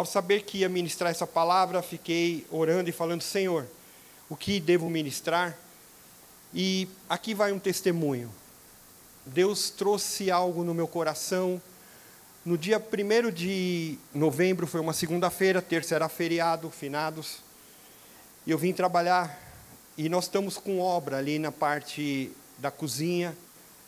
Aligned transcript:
Ao 0.00 0.06
saber 0.06 0.44
que 0.44 0.56
ia 0.56 0.68
ministrar 0.70 1.10
essa 1.10 1.26
palavra, 1.26 1.82
fiquei 1.82 2.46
orando 2.50 2.88
e 2.88 2.92
falando: 2.92 3.20
Senhor, 3.20 3.66
o 4.30 4.34
que 4.34 4.58
devo 4.58 4.88
ministrar? 4.88 5.54
E 6.54 6.88
aqui 7.06 7.34
vai 7.34 7.52
um 7.52 7.58
testemunho. 7.58 8.32
Deus 9.26 9.68
trouxe 9.68 10.30
algo 10.30 10.64
no 10.64 10.72
meu 10.72 10.88
coração. 10.88 11.60
No 12.46 12.56
dia 12.56 12.78
1 12.78 13.30
de 13.30 13.98
novembro, 14.14 14.66
foi 14.66 14.80
uma 14.80 14.94
segunda-feira, 14.94 15.60
terça 15.60 15.96
era 15.96 16.08
feriado, 16.08 16.70
finados. 16.70 17.40
E 18.46 18.50
eu 18.50 18.56
vim 18.56 18.72
trabalhar 18.72 19.38
e 19.98 20.08
nós 20.08 20.24
estamos 20.24 20.56
com 20.56 20.80
obra 20.80 21.18
ali 21.18 21.38
na 21.38 21.52
parte 21.52 22.32
da 22.56 22.70
cozinha, 22.70 23.36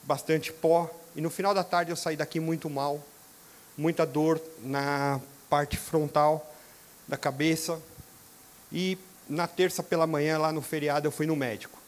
bastante 0.03 0.53
pó. 0.53 0.91
E 1.17 1.23
no 1.23 1.31
final 1.31 1.55
da 1.55 1.65
tarde 1.65 1.91
eu 1.91 1.97
saí 1.97 2.19
daqui 2.19 2.39
muito 2.39 2.69
mal, 2.69 3.03
muita 3.79 4.05
dor 4.05 4.39
na 4.63 5.19
parte 5.53 5.77
frontal 5.77 6.51
da 7.07 7.19
cabeça. 7.19 7.79
E 8.73 8.97
na 9.29 9.47
terça 9.47 9.83
pela 9.83 10.07
manhã, 10.07 10.39
lá 10.39 10.51
no 10.51 10.63
feriado, 10.63 11.07
eu 11.07 11.13
fui 11.13 11.27
no 11.27 11.37
médico. 11.37 11.79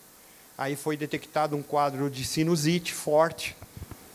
Aí 0.58 0.76
foi 0.76 0.98
detectado 0.98 1.56
um 1.56 1.62
quadro 1.62 2.10
de 2.10 2.26
sinusite 2.26 2.92
forte. 2.92 3.56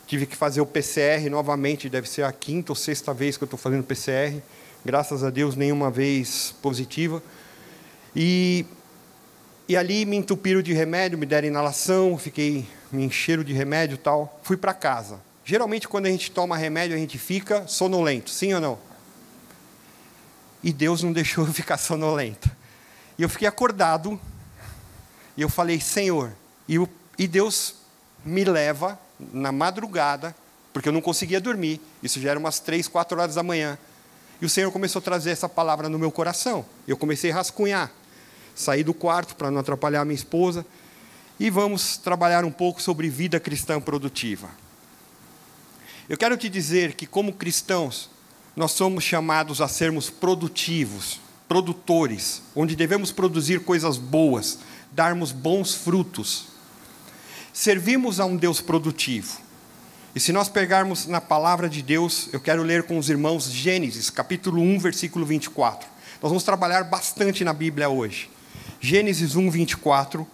Tive 0.06 0.28
que 0.28 0.36
fazer 0.36 0.61
o 0.61 0.67
PCR 0.67 1.28
novamente, 1.31 1.89
deve 1.89 2.08
ser 2.08 2.25
a 2.25 2.31
quinta 2.31 2.72
ou 2.72 2.75
sexta 2.75 3.11
vez 3.11 3.38
que 3.38 3.44
eu 3.44 3.47
estou 3.47 3.58
fazendo 3.58 3.83
PCR. 3.83 4.39
Graças 4.86 5.23
a 5.23 5.31
Deus, 5.31 5.56
nenhuma 5.56 5.89
vez 5.89 6.53
positiva. 6.61 7.22
E, 8.16 8.67
e 9.67 9.75
ali 9.75 10.06
me 10.06 10.16
entupiram 10.16 10.61
de 10.61 10.73
remédio, 10.73 11.17
me 11.17 11.25
deram 11.25 11.47
inalação, 11.47 12.19
fiquei, 12.19 12.67
me 12.91 13.03
encheram 13.03 13.44
de 13.44 13.52
remédio 13.52 13.95
e 13.95 13.97
tal. 13.97 14.39
Fui 14.44 14.56
para 14.56 14.75
casa. 14.75 15.19
Geralmente, 15.44 15.88
quando 15.88 16.06
a 16.06 16.11
gente 16.11 16.30
toma 16.30 16.56
remédio, 16.56 16.95
a 16.95 17.00
gente 17.00 17.17
fica 17.17 17.66
sonolento, 17.66 18.30
sim 18.30 18.53
ou 18.53 18.61
não? 18.61 18.89
E 20.64 20.74
Deus 20.74 21.04
não 21.04 21.12
deixou 21.12 21.46
eu 21.46 21.54
ficar 21.54 21.78
sonolento. 21.78 22.50
E 23.18 23.24
eu 23.24 23.30
fiquei 23.30 23.48
acordado, 23.48 24.20
e 25.36 25.42
eu 25.42 25.50
falei, 25.50 25.80
Senhor, 25.80 26.32
e, 26.68 26.76
e 27.18 27.28
Deus 27.28 27.76
me 28.24 28.44
leva 28.44 29.00
na 29.34 29.52
madrugada, 29.52 30.36
porque 30.72 30.88
eu 30.88 30.94
não 30.94 31.02
conseguia 31.02 31.42
dormir, 31.42 31.82
isso 32.02 32.20
já 32.22 32.32
era 32.32 32.40
umas 32.40 32.60
três, 32.60 32.88
quatro 32.88 33.20
horas 33.20 33.36
da 33.36 33.44
manhã, 33.44 33.78
e 34.42 34.46
o 34.46 34.50
Senhor 34.50 34.72
começou 34.72 35.00
a 35.00 35.04
trazer 35.04 35.32
essa 35.32 35.50
palavra 35.50 35.90
no 35.90 36.00
meu 36.00 36.12
coração. 36.12 36.66
Eu 36.88 36.96
comecei 36.96 37.32
a 37.32 37.36
rascunhar, 37.36 37.92
saí 38.56 38.84
do 38.84 38.94
quarto 38.94 39.36
para 39.36 39.52
não 39.52 39.60
atrapalhar 39.60 40.06
minha 40.06 40.16
esposa, 40.16 40.66
e 41.40 41.50
vamos 41.50 41.98
trabalhar 41.98 42.44
um 42.46 42.52
pouco 42.52 42.82
sobre 42.82 43.10
vida 43.10 43.40
cristã 43.40 43.80
produtiva. 43.80 44.50
Eu 46.08 46.18
quero 46.18 46.36
te 46.38 46.50
dizer 46.50 46.94
que, 46.94 47.06
como 47.06 47.34
cristãos, 47.34 48.10
nós 48.60 48.72
somos 48.74 49.06
chamados 49.06 49.62
a 49.62 49.70
sermos 49.70 50.10
produtivos, 50.10 51.22
produtores, 51.48 52.42
onde 52.54 52.76
devemos 52.76 53.10
produzir 53.10 53.62
coisas 53.62 53.96
boas, 53.96 54.60
darmos 54.92 55.32
bons 55.32 55.74
frutos. 55.74 56.48
Servimos 57.53 58.19
a 58.19 58.25
um 58.25 58.36
Deus 58.36 58.59
produtivo. 58.59 59.40
E 60.14 60.19
se 60.19 60.34
nós 60.34 60.50
pegarmos 60.50 61.08
na 61.08 61.22
palavra 61.22 61.69
de 61.69 61.81
Deus, 61.81 62.28
eu 62.34 62.42
quero 62.42 62.62
ler 62.62 62.84
com 62.84 62.98
os 62.98 63.09
irmãos 63.09 63.50
Gênesis, 63.50 64.09
capítulo 64.09 64.62
1, 64.62 64.78
versículo 64.80 65.25
24. 65.25 65.88
Nós 66.22 66.30
vamos 66.30 66.44
trabalhar 66.44 66.84
bastante 66.84 67.46
na 67.46 67.53
Bíblia 67.53 67.88
hoje. 67.88 68.30
Gênesis 68.81 69.38
1, 69.38 69.50
24. 69.50 70.28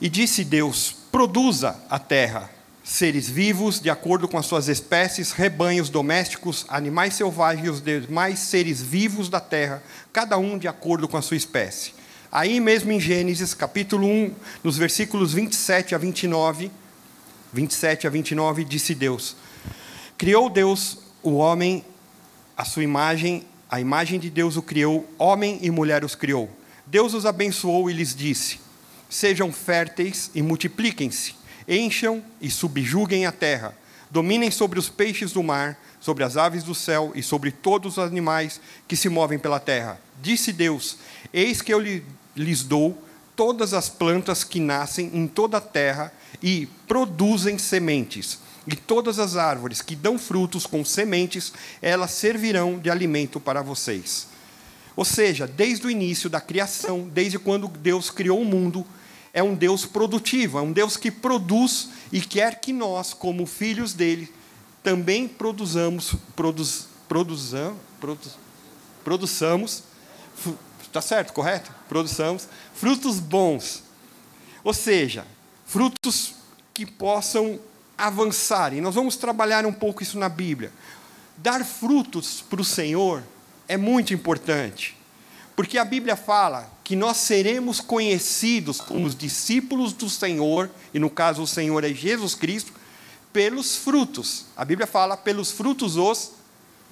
E 0.00 0.08
disse 0.08 0.42
Deus: 0.42 0.96
Produza 1.12 1.78
a 1.90 1.98
terra 1.98 2.48
seres 2.84 3.30
vivos 3.30 3.80
de 3.80 3.88
acordo 3.88 4.28
com 4.28 4.36
as 4.36 4.44
suas 4.44 4.68
espécies, 4.68 5.32
rebanhos 5.32 5.88
domésticos, 5.88 6.66
animais 6.68 7.14
selvagens 7.14 7.66
e 7.66 7.70
os 7.70 7.82
demais 7.82 8.38
seres 8.40 8.82
vivos 8.82 9.30
da 9.30 9.40
terra, 9.40 9.82
cada 10.12 10.36
um 10.36 10.58
de 10.58 10.68
acordo 10.68 11.08
com 11.08 11.16
a 11.16 11.22
sua 11.22 11.38
espécie. 11.38 11.94
Aí 12.30 12.60
mesmo 12.60 12.92
em 12.92 13.00
Gênesis, 13.00 13.54
capítulo 13.54 14.06
1, 14.06 14.34
nos 14.62 14.76
versículos 14.76 15.32
27 15.32 15.94
a 15.94 15.98
29, 15.98 16.70
27 17.54 18.06
a 18.06 18.10
29, 18.10 18.64
disse 18.64 18.94
Deus: 18.94 19.34
Criou 20.18 20.50
Deus 20.50 20.98
o 21.22 21.36
homem 21.36 21.82
a 22.56 22.66
sua 22.66 22.84
imagem, 22.84 23.46
a 23.70 23.80
imagem 23.80 24.20
de 24.20 24.28
Deus 24.28 24.56
o 24.56 24.62
criou, 24.62 25.08
homem 25.18 25.58
e 25.62 25.70
mulher 25.70 26.04
os 26.04 26.14
criou. 26.14 26.50
Deus 26.86 27.14
os 27.14 27.24
abençoou 27.24 27.88
e 27.88 27.94
lhes 27.94 28.14
disse: 28.14 28.60
Sejam 29.08 29.50
férteis 29.50 30.30
e 30.34 30.42
multipliquem-se 30.42 31.43
Encham 31.68 32.22
e 32.40 32.50
subjuguem 32.50 33.26
a 33.26 33.32
terra, 33.32 33.74
dominem 34.10 34.50
sobre 34.50 34.78
os 34.78 34.88
peixes 34.88 35.32
do 35.32 35.42
mar, 35.42 35.78
sobre 36.00 36.22
as 36.22 36.36
aves 36.36 36.62
do 36.62 36.74
céu 36.74 37.12
e 37.14 37.22
sobre 37.22 37.50
todos 37.50 37.96
os 37.96 37.98
animais 37.98 38.60
que 38.86 38.96
se 38.96 39.08
movem 39.08 39.38
pela 39.38 39.58
terra. 39.58 39.98
Disse 40.22 40.52
Deus: 40.52 40.98
Eis 41.32 41.62
que 41.62 41.72
eu 41.72 41.80
lhes 42.36 42.62
dou 42.62 43.02
todas 43.34 43.74
as 43.74 43.88
plantas 43.88 44.44
que 44.44 44.60
nascem 44.60 45.10
em 45.14 45.26
toda 45.26 45.56
a 45.56 45.60
terra 45.60 46.12
e 46.42 46.66
produzem 46.86 47.58
sementes. 47.58 48.38
E 48.66 48.74
todas 48.74 49.18
as 49.18 49.36
árvores 49.36 49.82
que 49.82 49.94
dão 49.94 50.18
frutos 50.18 50.66
com 50.66 50.84
sementes, 50.84 51.52
elas 51.82 52.12
servirão 52.12 52.78
de 52.78 52.88
alimento 52.88 53.38
para 53.38 53.60
vocês. 53.60 54.28
Ou 54.96 55.04
seja, 55.04 55.46
desde 55.46 55.86
o 55.86 55.90
início 55.90 56.30
da 56.30 56.40
criação, 56.40 57.08
desde 57.12 57.38
quando 57.38 57.68
Deus 57.68 58.10
criou 58.10 58.40
o 58.40 58.44
mundo, 58.44 58.86
é 59.34 59.42
um 59.42 59.56
Deus 59.56 59.84
produtivo, 59.84 60.58
é 60.58 60.62
um 60.62 60.72
Deus 60.72 60.96
que 60.96 61.10
produz 61.10 61.88
e 62.12 62.20
quer 62.20 62.60
que 62.60 62.72
nós, 62.72 63.12
como 63.12 63.44
filhos 63.44 63.92
dele, 63.92 64.32
também 64.80 65.26
produzamos, 65.26 66.14
produz, 66.36 66.86
produzam, 67.08 67.76
produz, 68.00 68.38
produçamos, 69.02 69.82
está 70.80 71.02
certo, 71.02 71.32
correto? 71.32 71.74
Produçamos 71.88 72.48
frutos 72.74 73.18
bons. 73.18 73.82
Ou 74.62 74.72
seja, 74.72 75.26
frutos 75.66 76.34
que 76.72 76.86
possam 76.86 77.58
avançar. 77.98 78.72
E 78.72 78.80
nós 78.80 78.94
vamos 78.94 79.16
trabalhar 79.16 79.66
um 79.66 79.72
pouco 79.72 80.02
isso 80.02 80.16
na 80.16 80.28
Bíblia. 80.28 80.72
Dar 81.38 81.64
frutos 81.64 82.40
para 82.40 82.60
o 82.60 82.64
Senhor 82.64 83.20
é 83.66 83.76
muito 83.76 84.14
importante. 84.14 84.96
Porque 85.56 85.78
a 85.78 85.84
Bíblia 85.84 86.16
fala 86.16 86.70
que 86.82 86.96
nós 86.96 87.18
seremos 87.18 87.80
conhecidos 87.80 88.80
como 88.80 89.06
os 89.06 89.14
discípulos 89.14 89.92
do 89.92 90.10
Senhor, 90.10 90.70
e 90.92 90.98
no 90.98 91.08
caso 91.08 91.42
o 91.42 91.46
Senhor 91.46 91.84
é 91.84 91.94
Jesus 91.94 92.34
Cristo, 92.34 92.72
pelos 93.32 93.76
frutos. 93.76 94.46
A 94.56 94.64
Bíblia 94.64 94.86
fala: 94.86 95.16
pelos 95.16 95.50
frutos 95.50 95.96
os 95.96 96.32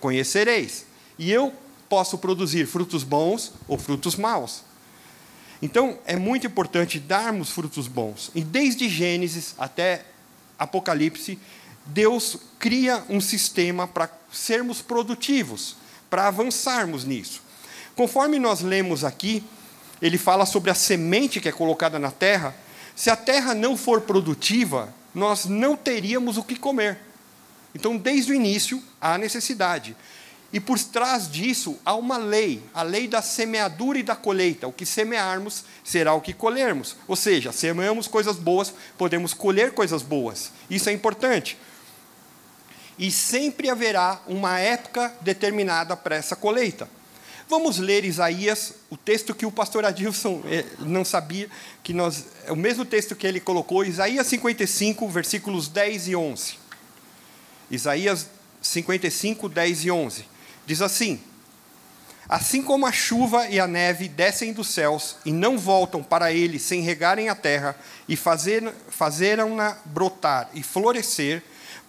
conhecereis. 0.00 0.86
E 1.18 1.30
eu 1.30 1.52
posso 1.88 2.18
produzir 2.18 2.66
frutos 2.66 3.04
bons 3.04 3.52
ou 3.68 3.76
frutos 3.76 4.16
maus. 4.16 4.62
Então, 5.60 5.98
é 6.04 6.16
muito 6.16 6.46
importante 6.46 6.98
darmos 6.98 7.50
frutos 7.50 7.86
bons. 7.86 8.32
E 8.34 8.42
desde 8.42 8.88
Gênesis 8.88 9.54
até 9.56 10.04
Apocalipse, 10.58 11.38
Deus 11.86 12.36
cria 12.58 13.04
um 13.08 13.20
sistema 13.20 13.86
para 13.86 14.10
sermos 14.32 14.82
produtivos, 14.82 15.76
para 16.10 16.26
avançarmos 16.26 17.04
nisso. 17.04 17.42
Conforme 18.02 18.36
nós 18.36 18.62
lemos 18.62 19.04
aqui, 19.04 19.44
ele 20.02 20.18
fala 20.18 20.44
sobre 20.44 20.72
a 20.72 20.74
semente 20.74 21.40
que 21.40 21.48
é 21.48 21.52
colocada 21.52 22.00
na 22.00 22.10
terra. 22.10 22.52
Se 22.96 23.10
a 23.10 23.14
terra 23.14 23.54
não 23.54 23.76
for 23.76 24.00
produtiva, 24.00 24.92
nós 25.14 25.44
não 25.44 25.76
teríamos 25.76 26.36
o 26.36 26.42
que 26.42 26.56
comer. 26.56 26.98
Então, 27.72 27.96
desde 27.96 28.32
o 28.32 28.34
início, 28.34 28.82
há 29.00 29.16
necessidade. 29.16 29.96
E 30.52 30.58
por 30.58 30.76
trás 30.80 31.30
disso 31.30 31.78
há 31.84 31.94
uma 31.94 32.16
lei, 32.16 32.60
a 32.74 32.82
lei 32.82 33.06
da 33.06 33.22
semeadura 33.22 34.00
e 34.00 34.02
da 34.02 34.16
colheita. 34.16 34.66
O 34.66 34.72
que 34.72 34.84
semearmos 34.84 35.62
será 35.84 36.12
o 36.12 36.20
que 36.20 36.32
colhermos. 36.32 36.96
Ou 37.06 37.14
seja, 37.14 37.52
semeamos 37.52 38.08
coisas 38.08 38.34
boas, 38.34 38.74
podemos 38.98 39.32
colher 39.32 39.74
coisas 39.74 40.02
boas. 40.02 40.50
Isso 40.68 40.88
é 40.88 40.92
importante. 40.92 41.56
E 42.98 43.12
sempre 43.12 43.70
haverá 43.70 44.20
uma 44.26 44.58
época 44.58 45.14
determinada 45.20 45.96
para 45.96 46.16
essa 46.16 46.34
colheita. 46.34 46.88
Vamos 47.52 47.76
ler 47.76 48.02
Isaías, 48.02 48.72
o 48.88 48.96
texto 48.96 49.34
que 49.34 49.44
o 49.44 49.52
pastor 49.52 49.84
Adilson 49.84 50.42
eh, 50.46 50.64
não 50.78 51.04
sabia, 51.04 51.50
que 51.82 51.92
nós, 51.92 52.24
é 52.46 52.50
o 52.50 52.56
mesmo 52.56 52.82
texto 52.82 53.14
que 53.14 53.26
ele 53.26 53.40
colocou, 53.40 53.84
Isaías 53.84 54.26
55, 54.26 55.06
versículos 55.10 55.68
10 55.68 56.08
e 56.08 56.16
11. 56.16 56.54
Isaías 57.70 58.26
55, 58.62 59.50
10 59.50 59.84
e 59.84 59.90
11. 59.90 60.24
Diz 60.64 60.80
assim: 60.80 61.20
Assim 62.26 62.62
como 62.62 62.86
a 62.86 62.90
chuva 62.90 63.46
e 63.46 63.60
a 63.60 63.66
neve 63.66 64.08
descem 64.08 64.54
dos 64.54 64.68
céus 64.68 65.16
e 65.22 65.30
não 65.30 65.58
voltam 65.58 66.02
para 66.02 66.32
ele 66.32 66.58
sem 66.58 66.80
regarem 66.80 67.28
a 67.28 67.34
terra 67.34 67.76
e 68.08 68.16
fazer, 68.16 68.72
fazeram-na 68.88 69.76
brotar 69.84 70.48
e 70.54 70.62
florescer, 70.62 71.42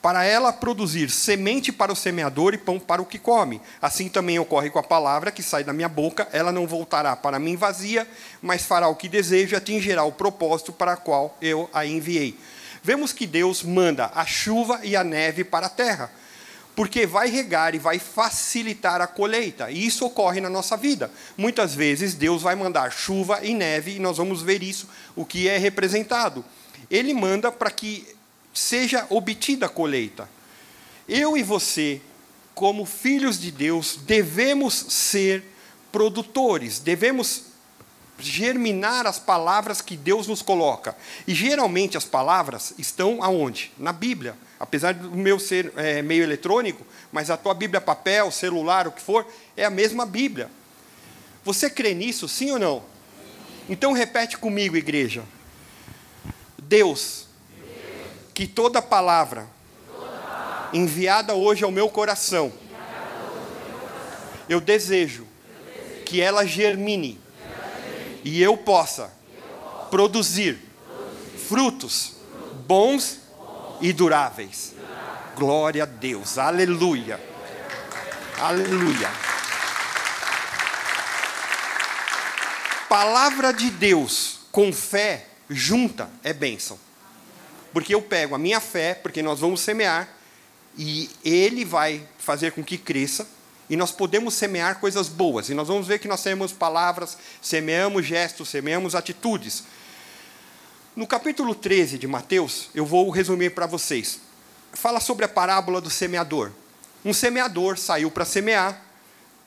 para 0.03 0.25
ela 0.25 0.51
produzir 0.51 1.09
semente 1.09 1.71
para 1.71 1.93
o 1.93 1.95
semeador 1.95 2.53
e 2.53 2.57
pão 2.57 2.77
para 2.77 3.01
o 3.01 3.05
que 3.05 3.17
come. 3.17 3.61
Assim 3.81 4.09
também 4.09 4.37
ocorre 4.37 4.69
com 4.69 4.77
a 4.77 4.83
palavra 4.83 5.31
que 5.31 5.41
sai 5.41 5.63
da 5.63 5.71
minha 5.71 5.87
boca, 5.87 6.27
ela 6.33 6.51
não 6.51 6.67
voltará 6.67 7.15
para 7.15 7.39
mim 7.39 7.55
vazia, 7.55 8.05
mas 8.41 8.65
fará 8.65 8.89
o 8.89 8.97
que 8.97 9.07
deseja 9.07 9.59
atingirá 9.59 10.03
o 10.03 10.11
propósito 10.11 10.73
para 10.73 10.95
o 10.95 10.97
qual 10.97 11.37
eu 11.41 11.69
a 11.71 11.85
enviei. 11.85 12.37
Vemos 12.83 13.13
que 13.13 13.25
Deus 13.25 13.63
manda 13.63 14.11
a 14.13 14.25
chuva 14.25 14.81
e 14.83 14.93
a 14.93 15.05
neve 15.05 15.45
para 15.45 15.67
a 15.67 15.69
terra 15.69 16.11
porque 16.75 17.05
vai 17.05 17.29
regar 17.29 17.73
e 17.73 17.79
vai 17.79 17.99
facilitar 17.99 18.99
a 18.99 19.07
colheita. 19.07 19.69
E 19.71 19.85
isso 19.85 20.05
ocorre 20.05 20.41
na 20.41 20.49
nossa 20.49 20.75
vida. 20.75 21.09
Muitas 21.37 21.75
vezes 21.75 22.15
Deus 22.15 22.41
vai 22.41 22.55
mandar 22.55 22.91
chuva 22.91 23.39
e 23.43 23.53
neve 23.53 23.95
e 23.95 23.99
nós 23.99 24.17
vamos 24.17 24.41
ver 24.41 24.63
isso, 24.63 24.89
o 25.15 25.23
que 25.23 25.47
é 25.47 25.57
representado. 25.57 26.43
Ele 26.89 27.13
manda 27.13 27.51
para 27.51 27.69
que 27.69 28.07
seja 28.53 29.05
obtida 29.09 29.65
a 29.65 29.69
colheita. 29.69 30.29
Eu 31.07 31.35
e 31.35 31.43
você, 31.43 31.99
como 32.53 32.85
filhos 32.85 33.39
de 33.39 33.51
Deus, 33.51 33.97
devemos 34.05 34.73
ser 34.73 35.43
produtores, 35.91 36.79
devemos 36.79 37.53
germinar 38.19 39.05
as 39.05 39.19
palavras 39.19 39.81
que 39.81 39.97
Deus 39.97 40.27
nos 40.27 40.41
coloca. 40.41 40.95
E 41.27 41.33
geralmente 41.33 41.97
as 41.97 42.05
palavras 42.05 42.73
estão 42.77 43.23
aonde? 43.23 43.71
Na 43.77 43.91
Bíblia. 43.91 44.35
Apesar 44.59 44.93
do 44.93 45.11
meu 45.11 45.39
ser 45.39 45.73
é, 45.75 46.01
meio 46.01 46.23
eletrônico, 46.23 46.85
mas 47.11 47.29
a 47.29 47.35
tua 47.35 47.53
Bíblia 47.53 47.81
papel, 47.81 48.31
celular, 48.31 48.87
o 48.87 48.91
que 48.91 49.01
for, 49.01 49.27
é 49.57 49.65
a 49.65 49.69
mesma 49.69 50.05
Bíblia. 50.05 50.49
Você 51.43 51.69
crê 51.69 51.93
nisso, 51.93 52.27
sim 52.27 52.51
ou 52.51 52.59
não? 52.59 52.83
Então 53.67 53.91
repete 53.91 54.37
comigo, 54.37 54.77
igreja. 54.77 55.23
Deus, 56.57 57.27
que 58.33 58.47
toda 58.47 58.81
palavra 58.81 59.47
enviada 60.73 61.35
hoje 61.35 61.63
ao 61.63 61.71
meu 61.71 61.89
coração, 61.89 62.51
eu 64.49 64.59
desejo 64.59 65.27
que 66.05 66.19
ela 66.19 66.45
germine 66.45 67.19
e 68.23 68.41
eu 68.41 68.57
possa 68.57 69.11
produzir 69.89 70.59
frutos 71.47 72.13
bons 72.65 73.19
e 73.81 73.93
duráveis. 73.93 74.73
Glória 75.35 75.83
a 75.83 75.85
Deus, 75.85 76.37
aleluia, 76.37 77.19
aleluia. 78.39 79.09
Palavra 82.87 83.51
de 83.51 83.71
Deus 83.71 84.41
com 84.51 84.71
fé 84.71 85.27
junta 85.49 86.09
é 86.23 86.31
bênção. 86.31 86.77
Porque 87.73 87.93
eu 87.93 88.01
pego 88.01 88.35
a 88.35 88.37
minha 88.37 88.59
fé, 88.59 88.93
porque 88.93 89.21
nós 89.21 89.39
vamos 89.39 89.59
semear, 89.59 90.07
e 90.77 91.09
Ele 91.25 91.65
vai 91.65 92.07
fazer 92.17 92.51
com 92.51 92.63
que 92.63 92.77
cresça, 92.77 93.27
e 93.69 93.75
nós 93.75 93.91
podemos 93.91 94.35
semear 94.35 94.79
coisas 94.79 95.09
boas. 95.09 95.49
E 95.49 95.53
nós 95.53 95.67
vamos 95.67 95.87
ver 95.87 95.99
que 95.99 96.07
nós 96.07 96.19
semeamos 96.19 96.53
palavras, 96.53 97.17
semeamos 97.41 98.05
gestos, 98.05 98.49
semeamos 98.49 98.93
atitudes. 98.93 99.63
No 100.95 101.07
capítulo 101.07 101.55
13 101.55 101.97
de 101.97 102.05
Mateus, 102.05 102.69
eu 102.75 102.85
vou 102.85 103.09
resumir 103.09 103.49
para 103.49 103.65
vocês. 103.65 104.19
Fala 104.71 104.99
sobre 104.99 105.25
a 105.25 105.27
parábola 105.27 105.81
do 105.81 105.89
semeador. 105.89 106.51
Um 107.03 107.13
semeador 107.13 107.77
saiu 107.77 108.11
para 108.11 108.25
semear, 108.25 108.79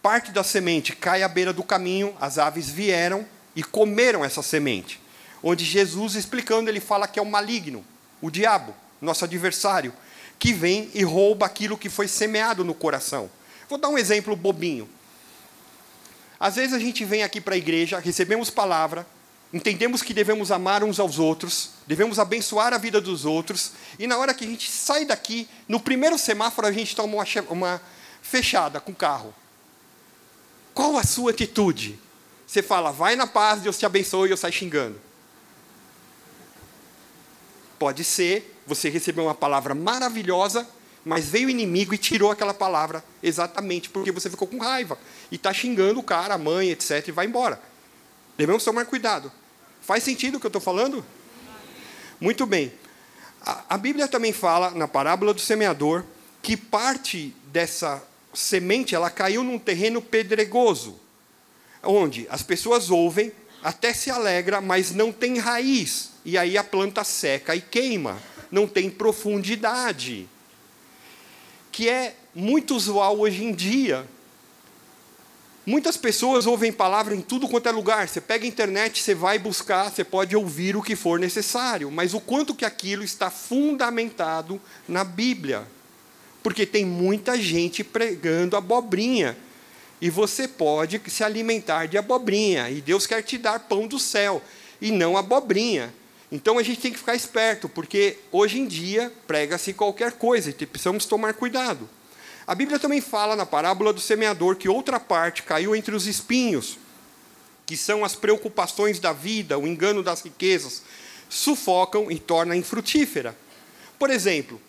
parte 0.02 0.30
da 0.30 0.42
semente 0.42 0.94
cai 0.94 1.22
à 1.22 1.28
beira 1.28 1.52
do 1.52 1.62
caminho, 1.62 2.14
as 2.20 2.38
aves 2.38 2.68
vieram 2.68 3.26
e 3.54 3.62
comeram 3.62 4.24
essa 4.24 4.42
semente. 4.42 5.00
Onde 5.42 5.64
Jesus, 5.64 6.14
explicando, 6.14 6.68
ele 6.68 6.80
fala 6.80 7.06
que 7.06 7.18
é 7.18 7.22
o 7.22 7.26
maligno, 7.26 7.84
o 8.20 8.30
diabo, 8.30 8.74
nosso 9.00 9.24
adversário, 9.24 9.92
que 10.38 10.52
vem 10.52 10.90
e 10.94 11.02
rouba 11.02 11.46
aquilo 11.46 11.78
que 11.78 11.88
foi 11.88 12.08
semeado 12.08 12.64
no 12.64 12.74
coração. 12.74 13.30
Vou 13.68 13.78
dar 13.78 13.88
um 13.88 13.98
exemplo 13.98 14.36
bobinho. 14.36 14.88
Às 16.38 16.56
vezes 16.56 16.74
a 16.74 16.78
gente 16.78 17.04
vem 17.04 17.22
aqui 17.22 17.40
para 17.40 17.54
a 17.54 17.58
igreja, 17.58 17.98
recebemos 17.98 18.50
palavra, 18.50 19.06
entendemos 19.52 20.02
que 20.02 20.12
devemos 20.12 20.50
amar 20.50 20.84
uns 20.84 21.00
aos 21.00 21.18
outros, 21.18 21.70
devemos 21.86 22.18
abençoar 22.18 22.74
a 22.74 22.78
vida 22.78 23.00
dos 23.00 23.24
outros, 23.24 23.72
e 23.98 24.06
na 24.06 24.18
hora 24.18 24.34
que 24.34 24.44
a 24.44 24.48
gente 24.48 24.70
sai 24.70 25.04
daqui, 25.06 25.48
no 25.66 25.80
primeiro 25.80 26.18
semáforo 26.18 26.66
a 26.66 26.72
gente 26.72 26.94
toma 26.94 27.24
uma, 27.48 27.80
fechada 28.20 28.80
com 28.80 28.92
o 28.92 28.94
carro. 28.94 29.34
Qual 30.74 30.98
a 30.98 31.04
sua 31.04 31.30
atitude? 31.30 31.98
Você 32.46 32.62
fala, 32.62 32.92
vai 32.92 33.16
na 33.16 33.26
paz, 33.26 33.62
Deus 33.62 33.78
te 33.78 33.86
abençoe, 33.86 34.28
e 34.28 34.32
eu 34.32 34.36
saio 34.36 34.52
xingando. 34.52 35.00
Pode 37.78 38.04
ser, 38.04 38.58
você 38.66 38.88
recebeu 38.88 39.24
uma 39.24 39.34
palavra 39.34 39.74
maravilhosa, 39.74 40.66
mas 41.04 41.28
veio 41.28 41.46
o 41.46 41.50
inimigo 41.50 41.94
e 41.94 41.98
tirou 41.98 42.30
aquela 42.30 42.54
palavra 42.54 43.04
exatamente 43.22 43.88
porque 43.88 44.10
você 44.10 44.28
ficou 44.28 44.48
com 44.48 44.58
raiva 44.58 44.98
e 45.30 45.36
está 45.36 45.52
xingando 45.52 46.00
o 46.00 46.02
cara, 46.02 46.34
a 46.34 46.38
mãe, 46.38 46.70
etc., 46.70 47.06
e 47.08 47.12
vai 47.12 47.26
embora. 47.26 47.60
Devemos 48.36 48.64
tomar 48.64 48.84
cuidado. 48.86 49.30
Faz 49.80 50.02
sentido 50.02 50.36
o 50.36 50.40
que 50.40 50.46
eu 50.46 50.48
estou 50.48 50.60
falando? 50.60 51.04
Muito 52.20 52.44
bem. 52.44 52.72
A, 53.68 53.78
Bíblia 53.78 54.08
também 54.08 54.32
fala, 54.32 54.72
na 54.72 54.88
parábola 54.88 55.32
do 55.32 55.40
semeador, 55.40 56.04
que 56.42 56.56
parte 56.56 57.32
dessa 57.44 58.02
semente 58.34 58.94
ela 58.94 59.08
caiu 59.08 59.44
num 59.44 59.58
terreno 59.58 60.02
pedregoso, 60.02 60.98
onde 61.82 62.26
as 62.28 62.42
pessoas 62.42 62.90
ouvem, 62.90 63.32
até 63.62 63.92
se 63.92 64.10
alegra, 64.10 64.60
mas 64.60 64.90
não 64.90 65.12
tem 65.12 65.38
raiz. 65.38 66.15
E 66.26 66.36
aí 66.36 66.58
a 66.58 66.64
planta 66.64 67.04
seca 67.04 67.54
e 67.54 67.60
queima. 67.60 68.20
Não 68.50 68.66
tem 68.66 68.90
profundidade 68.90 70.28
que 71.70 71.88
é 71.88 72.16
muito 72.34 72.74
usual 72.74 73.20
hoje 73.20 73.44
em 73.44 73.52
dia. 73.52 74.04
Muitas 75.64 75.96
pessoas 75.96 76.46
ouvem 76.46 76.72
palavra 76.72 77.14
em 77.14 77.20
tudo 77.20 77.46
quanto 77.46 77.68
é 77.68 77.70
lugar. 77.70 78.08
Você 78.08 78.20
pega 78.20 78.44
a 78.44 78.48
internet, 78.48 79.02
você 79.02 79.14
vai 79.14 79.38
buscar, 79.38 79.92
você 79.92 80.02
pode 80.02 80.34
ouvir 80.34 80.74
o 80.74 80.82
que 80.82 80.96
for 80.96 81.20
necessário, 81.20 81.90
mas 81.90 82.12
o 82.12 82.20
quanto 82.20 82.54
que 82.54 82.64
aquilo 82.64 83.04
está 83.04 83.30
fundamentado 83.30 84.60
na 84.88 85.04
Bíblia. 85.04 85.64
Porque 86.42 86.66
tem 86.66 86.84
muita 86.84 87.38
gente 87.38 87.84
pregando 87.84 88.56
abobrinha. 88.56 89.36
E 90.00 90.10
você 90.10 90.48
pode 90.48 91.00
se 91.08 91.22
alimentar 91.22 91.86
de 91.86 91.96
abobrinha. 91.96 92.68
E 92.68 92.80
Deus 92.80 93.06
quer 93.06 93.22
te 93.22 93.38
dar 93.38 93.60
pão 93.60 93.86
do 93.86 93.98
céu, 93.98 94.42
e 94.80 94.90
não 94.90 95.16
abobrinha. 95.16 95.94
Então 96.30 96.58
a 96.58 96.62
gente 96.62 96.80
tem 96.80 96.92
que 96.92 96.98
ficar 96.98 97.14
esperto, 97.14 97.68
porque 97.68 98.18
hoje 98.32 98.58
em 98.58 98.66
dia 98.66 99.12
prega-se 99.26 99.72
qualquer 99.72 100.12
coisa 100.12 100.50
e 100.50 100.66
precisamos 100.66 101.06
tomar 101.06 101.34
cuidado. 101.34 101.88
A 102.46 102.54
Bíblia 102.54 102.78
também 102.78 103.00
fala 103.00 103.36
na 103.36 103.46
parábola 103.46 103.92
do 103.92 104.00
semeador 104.00 104.56
que 104.56 104.68
outra 104.68 104.98
parte 104.98 105.42
caiu 105.42 105.74
entre 105.74 105.94
os 105.94 106.06
espinhos, 106.06 106.78
que 107.64 107.76
são 107.76 108.04
as 108.04 108.14
preocupações 108.14 108.98
da 109.00 109.12
vida, 109.12 109.58
o 109.58 109.66
engano 109.66 110.02
das 110.02 110.22
riquezas, 110.22 110.82
sufocam 111.28 112.10
e 112.10 112.18
tornam 112.18 112.54
infrutífera. 112.54 113.36
Por 113.98 114.10
exemplo, 114.10 114.60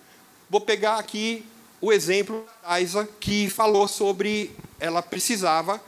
vou 0.50 0.62
pegar 0.62 0.98
aqui 0.98 1.46
o 1.80 1.94
exemplo 1.94 2.46
da 2.64 2.82
Isa, 2.82 3.08
que 3.20 3.50
falou 3.50 3.88
sobre 3.88 4.52
ela 4.80 5.02
precisava 5.02 5.82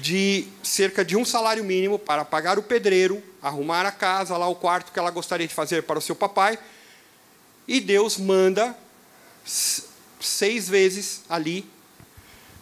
de 0.00 0.46
cerca 0.62 1.04
de 1.04 1.16
um 1.16 1.24
salário 1.24 1.64
mínimo 1.64 1.98
para 1.98 2.24
pagar 2.24 2.58
o 2.58 2.62
pedreiro, 2.62 3.22
arrumar 3.40 3.86
a 3.86 3.92
casa, 3.92 4.36
lá 4.36 4.48
o 4.48 4.54
quarto 4.54 4.92
que 4.92 4.98
ela 4.98 5.10
gostaria 5.10 5.46
de 5.46 5.54
fazer 5.54 5.82
para 5.82 5.98
o 5.98 6.02
seu 6.02 6.16
papai. 6.16 6.58
E 7.66 7.80
Deus 7.80 8.16
manda 8.18 8.76
seis 10.20 10.68
vezes 10.68 11.22
ali 11.28 11.68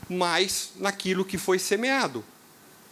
mais 0.09 0.71
naquilo 0.77 1.25
que 1.25 1.39
foi 1.39 1.59
semeado, 1.59 2.25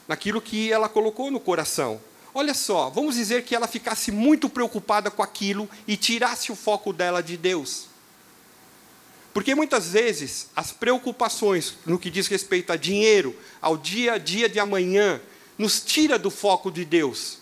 naquilo 0.09 0.41
que 0.41 0.73
ela 0.73 0.89
colocou 0.89 1.31
no 1.31 1.41
coração. 1.41 2.01
Olha 2.33 2.55
só, 2.55 2.89
vamos 2.89 3.17
dizer 3.17 3.45
que 3.45 3.55
ela 3.55 3.67
ficasse 3.67 4.13
muito 4.13 4.49
preocupada 4.49 5.11
com 5.11 5.23
aquilo 5.23 5.69
e 5.87 5.97
tirasse 5.97 6.53
o 6.53 6.57
foco 6.57 6.93
dela 6.93 7.23
de 7.23 7.37
Deus. 7.37 7.90
Porque 9.33 9.55
muitas 9.55 9.93
vezes 9.93 10.49
as 10.57 10.73
preocupações 10.73 11.75
no 11.87 11.99
que 11.99 12.11
diz 12.11 12.27
respeito 12.27 12.73
a 12.73 12.77
dinheiro, 12.77 13.37
ao 13.61 13.77
dia 13.77 14.15
a 14.15 14.19
dia 14.19 14.49
de 14.49 14.59
amanhã, 14.59 15.21
nos 15.57 15.81
tira 15.81 16.19
do 16.19 16.31
foco 16.31 16.71
de 16.71 16.85
Deus. 16.85 17.39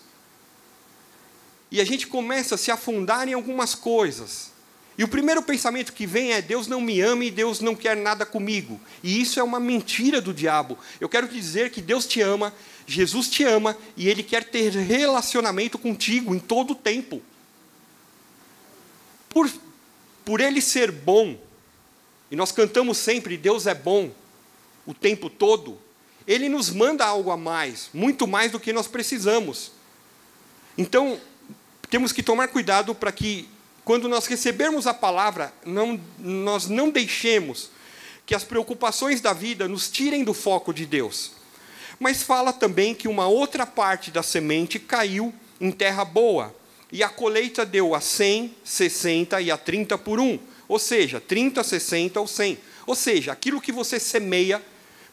E 1.71 1.79
a 1.79 1.85
gente 1.85 2.07
começa 2.07 2.55
a 2.55 2.57
se 2.57 2.71
afundar 2.71 3.27
em 3.27 3.33
algumas 3.33 3.73
coisas. 3.73 4.51
E 4.97 5.03
o 5.03 5.07
primeiro 5.07 5.41
pensamento 5.41 5.93
que 5.93 6.05
vem 6.05 6.33
é: 6.33 6.41
Deus 6.41 6.67
não 6.67 6.81
me 6.81 6.99
ama 6.99 7.23
e 7.23 7.31
Deus 7.31 7.61
não 7.61 7.75
quer 7.75 7.95
nada 7.95 8.25
comigo. 8.25 8.79
E 9.01 9.21
isso 9.21 9.39
é 9.39 9.43
uma 9.43 9.59
mentira 9.59 10.19
do 10.19 10.33
diabo. 10.33 10.77
Eu 10.99 11.07
quero 11.07 11.27
dizer 11.27 11.71
que 11.71 11.81
Deus 11.81 12.05
te 12.05 12.21
ama, 12.21 12.53
Jesus 12.85 13.29
te 13.29 13.43
ama 13.43 13.77
e 13.95 14.09
Ele 14.09 14.21
quer 14.21 14.43
ter 14.43 14.71
relacionamento 14.73 15.77
contigo 15.77 16.35
em 16.35 16.39
todo 16.39 16.71
o 16.71 16.75
tempo. 16.75 17.21
Por, 19.29 19.49
por 20.25 20.41
Ele 20.41 20.59
ser 20.59 20.91
bom, 20.91 21.39
e 22.31 22.35
nós 22.35 22.51
cantamos 22.51 22.97
sempre: 22.97 23.37
Deus 23.37 23.67
é 23.67 23.73
bom. 23.73 24.11
o 24.85 24.93
tempo 24.93 25.29
todo, 25.29 25.77
ele 26.25 26.49
nos 26.49 26.69
manda 26.69 27.05
algo 27.05 27.31
a 27.31 27.37
mais, 27.37 27.89
muito 27.93 28.25
mais 28.25 28.51
do 28.51 28.59
que 28.59 28.73
nós 28.73 28.87
precisamos. 28.87 29.71
Então, 30.77 31.19
temos 31.89 32.11
que 32.11 32.23
tomar 32.23 32.47
cuidado 32.47 32.95
para 32.95 33.11
que, 33.11 33.47
quando 33.83 34.07
nós 34.07 34.25
recebermos 34.25 34.87
a 34.87 34.93
palavra, 34.93 35.53
não, 35.65 35.99
nós 36.17 36.67
não 36.67 36.89
deixemos 36.89 37.69
que 38.25 38.35
as 38.35 38.43
preocupações 38.43 39.21
da 39.21 39.33
vida 39.33 39.67
nos 39.67 39.89
tirem 39.89 40.23
do 40.23 40.33
foco 40.33 40.73
de 40.73 40.85
Deus. 40.85 41.31
Mas 41.99 42.23
fala 42.23 42.53
também 42.53 42.95
que 42.95 43.07
uma 43.07 43.27
outra 43.27 43.65
parte 43.65 44.11
da 44.11 44.23
semente 44.23 44.79
caiu 44.79 45.33
em 45.59 45.71
terra 45.71 46.05
boa, 46.05 46.55
e 46.91 47.03
a 47.03 47.09
colheita 47.09 47.65
deu 47.65 47.93
a 47.93 48.01
100, 48.01 48.55
60 48.63 49.41
e 49.41 49.51
a 49.51 49.57
30 49.57 49.97
por 49.97 50.19
um, 50.19 50.39
ou 50.69 50.77
seja, 50.77 51.19
30, 51.19 51.63
60 51.63 52.19
ou 52.19 52.27
100. 52.27 52.59
Ou 52.85 52.95
seja, 52.95 53.31
aquilo 53.31 53.59
que 53.59 53.71
você 53.71 53.99
semeia, 53.99 54.61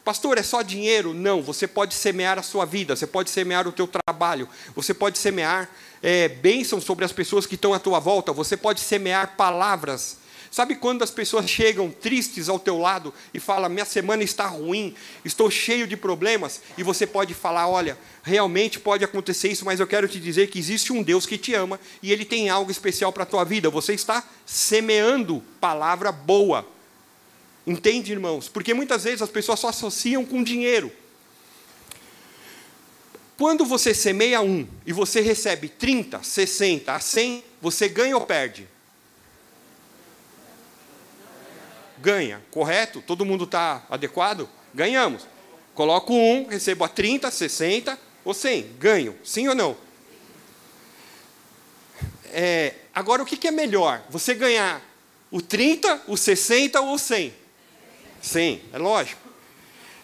pastor, 0.05 0.37
é 0.37 0.43
só 0.43 0.61
dinheiro? 0.61 1.15
Não, 1.15 1.41
você 1.41 1.67
pode 1.67 1.95
semear 1.95 2.37
a 2.37 2.43
sua 2.43 2.63
vida, 2.63 2.95
você 2.95 3.07
pode 3.07 3.31
semear 3.31 3.67
o 3.67 3.71
teu 3.71 3.87
trabalho, 3.87 4.47
você 4.75 4.93
pode 4.93 5.17
semear 5.17 5.67
é, 6.01 6.29
bênçãos 6.29 6.83
sobre 6.83 7.03
as 7.03 7.11
pessoas 7.11 7.47
que 7.47 7.55
estão 7.55 7.73
à 7.73 7.79
tua 7.79 7.99
volta, 7.99 8.31
você 8.31 8.55
pode 8.55 8.79
semear 8.79 9.35
palavras 9.35 10.17
Sabe 10.49 10.75
quando 10.75 11.03
as 11.03 11.11
pessoas 11.11 11.49
chegam 11.49 11.91
tristes 11.91 12.49
ao 12.49 12.59
teu 12.59 12.77
lado 12.77 13.13
e 13.33 13.39
falam: 13.39 13.69
"Minha 13.69 13.85
semana 13.85 14.23
está 14.23 14.47
ruim, 14.47 14.95
estou 15.23 15.51
cheio 15.51 15.87
de 15.87 15.97
problemas", 15.97 16.61
e 16.77 16.83
você 16.83 17.05
pode 17.05 17.33
falar: 17.33 17.67
"Olha, 17.67 17.97
realmente 18.23 18.79
pode 18.79 19.03
acontecer 19.03 19.49
isso, 19.49 19.65
mas 19.65 19.79
eu 19.79 19.87
quero 19.87 20.07
te 20.07 20.19
dizer 20.19 20.47
que 20.47 20.59
existe 20.59 20.93
um 20.93 21.03
Deus 21.03 21.25
que 21.25 21.37
te 21.37 21.53
ama 21.53 21.79
e 22.01 22.11
ele 22.11 22.25
tem 22.25 22.49
algo 22.49 22.71
especial 22.71 23.11
para 23.11 23.23
a 23.23 23.25
tua 23.25 23.43
vida. 23.43 23.69
Você 23.69 23.93
está 23.93 24.23
semeando 24.45 25.43
palavra 25.59 26.11
boa". 26.11 26.65
Entende, 27.65 28.13
irmãos? 28.13 28.47
Porque 28.47 28.73
muitas 28.73 29.03
vezes 29.03 29.21
as 29.21 29.29
pessoas 29.29 29.59
só 29.59 29.69
associam 29.69 30.25
com 30.25 30.41
dinheiro. 30.41 30.91
Quando 33.37 33.65
você 33.65 33.93
semeia 33.93 34.41
um 34.41 34.67
e 34.85 34.91
você 34.91 35.21
recebe 35.21 35.69
30, 35.69 36.23
60 36.23 36.91
a 36.91 36.99
100, 36.99 37.43
você 37.61 37.87
ganha 37.87 38.15
ou 38.15 38.25
perde? 38.25 38.67
Ganha, 41.99 42.41
correto? 42.51 43.01
Todo 43.01 43.25
mundo 43.25 43.43
está 43.43 43.85
adequado? 43.89 44.49
Ganhamos. 44.73 45.27
Coloco 45.73 46.13
um, 46.13 46.47
recebo 46.47 46.83
a 46.83 46.89
30, 46.89 47.29
60 47.29 47.99
ou 48.25 48.33
100. 48.33 48.73
Ganho. 48.79 49.15
Sim 49.23 49.47
ou 49.47 49.55
não? 49.55 49.77
É, 52.31 52.73
agora, 52.93 53.23
o 53.23 53.25
que 53.25 53.47
é 53.47 53.51
melhor? 53.51 54.03
Você 54.09 54.33
ganhar 54.33 54.81
o 55.31 55.41
30, 55.41 56.03
o 56.07 56.17
60 56.17 56.79
ou 56.81 56.93
o 56.93 56.99
100? 56.99 57.33
100, 58.21 58.61
é 58.73 58.77
lógico. 58.77 59.21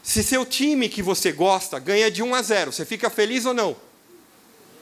Se 0.02 0.22
seu 0.22 0.46
time 0.46 0.90
que 0.90 1.02
você 1.02 1.32
gosta 1.32 1.80
ganha 1.80 2.12
de 2.12 2.22
1 2.22 2.36
a 2.36 2.42
0, 2.42 2.72
você 2.72 2.86
fica 2.86 3.10
feliz 3.10 3.46
ou 3.46 3.54
não? 3.54 3.76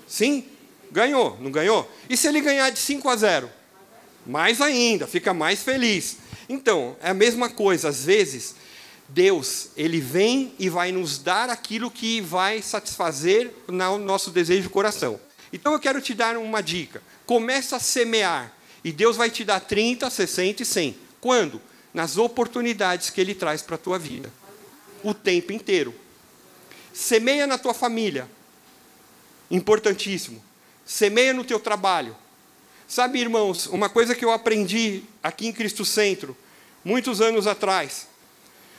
Sim? 0.08 0.46
Ganhou, 0.91 1.38
não 1.39 1.51
ganhou? 1.51 1.89
E 2.10 2.18
se 2.18 2.27
ele 2.27 2.41
ganhar 2.41 2.70
de 2.70 2.80
5 2.80 3.08
a 3.08 3.15
0? 3.15 3.50
Mais 4.25 4.60
ainda, 4.62 5.08
fica 5.08 5.34
mais 5.34 5.62
feliz. 5.63 6.18
Então, 6.51 6.98
é 7.01 7.12
a 7.12 7.13
mesma 7.13 7.50
coisa, 7.50 7.88
às 7.88 8.03
vezes, 8.03 8.55
Deus, 9.08 9.70
ele 9.77 10.01
vem 10.01 10.53
e 10.60 10.70
vai 10.70 10.91
nos 10.91 11.17
dar 11.17 11.50
aquilo 11.50 11.89
que 11.89 12.20
vai 12.20 12.62
satisfazer 12.62 13.50
o 13.70 13.72
nosso 13.72 14.31
desejo 14.31 14.63
do 14.63 14.70
coração. 14.70 15.17
Então 15.53 15.72
eu 15.72 15.79
quero 15.79 16.01
te 16.01 16.13
dar 16.13 16.36
uma 16.36 16.62
dica. 16.62 17.01
Começa 17.25 17.77
a 17.77 17.79
semear 17.79 18.51
e 18.84 18.91
Deus 18.91 19.15
vai 19.15 19.29
te 19.29 19.46
dar 19.46 19.62
30, 19.62 20.10
60 20.10 20.62
e 20.62 20.65
100. 20.65 20.98
Quando? 21.22 21.62
Nas 21.93 22.17
oportunidades 22.17 23.10
que 23.10 23.22
ele 23.22 23.34
traz 23.34 23.62
para 23.62 23.75
a 23.75 23.79
tua 23.79 23.98
vida. 23.98 24.29
O 25.03 25.13
tempo 25.13 25.53
inteiro. 25.53 25.96
Semeia 26.91 27.48
na 27.48 27.58
tua 27.58 27.74
família. 27.74 28.29
Importantíssimo. 29.50 30.43
Semeia 30.86 31.34
no 31.34 31.46
teu 31.46 31.62
trabalho. 31.62 32.13
Sabe, 32.91 33.21
irmãos, 33.21 33.67
uma 33.67 33.88
coisa 33.88 34.13
que 34.13 34.25
eu 34.25 34.31
aprendi 34.31 35.03
aqui 35.24 35.48
em 35.48 35.53
Cristo 35.53 35.86
Centro, 35.86 36.36
muitos 36.83 37.21
anos 37.21 37.48
atrás. 37.48 38.05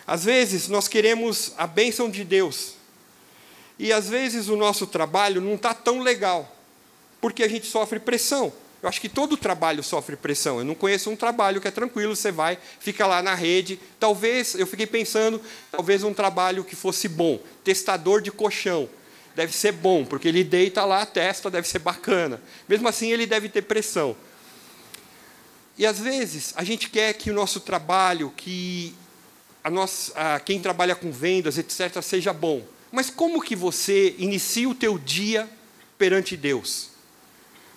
Às 0.06 0.26
vezes 0.26 0.68
nós 0.68 0.86
queremos 0.86 1.54
a 1.56 1.66
bênção 1.66 2.10
de 2.10 2.22
Deus, 2.22 2.74
e 3.78 3.90
às 3.90 4.10
vezes 4.10 4.50
o 4.50 4.56
nosso 4.56 4.86
trabalho 4.86 5.40
não 5.40 5.54
está 5.54 5.72
tão 5.72 6.00
legal, 6.00 6.54
porque 7.22 7.42
a 7.42 7.48
gente 7.48 7.66
sofre 7.66 7.98
pressão. 7.98 8.52
Eu 8.82 8.88
acho 8.90 9.00
que 9.00 9.08
todo 9.08 9.34
trabalho 9.34 9.82
sofre 9.82 10.14
pressão. 10.14 10.58
Eu 10.58 10.64
não 10.66 10.74
conheço 10.74 11.08
um 11.08 11.16
trabalho 11.16 11.58
que 11.58 11.68
é 11.68 11.70
tranquilo, 11.70 12.14
você 12.14 12.30
vai, 12.30 12.58
fica 12.80 13.06
lá 13.06 13.22
na 13.22 13.34
rede. 13.34 13.80
Talvez, 13.98 14.54
eu 14.56 14.66
fiquei 14.66 14.86
pensando, 14.86 15.40
talvez 15.70 16.04
um 16.04 16.12
trabalho 16.12 16.64
que 16.64 16.76
fosse 16.76 17.08
bom, 17.08 17.40
testador 17.64 18.20
de 18.20 18.30
colchão 18.30 18.90
deve 19.34 19.52
ser 19.52 19.72
bom, 19.72 20.04
porque 20.04 20.28
ele 20.28 20.44
deita 20.44 20.84
lá 20.84 21.02
a 21.02 21.06
testa, 21.06 21.50
deve 21.50 21.66
ser 21.68 21.78
bacana. 21.78 22.40
Mesmo 22.68 22.88
assim, 22.88 23.10
ele 23.10 23.26
deve 23.26 23.48
ter 23.48 23.62
pressão. 23.62 24.16
E 25.76 25.86
às 25.86 25.98
vezes 25.98 26.52
a 26.56 26.64
gente 26.64 26.90
quer 26.90 27.14
que 27.14 27.30
o 27.30 27.34
nosso 27.34 27.60
trabalho, 27.60 28.32
que 28.36 28.94
a 29.64 29.70
nossa, 29.70 30.12
a, 30.14 30.40
quem 30.40 30.60
trabalha 30.60 30.94
com 30.94 31.10
vendas, 31.10 31.58
etc., 31.58 32.02
seja 32.02 32.32
bom. 32.32 32.62
Mas 32.90 33.08
como 33.08 33.40
que 33.40 33.56
você 33.56 34.14
inicia 34.18 34.68
o 34.68 34.74
teu 34.74 34.98
dia 34.98 35.48
perante 35.96 36.36
Deus? 36.36 36.90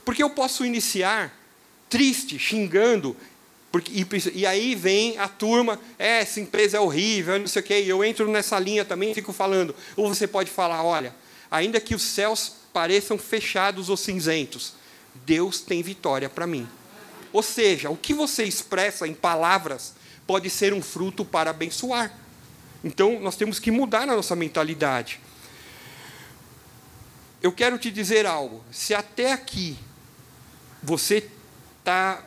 Porque 0.04 0.22
eu 0.22 0.30
posso 0.30 0.66
iniciar 0.66 1.34
triste, 1.90 2.38
xingando, 2.38 3.16
porque, 3.72 3.92
e, 3.92 4.06
e, 4.40 4.46
aí 4.46 4.74
vem 4.74 5.18
a 5.18 5.28
turma, 5.28 5.80
é, 6.00 6.20
essa 6.20 6.40
empresa 6.40 6.78
é 6.78 6.80
horrível, 6.80 7.40
não 7.40 7.48
sei 7.48 7.62
o 7.62 7.66
quê, 7.66 7.82
e 7.82 7.90
eu 7.90 8.04
entro 8.04 8.30
nessa 8.30 8.58
linha 8.58 8.86
também 8.86 9.12
e 9.12 9.14
fico 9.14 9.34
falando. 9.34 9.76
Ou 9.98 10.08
você 10.08 10.28
pode 10.28 10.50
falar, 10.50 10.84
olha, 10.84 11.14
ainda 11.56 11.80
que 11.80 11.96
os 11.96 12.02
céus 12.02 12.52
pareçam 12.74 13.18
fechados 13.18 13.90
ou 13.90 13.96
cinzentos, 13.96 14.74
Deus 15.26 15.62
tem 15.62 15.82
vitória 15.82 16.30
para 16.30 16.46
mim. 16.46 16.68
Ou 17.32 17.42
seja, 17.42 17.90
o 17.90 17.98
que 17.98 18.14
você 18.14 18.44
expressa 18.44 19.08
em 19.08 19.14
palavras 19.14 19.94
pode 20.28 20.50
ser 20.50 20.74
um 20.74 20.82
fruto 20.82 21.24
para 21.24 21.52
abençoar. 21.52 22.14
Então, 22.84 23.20
nós 23.20 23.36
temos 23.36 23.60
que 23.60 23.72
mudar 23.72 24.04
a 24.04 24.16
nossa 24.16 24.36
mentalidade. 24.36 25.20
Eu 27.42 27.52
quero 27.52 27.78
te 27.78 27.90
dizer 27.92 28.26
algo. 28.26 28.64
Se 28.72 28.94
até 28.94 29.32
aqui 29.32 29.78
você 30.84 31.30
está. 31.80 32.24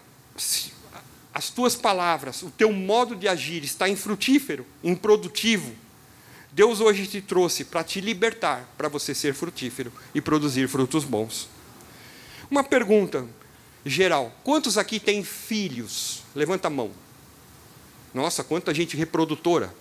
As 1.35 1.51
tuas 1.51 1.77
palavras, 1.77 2.43
o 2.43 2.51
teu 2.51 2.73
modo 2.73 3.15
de 3.15 3.29
agir 3.29 3.63
está 3.63 3.89
infrutífero, 3.89 4.67
improdutivo, 4.83 5.73
Deus 6.51 6.81
hoje 6.81 7.07
te 7.07 7.21
trouxe 7.21 7.65
para 7.65 7.85
te 7.85 8.01
libertar, 8.01 8.69
para 8.77 8.89
você 8.89 9.15
ser 9.15 9.35
frutífero 9.35 9.93
e 10.15 10.21
produzir 10.21 10.69
frutos 10.69 11.05
bons. 11.05 11.49
Uma 12.51 12.65
pergunta 12.65 13.27
geral: 13.85 14.33
quantos 14.43 14.79
aqui 14.79 14.99
têm 14.99 15.23
filhos? 15.23 16.23
Levanta 16.35 16.69
a 16.69 16.71
mão. 16.71 16.91
Nossa, 18.15 18.43
quanta 18.43 18.73
gente 18.73 18.97
reprodutora. 18.97 19.73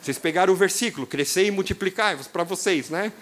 Vocês 0.00 0.18
pegaram 0.18 0.52
o 0.52 0.56
versículo, 0.56 1.06
crescer 1.06 1.46
e 1.46 1.50
multiplicar 1.50 2.16
para 2.28 2.44
vocês, 2.44 2.90
né? 2.90 3.12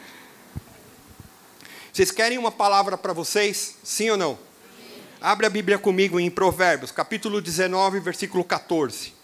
Vocês 1.93 2.11
querem 2.11 2.39
uma 2.39 2.51
palavra 2.51 2.99
para 2.99 3.13
vocês? 3.13 3.77
Sim 3.85 4.11
ou 4.11 4.17
não? 4.17 4.35
Sim. 4.35 5.01
Abre 5.21 5.47
a 5.47 5.51
Bíblia 5.51 5.79
comigo 5.79 6.19
em 6.19 6.31
Provérbios, 6.31 6.91
capítulo 6.91 7.41
19, 7.41 8.01
versículo 8.01 8.43
14. 8.43 9.22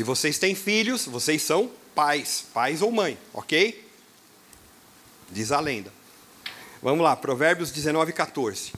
Se 0.00 0.04
vocês 0.04 0.38
têm 0.38 0.54
filhos, 0.54 1.04
vocês 1.04 1.42
são 1.42 1.70
pais, 1.94 2.46
pais 2.54 2.80
ou 2.80 2.90
mãe, 2.90 3.18
ok? 3.34 3.86
Diz 5.30 5.52
a 5.52 5.60
lenda. 5.60 5.92
Vamos 6.82 7.04
lá, 7.04 7.14
Provérbios 7.14 7.70
19, 7.70 8.14
14. 8.14 8.72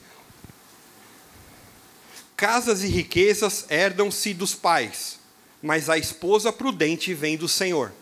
Casas 2.37 2.83
e 2.83 2.88
riquezas 2.88 3.67
herdam-se 3.71 4.35
dos 4.35 4.57
pais, 4.57 5.21
mas 5.62 5.88
a 5.88 5.97
esposa 5.97 6.52
prudente 6.52 7.14
vem 7.14 7.37
do 7.37 7.47
Senhor. 7.47 7.93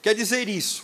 Quer 0.00 0.14
dizer 0.14 0.48
isso, 0.48 0.82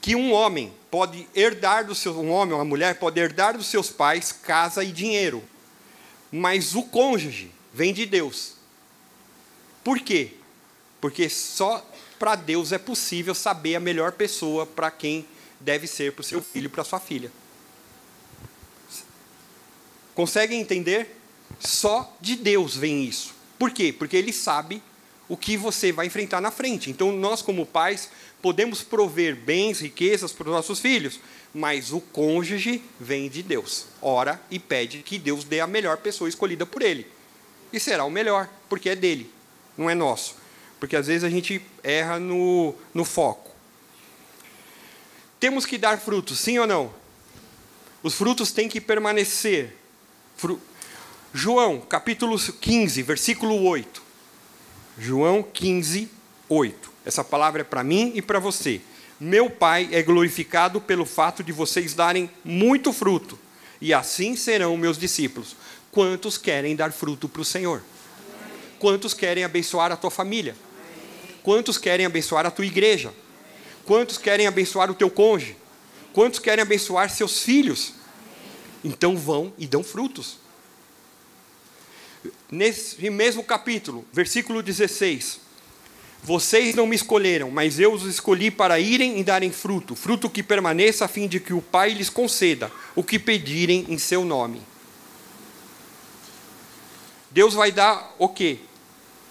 que 0.00 0.16
um 0.16 0.32
homem 0.32 0.72
pode 0.90 1.28
herdar 1.34 1.84
do 1.86 1.94
seu, 1.94 2.18
um 2.18 2.30
homem 2.30 2.54
ou 2.54 2.58
uma 2.58 2.64
mulher 2.64 2.98
pode 2.98 3.20
herdar 3.20 3.54
dos 3.54 3.66
seus 3.66 3.90
pais 3.90 4.32
casa 4.32 4.82
e 4.82 4.90
dinheiro, 4.90 5.44
mas 6.32 6.74
o 6.74 6.84
cônjuge 6.84 7.52
vem 7.74 7.92
de 7.92 8.06
Deus. 8.06 8.56
Por 9.88 10.00
quê? 10.00 10.32
Porque 11.00 11.30
só 11.30 11.82
para 12.18 12.34
Deus 12.34 12.72
é 12.72 12.78
possível 12.78 13.34
saber 13.34 13.74
a 13.74 13.80
melhor 13.80 14.12
pessoa 14.12 14.66
para 14.66 14.90
quem 14.90 15.24
deve 15.58 15.86
ser 15.86 16.12
para 16.12 16.20
o 16.20 16.24
seu 16.24 16.42
filho 16.42 16.68
para 16.68 16.84
sua 16.84 17.00
filha. 17.00 17.32
Conseguem 20.14 20.60
entender? 20.60 21.18
Só 21.58 22.14
de 22.20 22.36
Deus 22.36 22.76
vem 22.76 23.02
isso. 23.02 23.32
Por 23.58 23.70
quê? 23.70 23.90
Porque 23.90 24.14
Ele 24.14 24.30
sabe 24.30 24.82
o 25.26 25.38
que 25.38 25.56
você 25.56 25.90
vai 25.90 26.04
enfrentar 26.04 26.42
na 26.42 26.50
frente. 26.50 26.90
Então, 26.90 27.10
nós, 27.10 27.40
como 27.40 27.64
pais, 27.64 28.10
podemos 28.42 28.82
prover 28.82 29.36
bens, 29.36 29.80
riquezas 29.80 30.32
para 30.32 30.48
os 30.48 30.54
nossos 30.54 30.80
filhos, 30.80 31.18
mas 31.54 31.94
o 31.94 32.00
cônjuge 32.02 32.82
vem 33.00 33.30
de 33.30 33.42
Deus. 33.42 33.86
Ora 34.02 34.38
e 34.50 34.58
pede 34.58 35.02
que 35.02 35.18
Deus 35.18 35.44
dê 35.44 35.60
a 35.60 35.66
melhor 35.66 35.96
pessoa 35.96 36.28
escolhida 36.28 36.66
por 36.66 36.82
ele. 36.82 37.06
E 37.72 37.80
será 37.80 38.04
o 38.04 38.10
melhor, 38.10 38.50
porque 38.68 38.90
é 38.90 38.94
dele, 38.94 39.37
não 39.78 39.88
é 39.88 39.94
nosso. 39.94 40.34
Porque 40.80 40.96
às 40.96 41.06
vezes 41.06 41.24
a 41.24 41.30
gente 41.30 41.62
erra 41.82 42.18
no, 42.18 42.74
no 42.92 43.04
foco. 43.04 43.50
Temos 45.40 45.64
que 45.64 45.78
dar 45.78 45.98
frutos, 45.98 46.38
sim 46.38 46.58
ou 46.58 46.66
não? 46.66 46.92
Os 48.02 48.14
frutos 48.14 48.52
têm 48.52 48.68
que 48.68 48.80
permanecer. 48.80 49.76
Fru... 50.36 50.60
João, 51.32 51.80
capítulo 51.80 52.38
15, 52.38 53.02
versículo 53.02 53.62
8. 53.62 54.02
João 54.98 55.42
15, 55.42 56.10
8. 56.48 56.92
Essa 57.04 57.22
palavra 57.22 57.60
é 57.60 57.64
para 57.64 57.84
mim 57.84 58.12
e 58.14 58.20
para 58.20 58.38
você. 58.38 58.80
Meu 59.20 59.50
Pai 59.50 59.88
é 59.92 60.02
glorificado 60.02 60.80
pelo 60.80 61.04
fato 61.04 61.42
de 61.42 61.52
vocês 61.52 61.92
darem 61.92 62.30
muito 62.44 62.92
fruto, 62.92 63.36
e 63.80 63.92
assim 63.92 64.36
serão 64.36 64.76
meus 64.76 64.96
discípulos. 64.96 65.56
Quantos 65.90 66.38
querem 66.38 66.76
dar 66.76 66.92
fruto 66.92 67.28
para 67.28 67.42
o 67.42 67.44
Senhor? 67.44 67.82
Quantos 68.78 69.12
querem 69.14 69.44
abençoar 69.44 69.90
a 69.92 69.96
tua 69.96 70.10
família? 70.10 70.56
Quantos 71.42 71.78
querem 71.78 72.06
abençoar 72.06 72.46
a 72.46 72.50
tua 72.50 72.66
igreja? 72.66 73.12
Quantos 73.84 74.18
querem 74.18 74.46
abençoar 74.46 74.90
o 74.90 74.94
teu 74.94 75.10
cônjuge? 75.10 75.56
Quantos 76.12 76.38
querem 76.38 76.62
abençoar 76.62 77.10
seus 77.10 77.42
filhos? 77.42 77.94
Então 78.84 79.16
vão 79.16 79.52
e 79.58 79.66
dão 79.66 79.82
frutos. 79.82 80.38
Nesse 82.50 83.08
mesmo 83.10 83.42
capítulo, 83.42 84.04
versículo 84.12 84.62
16: 84.62 85.40
Vocês 86.22 86.74
não 86.74 86.86
me 86.86 86.96
escolheram, 86.96 87.50
mas 87.50 87.78
eu 87.78 87.92
os 87.92 88.04
escolhi 88.04 88.50
para 88.50 88.78
irem 88.78 89.18
e 89.18 89.24
darem 89.24 89.50
fruto, 89.50 89.94
fruto 89.94 90.30
que 90.30 90.42
permaneça, 90.42 91.04
a 91.04 91.08
fim 91.08 91.26
de 91.26 91.40
que 91.40 91.52
o 91.52 91.62
Pai 91.62 91.92
lhes 91.92 92.10
conceda 92.10 92.70
o 92.94 93.02
que 93.02 93.18
pedirem 93.18 93.86
em 93.88 93.98
seu 93.98 94.24
nome. 94.24 94.62
Deus 97.30 97.54
vai 97.54 97.70
dar 97.70 98.14
o 98.18 98.28
quê? 98.28 98.58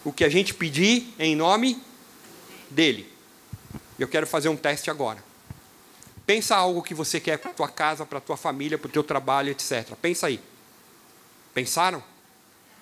O 0.08 0.14
que 0.14 0.24
a 0.24 0.30
gente 0.30 0.54
pedir 0.54 1.14
em 1.20 1.36
nome 1.36 1.84
dele. 2.70 3.12
Eu 4.00 4.08
quero 4.08 4.26
fazer 4.26 4.48
um 4.48 4.56
teste 4.56 4.90
agora. 4.90 5.22
Pensa 6.26 6.56
algo 6.56 6.82
que 6.82 6.94
você 6.94 7.20
quer 7.20 7.38
para 7.38 7.52
tua 7.52 7.68
casa, 7.68 8.06
para 8.06 8.22
tua 8.22 8.38
família, 8.38 8.78
para 8.78 8.88
o 8.88 8.90
teu 8.90 9.04
trabalho, 9.04 9.50
etc. 9.50 9.98
Pensa 10.02 10.28
aí. 10.28 10.40
Pensaram? 11.54 12.02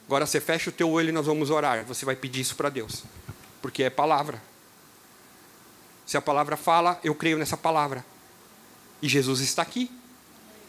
Agora 0.06 0.28
você 0.28 0.40
fecha 0.40 0.70
o 0.70 0.72
teu 0.72 0.92
olho 0.92 1.10
e 1.10 1.12
nós 1.12 1.26
vamos 1.26 1.50
orar. 1.50 1.84
Você 1.86 2.06
vai 2.06 2.16
pedir 2.16 2.42
isso 2.42 2.56
para 2.56 2.70
Deus. 2.70 3.04
Porque 3.60 3.82
é 3.82 3.90
palavra. 3.90 4.40
Se 6.06 6.18
a 6.18 6.22
palavra 6.22 6.56
fala, 6.56 7.00
eu 7.04 7.16
creio 7.16 7.40
nessa 7.40 7.58
palavra. 7.58 8.06
E 9.02 9.10
Jesus 9.10 9.40
está 9.40 9.64
aqui. 9.64 9.90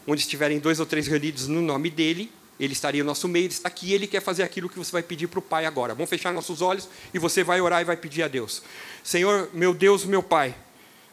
Onde 0.07 0.21
estiverem 0.21 0.57
dois 0.57 0.79
ou 0.79 0.87
três 0.87 1.05
reunidos 1.05 1.47
no 1.47 1.61
nome 1.61 1.91
dele, 1.91 2.31
ele 2.59 2.73
estaria 2.73 3.03
no 3.03 3.07
nosso 3.07 3.27
meio, 3.27 3.45
ele 3.45 3.53
está 3.53 3.67
aqui, 3.67 3.93
ele 3.93 4.07
quer 4.07 4.21
fazer 4.21 4.43
aquilo 4.43 4.69
que 4.69 4.77
você 4.77 4.91
vai 4.91 5.03
pedir 5.03 5.27
para 5.27 5.39
o 5.39 5.41
Pai 5.41 5.65
agora. 5.65 5.93
Vamos 5.93 6.09
fechar 6.09 6.33
nossos 6.33 6.61
olhos 6.61 6.89
e 7.13 7.19
você 7.19 7.43
vai 7.43 7.61
orar 7.61 7.81
e 7.81 7.85
vai 7.85 7.97
pedir 7.97 8.23
a 8.23 8.27
Deus. 8.27 8.61
Senhor, 9.03 9.49
meu 9.53 9.73
Deus, 9.73 10.05
meu 10.05 10.23
Pai, 10.23 10.55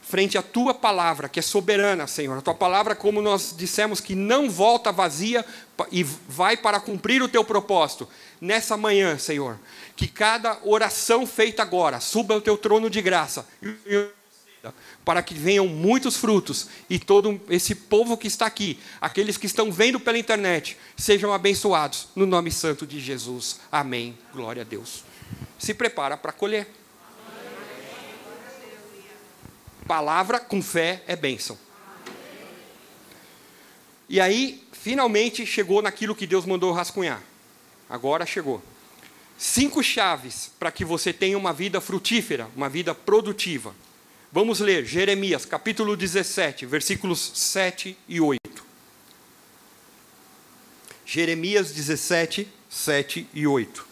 frente 0.01 0.37
à 0.37 0.43
tua 0.43 0.75
palavra, 0.75 1.29
que 1.29 1.39
é 1.39 1.43
soberana, 1.43 2.07
Senhor. 2.07 2.39
A 2.39 2.43
tua 2.43 2.55
palavra, 2.55 2.95
como 2.95 3.23
nós 3.23 3.55
dissemos, 3.57 4.01
que 4.01 4.15
não 4.15 4.51
volta 4.51 4.93
vazia 4.93 5.45
e 5.91 6.03
vai 6.03 6.57
para 6.57 6.79
cumprir 6.81 7.23
o 7.23 7.29
teu 7.29 7.45
propósito. 7.45 8.09
Nessa 8.41 8.77
manhã, 8.77 9.19
Senhor, 9.19 9.59
que 9.97 10.07
cada 10.07 10.59
oração 10.63 11.27
feita 11.27 11.63
agora 11.63 12.01
suba 12.01 12.35
ao 12.35 12.41
teu 12.41 12.57
trono 12.57 12.91
de 12.91 13.01
graça 13.01 13.47
para 15.05 15.23
que 15.23 15.35
venham 15.35 15.67
muitos 15.67 16.17
frutos 16.17 16.69
e 16.89 16.99
todo 16.99 17.41
esse 17.49 17.75
povo 17.75 18.17
que 18.17 18.29
está 18.29 18.47
aqui, 18.47 18.79
aqueles 19.01 19.37
que 19.37 19.47
estão 19.47 19.73
vendo 19.73 19.99
pela 19.99 20.19
internet, 20.19 20.77
sejam 20.97 21.33
abençoados 21.33 22.09
no 22.15 22.25
nome 22.25 22.53
santo 22.53 22.87
de 22.87 23.01
Jesus. 23.01 23.61
Amém. 23.73 24.17
Glória 24.33 24.63
a 24.63 24.65
Deus. 24.65 25.05
Se 25.59 25.75
prepara 25.75 26.17
para 26.17 26.33
colher. 26.33 26.69
Palavra 29.87 30.41
com 30.41 30.63
fé 30.63 31.03
é 31.07 31.15
bênção. 31.15 31.59
E 34.09 34.21
aí, 34.21 34.63
finalmente 34.73 35.47
chegou 35.47 35.83
naquilo 35.83 36.15
que 36.15 36.27
Deus 36.27 36.45
mandou 36.47 36.73
rascunhar. 36.73 37.23
Agora 37.89 38.25
chegou. 38.25 38.63
Cinco 39.37 39.83
chaves 39.83 40.51
para 40.59 40.71
que 40.71 40.85
você 40.85 41.13
tenha 41.13 41.37
uma 41.37 41.53
vida 41.53 41.81
frutífera, 41.81 42.49
uma 42.57 42.69
vida 42.69 42.95
produtiva. 42.95 43.75
Vamos 44.35 44.59
ler 44.59 44.85
Jeremias 44.85 45.45
capítulo 45.45 45.97
17, 45.97 46.67
versículos 46.67 47.31
7 47.37 47.97
e 48.09 48.21
8. 48.21 48.41
Jeremias 51.07 51.71
17, 51.71 52.49
7 52.69 53.29
e 53.33 53.47
8. 53.47 53.87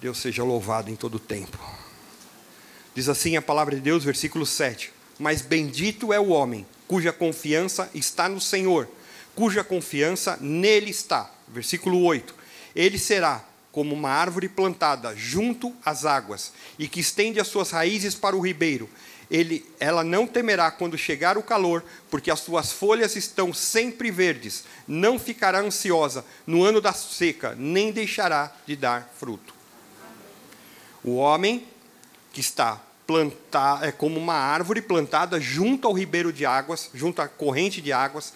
Deus 0.00 0.18
seja 0.18 0.42
louvado 0.42 0.90
em 0.90 0.96
todo 0.96 1.14
o 1.14 1.20
tempo. 1.20 1.56
Diz 2.92 3.08
assim 3.08 3.36
a 3.36 3.42
palavra 3.42 3.76
de 3.76 3.80
Deus, 3.80 4.02
versículo 4.02 4.44
7. 4.44 4.92
Mas 5.20 5.40
bendito 5.40 6.12
é 6.12 6.18
o 6.18 6.30
homem 6.30 6.66
cuja 6.88 7.12
confiança 7.12 7.88
está 7.94 8.28
no 8.28 8.40
Senhor, 8.40 8.88
cuja 9.36 9.62
confiança 9.62 10.36
nele 10.40 10.90
está. 10.90 11.32
Versículo 11.46 12.02
8. 12.02 12.34
Ele 12.74 12.98
será 12.98 13.51
como 13.72 13.94
uma 13.94 14.10
árvore 14.10 14.50
plantada 14.50 15.16
junto 15.16 15.74
às 15.84 16.04
águas 16.04 16.52
e 16.78 16.86
que 16.86 17.00
estende 17.00 17.40
as 17.40 17.48
suas 17.48 17.70
raízes 17.70 18.14
para 18.14 18.36
o 18.36 18.40
ribeiro. 18.40 18.88
Ele, 19.30 19.64
ela 19.80 20.04
não 20.04 20.26
temerá 20.26 20.70
quando 20.70 20.98
chegar 20.98 21.38
o 21.38 21.42
calor, 21.42 21.82
porque 22.10 22.30
as 22.30 22.40
suas 22.40 22.70
folhas 22.70 23.16
estão 23.16 23.54
sempre 23.54 24.10
verdes. 24.10 24.64
Não 24.86 25.18
ficará 25.18 25.60
ansiosa 25.60 26.22
no 26.46 26.62
ano 26.62 26.82
da 26.82 26.92
seca, 26.92 27.54
nem 27.58 27.90
deixará 27.90 28.54
de 28.66 28.76
dar 28.76 29.10
fruto. 29.18 29.54
O 31.02 31.14
homem 31.14 31.66
que 32.30 32.40
está 32.40 32.78
plantado 33.06 33.86
é 33.86 33.90
como 33.90 34.20
uma 34.20 34.34
árvore 34.34 34.82
plantada 34.82 35.40
junto 35.40 35.88
ao 35.88 35.94
ribeiro 35.94 36.30
de 36.30 36.44
águas, 36.44 36.90
junto 36.92 37.22
à 37.22 37.26
corrente 37.26 37.80
de 37.80 37.90
águas, 37.90 38.34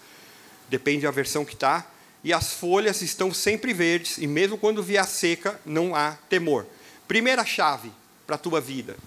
depende 0.67 1.03
da 1.03 1.11
versão 1.11 1.45
que 1.45 1.53
está, 1.53 1.85
e 2.23 2.33
as 2.33 2.53
folhas 2.53 3.01
estão 3.01 3.33
sempre 3.33 3.73
verdes, 3.73 4.17
e 4.17 4.27
mesmo 4.27 4.57
quando 4.57 4.83
vier 4.83 5.05
seca, 5.05 5.59
não 5.65 5.95
há 5.95 6.17
temor. 6.29 6.65
Primeira 7.07 7.45
chave 7.45 7.91
para 8.25 8.35
a 8.35 8.39
tua 8.39 8.59
vida. 8.59 8.97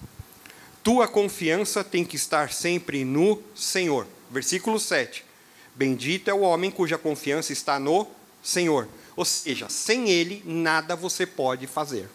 Tua 0.83 1.07
confiança 1.07 1.83
tem 1.83 2.03
que 2.03 2.15
estar 2.15 2.51
sempre 2.51 3.05
no 3.05 3.41
Senhor. 3.53 4.07
Versículo 4.31 4.79
7. 4.79 5.23
Bendito 5.75 6.29
é 6.29 6.33
o 6.33 6.41
homem 6.41 6.71
cuja 6.71 6.97
confiança 6.97 7.53
está 7.53 7.79
no 7.79 8.07
Senhor. 8.41 8.87
Ou 9.15 9.23
seja, 9.23 9.69
sem 9.69 10.09
Ele, 10.09 10.41
nada 10.45 10.95
você 10.95 11.25
pode 11.25 11.67
fazer. 11.67 12.09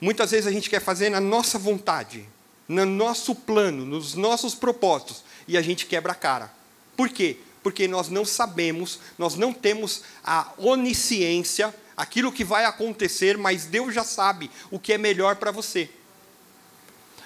Muitas 0.00 0.30
vezes 0.30 0.46
a 0.46 0.52
gente 0.52 0.70
quer 0.70 0.80
fazer 0.80 1.10
na 1.10 1.20
nossa 1.20 1.58
vontade, 1.58 2.28
no 2.68 2.84
nosso 2.84 3.34
plano, 3.34 3.84
nos 3.84 4.14
nossos 4.14 4.54
propósitos, 4.54 5.24
e 5.48 5.56
a 5.56 5.62
gente 5.62 5.86
quebra 5.86 6.12
a 6.12 6.14
cara. 6.14 6.52
Por 6.96 7.08
quê? 7.08 7.38
Porque 7.66 7.88
nós 7.88 8.08
não 8.08 8.24
sabemos, 8.24 9.00
nós 9.18 9.34
não 9.34 9.52
temos 9.52 10.02
a 10.22 10.52
onisciência, 10.56 11.74
aquilo 11.96 12.30
que 12.30 12.44
vai 12.44 12.64
acontecer, 12.64 13.36
mas 13.36 13.64
Deus 13.64 13.92
já 13.92 14.04
sabe 14.04 14.48
o 14.70 14.78
que 14.78 14.92
é 14.92 14.98
melhor 14.98 15.34
para 15.34 15.50
você. 15.50 15.90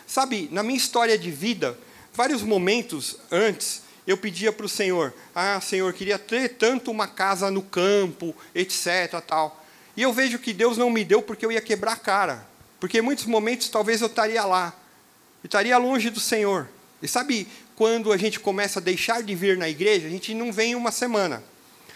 Sabe, 0.06 0.48
na 0.50 0.62
minha 0.62 0.78
história 0.78 1.18
de 1.18 1.30
vida, 1.30 1.78
vários 2.14 2.40
momentos 2.40 3.18
antes, 3.30 3.82
eu 4.06 4.16
pedia 4.16 4.50
para 4.50 4.64
o 4.64 4.68
Senhor: 4.68 5.12
Ah, 5.34 5.60
Senhor, 5.60 5.92
queria 5.92 6.18
ter 6.18 6.56
tanto 6.56 6.90
uma 6.90 7.06
casa 7.06 7.50
no 7.50 7.60
campo, 7.60 8.34
etc. 8.54 9.20
tal. 9.26 9.62
E 9.94 10.00
eu 10.00 10.10
vejo 10.10 10.38
que 10.38 10.54
Deus 10.54 10.78
não 10.78 10.88
me 10.88 11.04
deu 11.04 11.20
porque 11.20 11.44
eu 11.44 11.52
ia 11.52 11.60
quebrar 11.60 11.92
a 11.92 11.96
cara. 11.96 12.46
Porque 12.80 13.00
em 13.00 13.02
muitos 13.02 13.26
momentos 13.26 13.68
talvez 13.68 14.00
eu 14.00 14.06
estaria 14.06 14.42
lá, 14.46 14.74
eu 15.44 15.48
estaria 15.48 15.76
longe 15.76 16.08
do 16.08 16.18
Senhor. 16.18 16.66
E 17.02 17.06
sabe, 17.06 17.46
quando 17.80 18.12
a 18.12 18.16
gente 18.18 18.38
começa 18.38 18.78
a 18.78 18.82
deixar 18.82 19.22
de 19.22 19.34
vir 19.34 19.56
na 19.56 19.66
igreja, 19.66 20.06
a 20.06 20.10
gente 20.10 20.34
não 20.34 20.52
vem 20.52 20.74
uma 20.74 20.92
semana. 20.92 21.42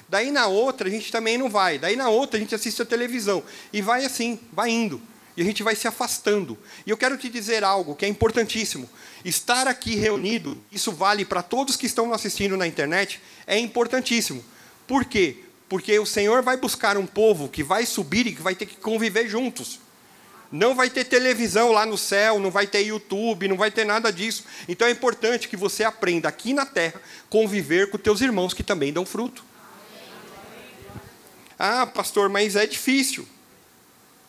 Daí 0.08 0.30
na 0.30 0.46
outra 0.46 0.88
a 0.88 0.90
gente 0.90 1.12
também 1.12 1.36
não 1.36 1.50
vai. 1.50 1.78
Daí 1.78 1.94
na 1.94 2.08
outra 2.08 2.38
a 2.38 2.40
gente 2.40 2.54
assiste 2.54 2.80
a 2.80 2.86
televisão. 2.86 3.42
E 3.70 3.82
vai 3.82 4.02
assim, 4.02 4.40
vai 4.50 4.70
indo. 4.70 4.98
E 5.36 5.42
a 5.42 5.44
gente 5.44 5.62
vai 5.62 5.76
se 5.76 5.86
afastando. 5.86 6.56
E 6.86 6.90
eu 6.90 6.96
quero 6.96 7.18
te 7.18 7.28
dizer 7.28 7.62
algo 7.62 7.94
que 7.94 8.06
é 8.06 8.08
importantíssimo. 8.08 8.88
Estar 9.26 9.68
aqui 9.68 9.94
reunido, 9.94 10.56
isso 10.72 10.90
vale 10.90 11.22
para 11.22 11.42
todos 11.42 11.76
que 11.76 11.84
estão 11.84 12.14
assistindo 12.14 12.56
na 12.56 12.66
internet, 12.66 13.20
é 13.46 13.58
importantíssimo. 13.58 14.42
Por 14.86 15.04
quê? 15.04 15.36
Porque 15.68 15.98
o 15.98 16.06
Senhor 16.06 16.42
vai 16.42 16.56
buscar 16.56 16.96
um 16.96 17.06
povo 17.06 17.46
que 17.46 17.62
vai 17.62 17.84
subir 17.84 18.26
e 18.26 18.34
que 18.34 18.40
vai 18.40 18.54
ter 18.54 18.64
que 18.64 18.76
conviver 18.76 19.28
juntos. 19.28 19.80
Não 20.54 20.72
vai 20.72 20.88
ter 20.88 21.02
televisão 21.02 21.72
lá 21.72 21.84
no 21.84 21.98
céu, 21.98 22.38
não 22.38 22.48
vai 22.48 22.64
ter 22.64 22.82
YouTube, 22.82 23.48
não 23.48 23.56
vai 23.56 23.72
ter 23.72 23.84
nada 23.84 24.12
disso. 24.12 24.44
Então 24.68 24.86
é 24.86 24.92
importante 24.92 25.48
que 25.48 25.56
você 25.56 25.82
aprenda 25.82 26.28
aqui 26.28 26.54
na 26.54 26.64
terra 26.64 27.02
conviver 27.28 27.90
com 27.90 27.98
teus 27.98 28.20
irmãos 28.20 28.54
que 28.54 28.62
também 28.62 28.92
dão 28.92 29.04
fruto. 29.04 29.44
Ah, 31.58 31.84
pastor, 31.84 32.28
mas 32.28 32.54
é 32.54 32.68
difícil. 32.68 33.26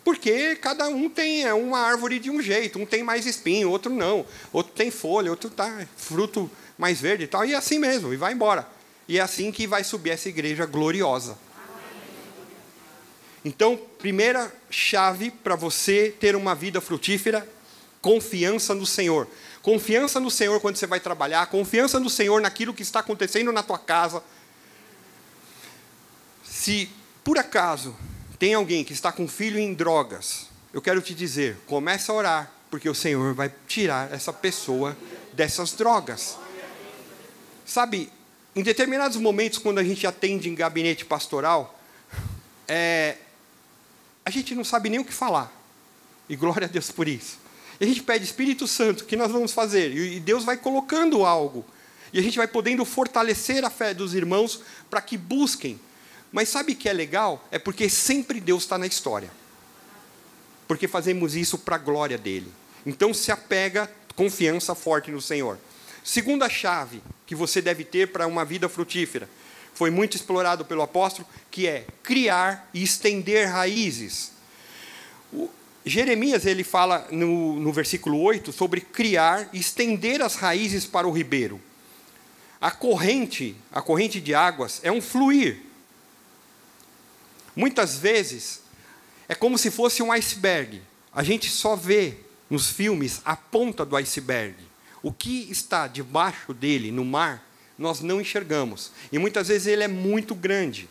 Porque 0.02 0.56
cada 0.56 0.88
um 0.88 1.08
tem 1.08 1.44
é 1.44 1.54
uma 1.54 1.78
árvore 1.78 2.18
de 2.18 2.28
um 2.28 2.42
jeito, 2.42 2.76
um 2.76 2.84
tem 2.84 3.04
mais 3.04 3.24
espinho, 3.24 3.70
outro 3.70 3.94
não, 3.94 4.26
outro 4.52 4.72
tem 4.72 4.90
folha, 4.90 5.30
outro 5.30 5.48
tá 5.48 5.86
fruto 5.96 6.50
mais 6.76 7.00
verde 7.00 7.22
e 7.22 7.28
tal, 7.28 7.44
e 7.44 7.52
é 7.52 7.56
assim 7.56 7.78
mesmo, 7.78 8.12
e 8.12 8.16
vai 8.16 8.32
embora. 8.32 8.66
E 9.06 9.16
é 9.16 9.20
assim 9.20 9.52
que 9.52 9.64
vai 9.64 9.84
subir 9.84 10.10
essa 10.10 10.28
igreja 10.28 10.66
gloriosa. 10.66 11.38
Então, 13.46 13.76
primeira 14.00 14.52
chave 14.68 15.30
para 15.30 15.54
você 15.54 16.12
ter 16.18 16.34
uma 16.34 16.52
vida 16.52 16.80
frutífera, 16.80 17.48
confiança 18.02 18.74
no 18.74 18.84
Senhor. 18.84 19.28
Confiança 19.62 20.18
no 20.18 20.32
Senhor 20.32 20.60
quando 20.60 20.74
você 20.74 20.86
vai 20.88 20.98
trabalhar, 20.98 21.46
confiança 21.46 22.00
no 22.00 22.10
Senhor 22.10 22.40
naquilo 22.40 22.74
que 22.74 22.82
está 22.82 22.98
acontecendo 22.98 23.52
na 23.52 23.62
tua 23.62 23.78
casa. 23.78 24.20
Se 26.44 26.90
por 27.22 27.38
acaso 27.38 27.94
tem 28.36 28.52
alguém 28.52 28.82
que 28.82 28.92
está 28.92 29.12
com 29.12 29.28
filho 29.28 29.60
em 29.60 29.72
drogas, 29.74 30.48
eu 30.72 30.82
quero 30.82 31.00
te 31.00 31.14
dizer, 31.14 31.56
comece 31.66 32.10
a 32.10 32.14
orar, 32.14 32.52
porque 32.68 32.88
o 32.88 32.94
Senhor 32.96 33.32
vai 33.32 33.54
tirar 33.68 34.12
essa 34.12 34.32
pessoa 34.32 34.96
dessas 35.32 35.70
drogas. 35.70 36.36
Sabe, 37.64 38.10
em 38.56 38.62
determinados 38.64 39.16
momentos, 39.16 39.60
quando 39.60 39.78
a 39.78 39.84
gente 39.84 40.04
atende 40.04 40.48
em 40.48 40.54
gabinete 40.56 41.04
pastoral, 41.04 41.78
é, 42.66 43.18
a 44.26 44.30
gente 44.30 44.54
não 44.54 44.64
sabe 44.64 44.90
nem 44.90 44.98
o 44.98 45.04
que 45.04 45.14
falar. 45.14 45.50
E 46.28 46.36
glória 46.36 46.66
a 46.66 46.68
Deus 46.68 46.90
por 46.90 47.08
isso. 47.08 47.38
E 47.80 47.84
a 47.84 47.86
gente 47.86 48.02
pede, 48.02 48.24
Espírito 48.24 48.66
Santo, 48.66 49.04
o 49.04 49.06
que 49.06 49.16
nós 49.16 49.32
vamos 49.32 49.52
fazer? 49.52 49.96
E 49.96 50.20
Deus 50.20 50.44
vai 50.44 50.58
colocando 50.58 51.24
algo. 51.24 51.64
E 52.12 52.18
a 52.18 52.22
gente 52.22 52.36
vai 52.36 52.46
podendo 52.46 52.84
fortalecer 52.84 53.64
a 53.64 53.70
fé 53.70 53.94
dos 53.94 54.12
irmãos 54.12 54.60
para 54.90 55.00
que 55.00 55.16
busquem 55.16 55.80
mas 56.36 56.48
sabe 56.48 56.72
o 56.72 56.76
que 56.76 56.86
é 56.86 56.92
legal? 56.92 57.46
É 57.50 57.58
porque 57.58 57.88
sempre 57.88 58.40
Deus 58.40 58.64
está 58.64 58.76
na 58.76 58.86
história. 58.86 59.30
Porque 60.68 60.88
fazemos 60.88 61.34
isso 61.34 61.56
para 61.56 61.76
a 61.76 61.78
glória 61.78 62.18
dele. 62.18 62.52
Então 62.84 63.14
se 63.14 63.32
apega, 63.32 63.90
confiança 64.14 64.74
forte 64.74 65.10
no 65.10 65.20
Senhor. 65.20 65.58
Segunda 66.04 66.48
chave 66.48 67.02
que 67.26 67.34
você 67.34 67.62
deve 67.62 67.84
ter 67.84 68.12
para 68.12 68.26
uma 68.26 68.44
vida 68.44 68.68
frutífera, 68.68 69.28
foi 69.76 69.90
muito 69.90 70.16
explorado 70.16 70.64
pelo 70.64 70.80
apóstolo, 70.80 71.28
que 71.50 71.66
é 71.66 71.86
criar 72.02 72.68
e 72.72 72.82
estender 72.82 73.46
raízes. 73.46 74.32
O 75.30 75.50
Jeremias 75.84 76.46
ele 76.46 76.64
fala 76.64 77.06
no, 77.10 77.60
no 77.60 77.70
versículo 77.74 78.18
8 78.22 78.52
sobre 78.52 78.80
criar 78.80 79.50
e 79.52 79.58
estender 79.58 80.22
as 80.22 80.34
raízes 80.34 80.86
para 80.86 81.06
o 81.06 81.12
ribeiro. 81.12 81.60
A 82.58 82.70
corrente, 82.70 83.54
a 83.70 83.82
corrente 83.82 84.18
de 84.18 84.34
águas 84.34 84.80
é 84.82 84.90
um 84.90 85.02
fluir. 85.02 85.60
Muitas 87.54 87.98
vezes 87.98 88.62
é 89.28 89.34
como 89.34 89.58
se 89.58 89.70
fosse 89.70 90.02
um 90.02 90.10
iceberg. 90.10 90.80
A 91.12 91.22
gente 91.22 91.50
só 91.50 91.76
vê 91.76 92.14
nos 92.48 92.70
filmes 92.70 93.20
a 93.26 93.36
ponta 93.36 93.84
do 93.84 93.94
iceberg. 93.94 94.56
O 95.02 95.12
que 95.12 95.50
está 95.50 95.86
debaixo 95.86 96.54
dele, 96.54 96.90
no 96.90 97.04
mar, 97.04 97.46
nós 97.78 98.00
não 98.00 98.20
enxergamos. 98.20 98.92
E 99.12 99.18
muitas 99.18 99.48
vezes 99.48 99.66
ele 99.66 99.82
é 99.82 99.88
muito 99.88 100.34
grande. 100.34 100.88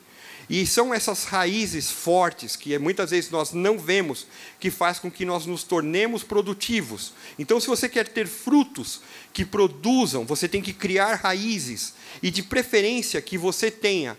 E 0.48 0.66
são 0.68 0.94
essas 0.94 1.24
raízes 1.24 1.90
fortes 1.90 2.56
que 2.56 2.78
muitas 2.78 3.10
vezes 3.10 3.32
nós 3.32 3.52
não 3.52 3.80
vemos 3.80 4.28
que 4.60 4.70
faz 4.70 5.00
com 5.00 5.10
que 5.10 5.26
nós 5.26 5.46
nos 5.46 5.64
tornemos 5.64 6.24
produtivos. 6.24 7.14
Então, 7.40 7.60
se 7.60 7.68
você 7.68 7.90
quer 7.90 8.08
ter 8.08 8.28
frutos 8.28 9.02
que 9.34 9.44
produzam, 9.44 10.24
você 10.24 10.48
tem 10.48 10.62
que 10.62 10.74
criar 10.74 11.16
raízes 11.16 11.96
e 12.22 12.30
de 12.30 12.44
preferência 12.44 13.22
que 13.22 13.38
você 13.38 13.72
tenha 13.72 14.16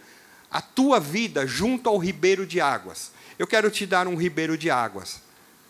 a 0.50 0.60
tua 0.60 0.98
vida 0.98 1.46
junto 1.46 1.88
ao 1.88 1.98
ribeiro 1.98 2.44
de 2.44 2.60
águas. 2.60 3.12
Eu 3.38 3.46
quero 3.46 3.70
te 3.70 3.86
dar 3.86 4.08
um 4.08 4.16
ribeiro 4.16 4.58
de 4.58 4.68
águas. 4.68 5.20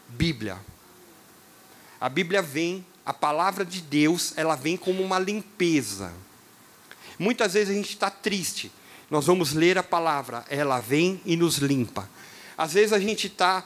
Bíblia. 0.09 0.59
A 2.01 2.09
Bíblia 2.09 2.41
vem, 2.41 2.87
a 3.05 3.13
palavra 3.13 3.65
de 3.65 3.83
Deus, 3.83 4.33
ela 4.37 4.55
vem 4.55 4.77
como 4.77 5.03
uma 5.03 5.19
limpeza. 5.19 6.13
Muitas 7.19 7.55
vezes 7.55 7.71
a 7.71 7.75
gente 7.75 7.91
está 7.91 8.11
triste. 8.11 8.71
Nós 9.11 9.27
vamos 9.27 9.53
ler 9.53 9.79
a 9.79 9.83
palavra, 9.83 10.45
ela 10.49 10.81
vem 10.81 11.21
e 11.25 11.37
nos 11.37 11.59
limpa. 11.59 12.09
Às 12.59 12.73
vezes 12.73 12.93
a 12.93 12.99
gente 12.99 13.29
está 13.29 13.65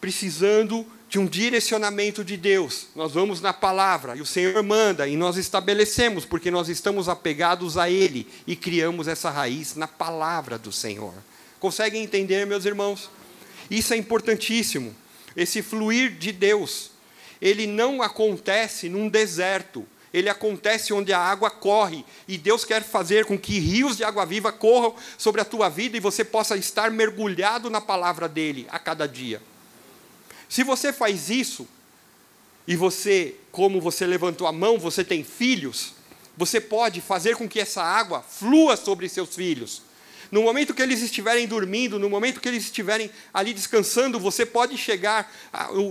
precisando 0.00 0.86
de 1.08 1.18
um 1.18 1.26
direcionamento 1.26 2.24
de 2.24 2.36
Deus. 2.36 2.86
Nós 2.94 3.12
vamos 3.12 3.40
na 3.40 3.52
palavra 3.52 4.16
e 4.16 4.20
o 4.20 4.26
Senhor 4.26 4.62
manda 4.62 5.08
e 5.08 5.16
nós 5.16 5.36
estabelecemos, 5.36 6.24
porque 6.24 6.50
nós 6.50 6.68
estamos 6.68 7.08
apegados 7.08 7.76
a 7.76 7.90
Ele 7.90 8.26
e 8.46 8.54
criamos 8.54 9.08
essa 9.08 9.28
raiz 9.28 9.74
na 9.74 9.88
palavra 9.88 10.56
do 10.56 10.72
Senhor. 10.72 11.12
Conseguem 11.58 12.02
entender, 12.02 12.46
meus 12.46 12.64
irmãos? 12.64 13.10
Isso 13.70 13.92
é 13.92 13.96
importantíssimo. 13.96 14.94
Esse 15.36 15.62
fluir 15.62 16.12
de 16.12 16.32
Deus, 16.32 16.90
ele 17.40 17.66
não 17.66 18.02
acontece 18.02 18.88
num 18.88 19.08
deserto, 19.08 19.86
ele 20.12 20.28
acontece 20.28 20.92
onde 20.92 21.12
a 21.12 21.18
água 21.18 21.50
corre, 21.50 22.04
e 22.26 22.36
Deus 22.36 22.64
quer 22.64 22.82
fazer 22.82 23.24
com 23.24 23.38
que 23.38 23.58
rios 23.58 23.96
de 23.96 24.04
água 24.04 24.26
viva 24.26 24.50
corram 24.52 24.94
sobre 25.16 25.40
a 25.40 25.44
tua 25.44 25.68
vida 25.68 25.96
e 25.96 26.00
você 26.00 26.24
possa 26.24 26.56
estar 26.56 26.90
mergulhado 26.90 27.70
na 27.70 27.80
palavra 27.80 28.28
dele 28.28 28.66
a 28.70 28.78
cada 28.78 29.06
dia. 29.06 29.40
Se 30.48 30.64
você 30.64 30.92
faz 30.92 31.30
isso, 31.30 31.66
e 32.66 32.76
você, 32.76 33.34
como 33.50 33.80
você 33.80 34.06
levantou 34.06 34.46
a 34.46 34.52
mão, 34.52 34.78
você 34.78 35.02
tem 35.02 35.24
filhos, 35.24 35.92
você 36.36 36.60
pode 36.60 37.00
fazer 37.00 37.36
com 37.36 37.48
que 37.48 37.60
essa 37.60 37.82
água 37.82 38.22
flua 38.22 38.76
sobre 38.76 39.08
seus 39.08 39.34
filhos. 39.34 39.82
No 40.30 40.42
momento 40.42 40.72
que 40.72 40.82
eles 40.82 41.02
estiverem 41.02 41.46
dormindo, 41.46 41.98
no 41.98 42.08
momento 42.08 42.40
que 42.40 42.48
eles 42.48 42.64
estiverem 42.64 43.10
ali 43.34 43.52
descansando, 43.52 44.20
você 44.20 44.46
pode 44.46 44.76
chegar 44.78 45.32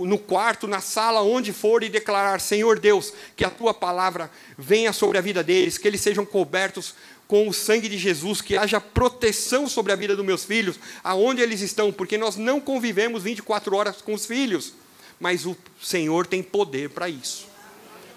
no 0.06 0.18
quarto, 0.18 0.66
na 0.66 0.80
sala, 0.80 1.22
onde 1.22 1.52
for 1.52 1.82
e 1.82 1.90
declarar: 1.90 2.40
Senhor 2.40 2.78
Deus, 2.78 3.12
que 3.36 3.44
a 3.44 3.50
tua 3.50 3.74
palavra 3.74 4.30
venha 4.56 4.92
sobre 4.92 5.18
a 5.18 5.20
vida 5.20 5.42
deles, 5.42 5.76
que 5.76 5.86
eles 5.86 6.00
sejam 6.00 6.24
cobertos 6.24 6.94
com 7.28 7.46
o 7.46 7.52
sangue 7.52 7.88
de 7.88 7.96
Jesus, 7.96 8.40
que 8.40 8.56
haja 8.56 8.80
proteção 8.80 9.68
sobre 9.68 9.92
a 9.92 9.96
vida 9.96 10.16
dos 10.16 10.24
meus 10.24 10.44
filhos, 10.44 10.80
aonde 11.04 11.40
eles 11.40 11.60
estão, 11.60 11.92
porque 11.92 12.18
nós 12.18 12.36
não 12.36 12.60
convivemos 12.60 13.22
24 13.22 13.76
horas 13.76 14.02
com 14.02 14.14
os 14.14 14.26
filhos, 14.26 14.72
mas 15.20 15.46
o 15.46 15.56
Senhor 15.80 16.26
tem 16.26 16.42
poder 16.42 16.90
para 16.90 17.08
isso. 17.08 17.46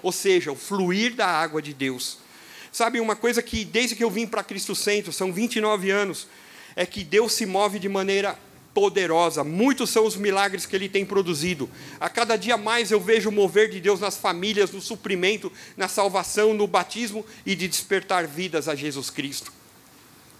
Ou 0.02 0.12
seja, 0.12 0.52
o 0.52 0.56
fluir 0.56 1.14
da 1.14 1.28
água 1.28 1.62
de 1.62 1.74
Deus. 1.74 2.23
Sabe, 2.74 3.00
uma 3.00 3.16
coisa 3.16 3.44
que 3.44 3.64
desde 3.64 3.96
que 3.96 4.04
eu 4.04 4.10
vim 4.10 4.26
para 4.26 4.44
Cristo 4.44 4.74
Centro, 4.74 5.14
são 5.14 5.32
29 5.32 5.92
anos, 5.92 6.28
é 6.76 6.88
que 6.88 7.04
Deus 7.04 7.34
se 7.34 7.46
move 7.46 7.78
de 7.78 7.88
maneira 7.88 8.36
poderosa. 8.74 9.44
Muitos 9.44 9.92
são 9.92 10.08
os 10.08 10.16
milagres 10.16 10.66
que 10.66 10.76
ele 10.76 10.90
tem 10.90 11.06
produzido. 11.06 11.70
A 12.00 12.10
cada 12.10 12.36
dia 12.36 12.58
mais 12.58 12.90
eu 12.90 13.00
vejo 13.00 13.30
o 13.30 13.32
mover 13.32 13.70
de 13.70 13.80
Deus 13.80 14.00
nas 14.00 14.18
famílias, 14.18 14.72
no 14.72 14.82
suprimento, 14.82 15.52
na 15.78 15.88
salvação, 15.88 16.52
no 16.52 16.66
batismo 16.66 17.24
e 17.46 17.56
de 17.56 17.68
despertar 17.68 18.26
vidas 18.26 18.68
a 18.68 18.74
Jesus 18.74 19.12
Cristo. 19.12 19.54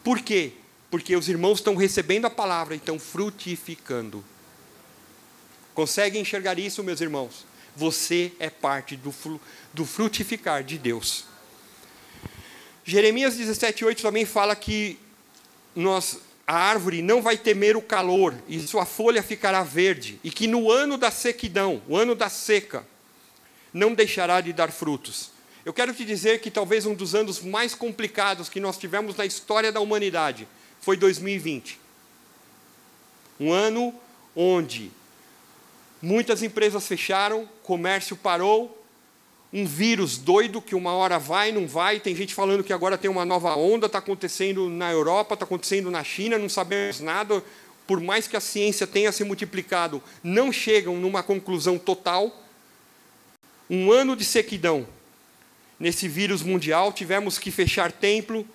Por 0.04 0.20
quê? 0.20 0.54
Porque 0.90 1.16
os 1.16 1.30
irmãos 1.30 1.60
estão 1.60 1.76
recebendo 1.76 2.26
a 2.26 2.32
palavra 2.32 2.74
e 2.74 2.78
estão 2.78 2.98
frutificando. 2.98 4.26
Conseguem 5.76 6.24
enxergar 6.24 6.58
isso, 6.58 6.84
meus 6.84 7.00
irmãos? 7.00 7.46
Você 7.76 8.32
é 8.40 8.50
parte 8.50 8.96
do, 8.96 9.14
do 9.72 9.86
frutificar 9.86 10.64
de 10.64 10.80
Deus. 10.80 11.32
Jeremias 12.86 13.38
17,8 13.38 14.02
também 14.02 14.26
fala 14.26 14.56
que 14.56 14.98
nós 15.76 16.20
a 16.46 16.56
árvore 16.56 17.02
não 17.02 17.22
vai 17.22 17.38
temer 17.38 17.78
o 17.78 17.82
calor, 17.82 18.36
e 18.50 18.60
sua 18.60 18.86
folha 18.86 19.24
ficará 19.24 19.64
verde, 19.64 20.20
e 20.24 20.30
que 20.30 20.46
no 20.46 20.70
ano 20.70 20.98
da 20.98 21.10
sequidão, 21.10 21.82
o 21.88 21.96
ano 21.96 22.14
da 22.14 22.30
seca, 22.30 22.86
não 23.74 23.94
deixará 23.94 24.42
de 24.42 24.52
dar 24.52 24.72
frutos. 24.72 25.32
Eu 25.66 25.74
quero 25.74 25.94
te 25.94 26.04
dizer 26.04 26.42
que 26.42 26.52
talvez 26.52 26.86
um 26.86 26.94
dos 26.94 27.16
anos 27.16 27.42
mais 27.42 27.74
complicados 27.74 28.50
que 28.50 28.60
nós 28.60 28.78
tivemos 28.78 29.16
na 29.16 29.26
história 29.26 29.72
da 29.72 29.80
humanidade 29.80 30.48
foi 30.82 30.98
2020. 30.98 31.80
Um 33.40 33.52
ano 33.52 33.96
onde 34.36 34.92
muitas 36.02 36.44
empresas 36.44 36.86
fecharam, 36.86 37.48
comércio 37.64 38.18
parou, 38.18 38.83
um 39.54 39.68
vírus 39.68 40.18
doido 40.18 40.60
que 40.60 40.74
uma 40.74 40.94
hora 40.94 41.20
vai, 41.20 41.52
não 41.52 41.68
vai. 41.68 42.00
Tem 42.00 42.16
gente 42.16 42.34
falando 42.34 42.64
que 42.64 42.74
agora 42.74 42.98
tem 42.98 43.10
uma 43.10 43.24
nova 43.24 43.56
onda, 43.56 43.86
está 43.86 44.00
acontecendo 44.00 44.68
na 44.68 44.92
Europa, 44.92 45.36
está 45.36 45.46
acontecendo 45.46 45.92
na 45.92 46.04
China, 46.04 46.40
não 46.40 46.50
sabemos 46.50 47.00
nada. 47.00 47.44
Por 47.86 48.02
mais 48.02 48.28
que 48.28 48.36
a 48.36 48.40
ciência 48.40 48.88
tenha 48.88 49.12
se 49.12 49.24
multiplicado, 49.24 50.02
não 50.24 50.52
chegam 50.52 50.98
numa 50.98 51.22
conclusão 51.22 51.78
total. 51.78 52.36
Um 53.70 53.92
ano 53.92 54.16
de 54.16 54.26
sequidão. 54.26 54.88
Nesse 55.80 56.08
vírus 56.08 56.42
mundial, 56.42 56.92
tivemos 56.92 57.38
que 57.38 57.52
fechar 57.52 57.92
templo, 57.92 58.48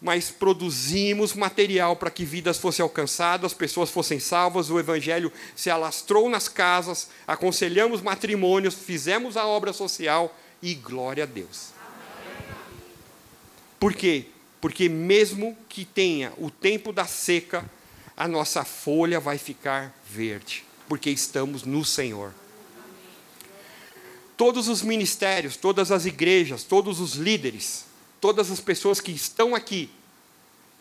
mas 0.00 0.30
produzimos 0.30 1.32
material 1.32 1.96
para 1.96 2.10
que 2.10 2.24
vidas 2.24 2.58
fossem 2.58 2.82
alcançadas, 2.82 3.52
as 3.52 3.58
pessoas 3.58 3.90
fossem 3.90 4.20
salvas, 4.20 4.70
o 4.70 4.78
evangelho 4.78 5.32
se 5.56 5.68
alastrou 5.68 6.28
nas 6.28 6.46
casas, 6.46 7.08
aconselhamos 7.26 8.02
matrimônios, 8.02 8.74
fizemos 8.74 9.36
a 9.36 9.46
obra 9.46 9.72
social 9.72 10.32
e 10.64 10.74
glória 10.74 11.24
a 11.24 11.26
Deus. 11.26 11.68
Por 13.78 13.92
quê? 13.92 14.24
Porque 14.62 14.88
mesmo 14.88 15.56
que 15.68 15.84
tenha 15.84 16.32
o 16.38 16.50
tempo 16.50 16.90
da 16.90 17.06
seca, 17.06 17.70
a 18.16 18.26
nossa 18.26 18.64
folha 18.64 19.20
vai 19.20 19.36
ficar 19.36 19.94
verde, 20.08 20.64
porque 20.88 21.10
estamos 21.10 21.64
no 21.64 21.84
Senhor. 21.84 22.32
Todos 24.38 24.66
os 24.66 24.80
ministérios, 24.80 25.54
todas 25.54 25.92
as 25.92 26.06
igrejas, 26.06 26.64
todos 26.64 26.98
os 26.98 27.12
líderes, 27.12 27.84
todas 28.18 28.50
as 28.50 28.58
pessoas 28.58 29.02
que 29.02 29.12
estão 29.12 29.54
aqui, 29.54 29.90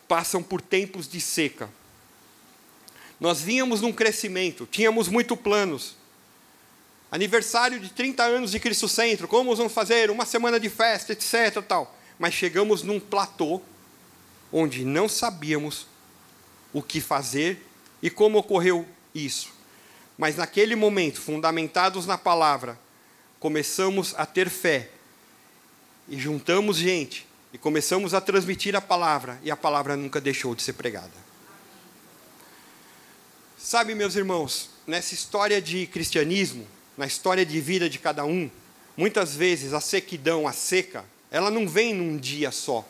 passam 0.08 0.42
por 0.42 0.62
tempos 0.62 1.10
de 1.10 1.20
seca. 1.20 1.70
Nós 3.20 3.42
vínhamos 3.42 3.82
num 3.82 3.92
crescimento, 3.92 4.66
tínhamos 4.66 5.10
muito 5.10 5.36
planos. 5.36 5.98
Aniversário 7.14 7.80
de 7.80 7.90
30 7.92 8.24
anos 8.24 8.50
de 8.50 8.60
Cristo 8.60 8.90
Centro, 8.90 9.28
como 9.28 9.56
vamos 9.56 9.72
fazer? 9.72 10.10
Uma 10.10 10.26
semana 10.26 10.60
de 10.60 10.68
festa, 10.68 11.14
etc. 11.14 11.62
Tal. 11.62 11.96
Mas 12.18 12.34
chegamos 12.34 12.82
num 12.82 13.00
platô 13.00 13.62
onde 14.52 14.84
não 14.84 15.08
sabíamos 15.08 15.86
o 16.74 16.82
que 16.82 17.00
fazer 17.00 17.64
e 18.02 18.10
como 18.10 18.40
ocorreu 18.40 18.88
isso. 19.14 19.52
Mas 20.18 20.38
naquele 20.38 20.76
momento, 20.76 21.22
fundamentados 21.22 22.08
na 22.08 22.18
palavra, 22.18 22.80
começamos 23.40 24.16
a 24.18 24.26
ter 24.26 24.50
fé 24.50 24.90
e 26.10 26.18
juntamos 26.20 26.78
gente 26.78 27.28
e 27.54 27.60
começamos 27.60 28.16
a 28.16 28.22
transmitir 28.22 28.76
a 28.76 28.82
palavra 28.82 29.40
e 29.44 29.52
a 29.52 29.56
palavra 29.56 29.96
nunca 29.96 30.20
deixou 30.20 30.56
de 30.56 30.64
ser 30.64 30.74
pregada. 30.74 31.14
Sabe, 33.56 33.94
meus 33.94 34.16
irmãos, 34.16 34.72
nessa 34.88 35.14
história 35.14 35.62
de 35.62 35.86
cristianismo, 35.86 36.68
na 36.98 37.06
história 37.06 37.46
de 37.46 37.60
vida 37.60 37.90
de 37.90 38.00
cada 38.00 38.26
um, 38.26 38.50
muitas 38.96 39.36
vezes 39.36 39.74
a 39.74 39.82
sequidão, 39.82 40.48
a 40.48 40.54
seca, 40.54 41.06
ela 41.32 41.50
não 41.50 41.68
vem 41.68 41.94
num 41.94 42.18
dia 42.18 42.52
só. 42.52 42.88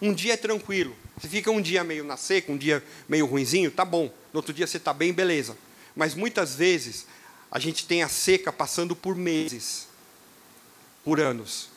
Um 0.00 0.12
dia 0.12 0.34
é 0.34 0.36
tranquilo. 0.36 0.96
Você 1.18 1.28
fica 1.28 1.50
um 1.50 1.60
dia 1.60 1.84
meio 1.84 2.04
na 2.04 2.16
seca, 2.16 2.50
um 2.50 2.56
dia 2.56 2.82
meio 3.08 3.26
ruinzinho, 3.26 3.70
tá 3.70 3.84
bom. 3.84 4.12
No 4.32 4.38
outro 4.38 4.52
dia 4.52 4.66
você 4.66 4.78
está 4.78 4.92
bem, 4.92 5.12
beleza. 5.12 5.56
Mas 5.94 6.14
muitas 6.14 6.54
vezes 6.54 7.06
a 7.50 7.58
gente 7.58 7.86
tem 7.86 8.02
a 8.02 8.08
seca 8.08 8.50
passando 8.50 8.96
por 8.96 9.14
meses, 9.14 9.86
por 11.04 11.20
anos. 11.20 11.68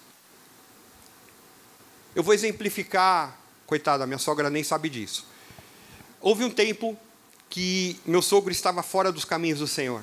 Eu 2.15 2.23
vou 2.23 2.33
exemplificar, 2.33 3.37
coitada, 3.67 4.07
minha 4.07 4.17
sogra 4.17 4.49
nem 4.49 4.63
sabe 4.63 4.89
disso. 4.89 5.27
Houve 6.21 6.45
um 6.45 6.49
tempo 6.49 6.97
que 7.49 7.99
meu 8.05 8.21
sogro 8.21 8.51
estava 8.51 8.81
fora 8.81 9.11
dos 9.11 9.25
caminhos 9.25 9.59
do 9.59 9.67
Senhor. 9.67 10.01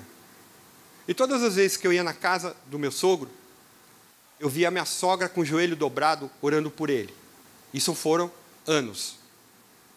E 1.07 1.15
todas 1.15 1.43
as 1.43 1.57
vezes 1.57 1.77
que 1.77 1.87
eu 1.87 1.93
ia 1.93 2.05
na 2.05 2.15
casa 2.15 2.57
do 2.67 2.79
meu 2.79 2.93
sogro, 2.93 3.31
eu 4.39 4.49
via 4.49 4.71
minha 4.71 4.85
sogra 4.85 5.29
com 5.29 5.41
o 5.41 5.45
joelho 5.45 5.77
dobrado 5.77 6.31
orando 6.41 6.71
por 6.71 6.91
ele. 6.91 7.15
Isso 7.73 7.95
foram 7.95 8.31
anos. 8.67 9.17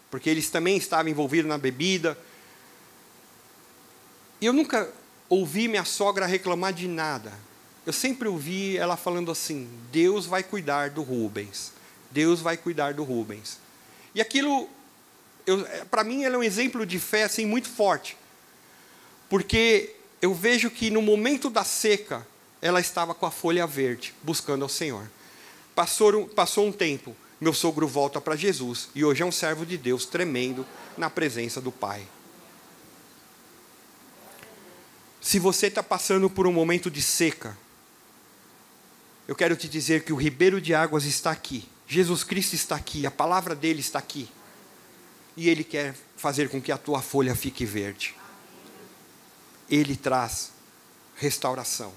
Porque 0.10 0.30
eles 0.30 0.50
também 0.50 0.78
estavam 0.78 1.12
envolvidos 1.12 1.50
na 1.50 1.58
bebida. 1.58 2.18
E 4.40 4.46
eu 4.46 4.54
nunca 4.54 4.92
ouvi 5.28 5.68
minha 5.68 5.84
sogra 5.86 6.26
reclamar 6.26 6.74
de 6.74 6.88
nada. 6.88 7.34
Eu 7.86 7.94
sempre 7.94 8.28
ouvi 8.28 8.78
ela 8.78 8.96
falando 8.96 9.32
assim: 9.32 9.70
Deus 9.92 10.26
vai 10.26 10.44
cuidar 10.44 10.90
do 10.90 11.02
Rubens. 11.02 11.72
Deus 12.12 12.40
vai 12.40 12.56
cuidar 12.56 12.94
do 12.94 13.04
Rubens. 13.04 13.60
E 14.14 14.22
aquilo, 14.22 14.70
para 15.92 16.04
mim, 16.04 16.24
ele 16.24 16.36
é 16.36 16.38
um 16.38 16.44
exemplo 16.44 16.86
de 16.86 17.00
fé 17.00 17.24
assim, 17.24 17.46
muito 17.46 17.68
forte. 17.68 18.18
Porque 19.30 19.96
eu 20.26 20.34
vejo 20.34 20.72
que 20.72 20.90
no 20.90 21.04
momento 21.04 21.52
da 21.52 21.64
seca, 21.64 22.26
ela 22.60 22.80
estava 22.80 23.14
com 23.14 23.28
a 23.28 23.32
folha 23.32 23.68
verde, 23.68 24.12
buscando 24.24 24.64
ao 24.64 24.70
Senhor. 24.70 25.08
Passou, 25.76 26.28
passou 26.30 26.66
um 26.66 26.72
tempo, 26.72 27.16
meu 27.40 27.54
sogro 27.54 27.88
volta 27.88 28.20
para 28.20 28.36
Jesus 28.36 28.90
e 28.96 29.06
hoje 29.06 29.22
é 29.22 29.26
um 29.26 29.32
servo 29.32 29.64
de 29.68 29.78
Deus 29.78 30.08
tremendo 30.08 30.66
na 30.98 31.12
presença 31.12 31.62
do 31.62 31.72
Pai. 31.72 32.08
Se 35.22 35.38
você 35.38 35.68
está 35.68 35.84
passando 35.84 36.28
por 36.28 36.48
um 36.48 36.52
momento 36.52 36.90
de 36.90 37.04
seca, 37.04 37.56
eu 39.28 39.36
quero 39.36 39.56
te 39.56 39.70
dizer 39.70 40.06
que 40.06 40.14
o 40.14 40.16
ribeiro 40.16 40.60
de 40.60 40.74
águas 40.74 41.06
está 41.06 41.30
aqui. 41.30 41.70
Jesus 41.88 42.24
Cristo 42.24 42.56
está 42.56 42.76
aqui, 42.76 43.06
a 43.06 43.12
palavra 43.12 43.54
dele 43.54 43.80
está 43.80 44.00
aqui. 44.00 44.28
E 45.38 45.50
ele 45.50 45.64
quer 45.64 45.94
fazer 46.18 46.50
com 46.50 46.60
que 46.60 46.72
a 46.72 46.80
tua 46.80 47.04
folha 47.04 47.36
fique 47.36 47.64
verde 47.64 48.16
ele 49.70 49.96
traz 49.96 50.52
restauração, 51.16 51.94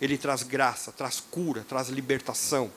ele 0.00 0.18
traz 0.18 0.42
graça, 0.42 0.92
traz 0.92 1.20
cura, 1.20 1.64
traz 1.68 1.88
libertação. 1.88 2.70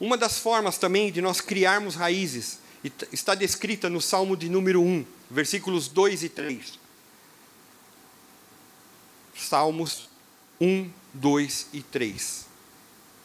Uma 0.00 0.16
das 0.16 0.38
formas 0.38 0.78
também 0.78 1.10
de 1.10 1.20
nós 1.20 1.40
criarmos 1.40 1.94
raízes 1.94 2.58
está 3.12 3.34
descrita 3.34 3.88
no 3.88 4.00
Salmo 4.00 4.36
de 4.36 4.48
número 4.48 4.80
1, 4.80 5.04
versículos 5.30 5.88
2 5.88 6.22
e 6.22 6.28
3. 6.28 6.78
Salmos 9.36 10.08
1, 10.60 10.90
2 11.14 11.66
e 11.72 11.82
3. 11.82 12.46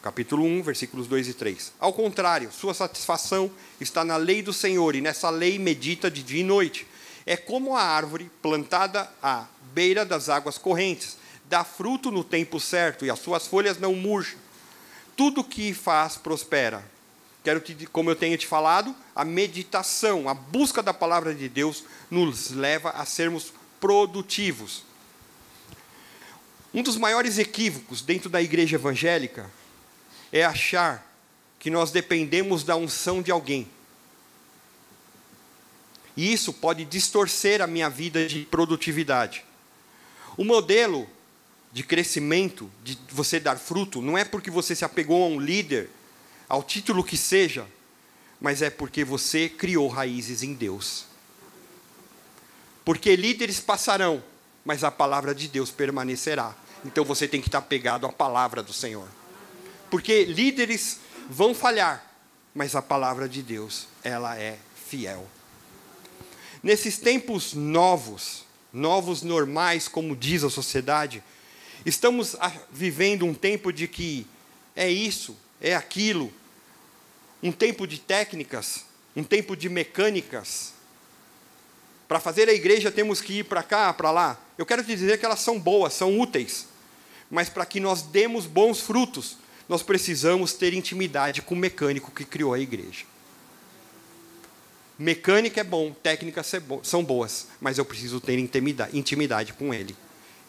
Capítulo 0.02 0.44
1, 0.44 0.62
versículos 0.62 1.06
2 1.06 1.28
e 1.28 1.34
3. 1.34 1.72
Ao 1.80 1.92
contrário, 1.92 2.52
sua 2.52 2.74
satisfação 2.74 3.50
está 3.80 4.04
na 4.04 4.16
lei 4.16 4.42
do 4.42 4.52
Senhor, 4.52 4.94
e 4.94 5.00
nessa 5.00 5.30
lei 5.30 5.58
medita 5.58 6.10
de 6.10 6.22
dia 6.22 6.40
e 6.40 6.44
noite. 6.44 6.86
É 7.26 7.36
como 7.36 7.76
a 7.76 7.82
árvore 7.82 8.30
plantada 8.42 9.10
à 9.22 9.46
beira 9.72 10.04
das 10.04 10.28
águas 10.28 10.58
correntes, 10.58 11.16
dá 11.46 11.64
fruto 11.64 12.10
no 12.10 12.22
tempo 12.22 12.60
certo 12.60 13.04
e 13.04 13.10
as 13.10 13.18
suas 13.18 13.46
folhas 13.46 13.78
não 13.78 13.94
murcham. 13.94 14.38
Tudo 15.16 15.44
que 15.44 15.72
faz 15.72 16.16
prospera. 16.16 16.84
Quero 17.42 17.60
te, 17.60 17.86
como 17.86 18.10
eu 18.10 18.16
tenho 18.16 18.38
te 18.38 18.46
falado, 18.46 18.94
a 19.14 19.24
meditação, 19.24 20.28
a 20.28 20.34
busca 20.34 20.82
da 20.82 20.94
palavra 20.94 21.34
de 21.34 21.48
Deus 21.48 21.84
nos 22.10 22.50
leva 22.50 22.90
a 22.90 23.04
sermos 23.04 23.52
produtivos. 23.78 24.82
Um 26.72 26.82
dos 26.82 26.96
maiores 26.96 27.38
equívocos 27.38 28.02
dentro 28.02 28.28
da 28.28 28.42
igreja 28.42 28.76
evangélica 28.76 29.50
é 30.32 30.44
achar 30.44 31.06
que 31.58 31.70
nós 31.70 31.90
dependemos 31.90 32.64
da 32.64 32.76
unção 32.76 33.22
de 33.22 33.30
alguém. 33.30 33.68
E 36.16 36.32
isso 36.32 36.52
pode 36.52 36.84
distorcer 36.84 37.60
a 37.60 37.66
minha 37.66 37.90
vida 37.90 38.26
de 38.26 38.44
produtividade. 38.46 39.44
O 40.36 40.44
modelo 40.44 41.08
de 41.72 41.82
crescimento, 41.82 42.70
de 42.84 42.98
você 43.10 43.40
dar 43.40 43.56
fruto, 43.56 44.00
não 44.00 44.16
é 44.16 44.24
porque 44.24 44.50
você 44.50 44.76
se 44.76 44.84
apegou 44.84 45.24
a 45.24 45.26
um 45.26 45.40
líder, 45.40 45.90
ao 46.48 46.62
título 46.62 47.02
que 47.02 47.16
seja, 47.16 47.66
mas 48.40 48.62
é 48.62 48.70
porque 48.70 49.04
você 49.04 49.48
criou 49.48 49.88
raízes 49.88 50.42
em 50.42 50.54
Deus. 50.54 51.06
Porque 52.84 53.16
líderes 53.16 53.58
passarão, 53.58 54.22
mas 54.64 54.84
a 54.84 54.90
palavra 54.90 55.34
de 55.34 55.48
Deus 55.48 55.70
permanecerá. 55.70 56.54
Então 56.84 57.04
você 57.04 57.26
tem 57.26 57.40
que 57.40 57.48
estar 57.48 57.62
pegado 57.62 58.06
à 58.06 58.12
palavra 58.12 58.62
do 58.62 58.72
Senhor. 58.72 59.08
Porque 59.90 60.24
líderes 60.24 61.00
vão 61.28 61.54
falhar, 61.54 62.04
mas 62.54 62.76
a 62.76 62.82
palavra 62.82 63.28
de 63.28 63.42
Deus, 63.42 63.88
ela 64.02 64.38
é 64.38 64.58
fiel. 64.88 65.26
Nesses 66.64 66.96
tempos 66.96 67.52
novos, 67.52 68.42
novos 68.72 69.20
normais, 69.20 69.86
como 69.86 70.16
diz 70.16 70.42
a 70.42 70.48
sociedade, 70.48 71.22
estamos 71.84 72.34
vivendo 72.72 73.26
um 73.26 73.34
tempo 73.34 73.70
de 73.70 73.86
que 73.86 74.26
é 74.74 74.88
isso, 74.88 75.36
é 75.60 75.74
aquilo, 75.74 76.32
um 77.42 77.52
tempo 77.52 77.86
de 77.86 78.00
técnicas, 78.00 78.86
um 79.14 79.22
tempo 79.22 79.54
de 79.54 79.68
mecânicas. 79.68 80.72
Para 82.08 82.18
fazer 82.18 82.48
a 82.48 82.54
igreja 82.54 82.90
temos 82.90 83.20
que 83.20 83.40
ir 83.40 83.44
para 83.44 83.62
cá, 83.62 83.92
para 83.92 84.10
lá. 84.10 84.40
Eu 84.56 84.64
quero 84.64 84.82
te 84.82 84.96
dizer 84.96 85.18
que 85.18 85.26
elas 85.26 85.40
são 85.40 85.60
boas, 85.60 85.92
são 85.92 86.18
úteis, 86.18 86.66
mas 87.30 87.50
para 87.50 87.66
que 87.66 87.78
nós 87.78 88.00
demos 88.00 88.46
bons 88.46 88.80
frutos, 88.80 89.36
nós 89.68 89.82
precisamos 89.82 90.54
ter 90.54 90.72
intimidade 90.72 91.42
com 91.42 91.54
o 91.54 91.58
mecânico 91.58 92.10
que 92.10 92.24
criou 92.24 92.54
a 92.54 92.58
igreja. 92.58 93.04
Mecânica 94.98 95.60
é 95.60 95.64
bom, 95.64 95.92
técnicas 95.92 96.52
são 96.82 97.02
boas, 97.02 97.48
mas 97.60 97.78
eu 97.78 97.84
preciso 97.84 98.20
ter 98.20 98.38
intimidade, 98.38 98.96
intimidade 98.96 99.52
com 99.52 99.74
Ele. 99.74 99.96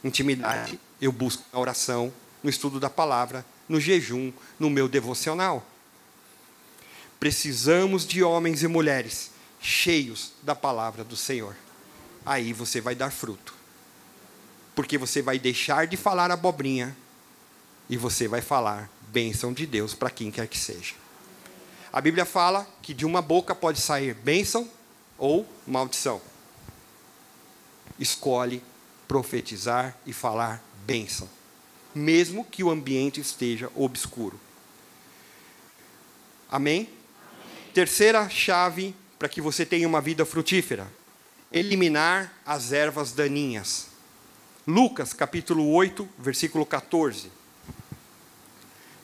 Intimidade 0.03 0.79
eu 1.01 1.12
busco 1.12 1.43
na 1.51 1.60
oração, 1.60 2.13
no 2.43 2.49
estudo 2.49 2.79
da 2.79 2.89
palavra, 2.89 3.43
no 3.67 3.79
jejum, 3.79 4.31
no 4.60 4.69
meu 4.69 4.88
devocional. 4.88 5.65
Precisamos 7.19 8.05
de 8.05 8.21
homens 8.21 8.62
e 8.62 8.67
mulheres 8.67 9.31
cheios 9.60 10.34
da 10.43 10.53
palavra 10.53 11.03
do 11.03 11.15
Senhor. 11.15 11.55
Aí 12.23 12.53
você 12.53 12.79
vai 12.79 12.93
dar 12.93 13.12
fruto. 13.12 13.55
Porque 14.75 14.97
você 14.97 15.21
vai 15.21 15.39
deixar 15.39 15.88
de 15.88 15.97
falar 15.97 16.29
abobrinha 16.29 16.95
e 17.89 17.97
você 17.97 18.27
vai 18.27 18.41
falar 18.41 18.89
bênção 19.10 19.53
de 19.53 19.65
Deus 19.65 19.93
para 19.93 20.10
quem 20.10 20.29
quer 20.29 20.47
que 20.47 20.58
seja. 20.58 20.93
A 21.95 22.01
Bíblia 22.01 22.25
fala 22.25 22.67
que 22.81 22.93
de 22.93 23.05
uma 23.05 23.21
boca 23.21 23.55
pode 23.55 23.79
sair 23.79 24.13
bênção 24.13 24.69
ou 25.17 25.47
maldição. 25.65 26.21
Escolhe 27.97 28.62
profetizar 29.08 29.95
e 30.05 30.12
falar 30.12 30.62
bênção, 30.86 31.29
mesmo 31.95 32.43
que 32.43 32.65
o 32.65 32.69
ambiente 32.69 33.21
esteja 33.21 33.71
obscuro. 33.73 34.38
Amém? 36.51 36.81
Amém. 36.81 36.89
Terceira 37.73 38.27
chave 38.27 38.93
para 39.17 39.29
que 39.29 39.39
você 39.39 39.65
tenha 39.65 39.88
uma 39.88 40.01
vida 40.01 40.25
frutífera 40.25 40.91
eliminar 41.49 42.34
as 42.45 42.73
ervas 42.73 43.13
daninhas. 43.13 43.88
Lucas 44.67 45.13
capítulo 45.13 45.71
8, 45.71 46.10
versículo 46.19 46.65
14, 46.65 47.31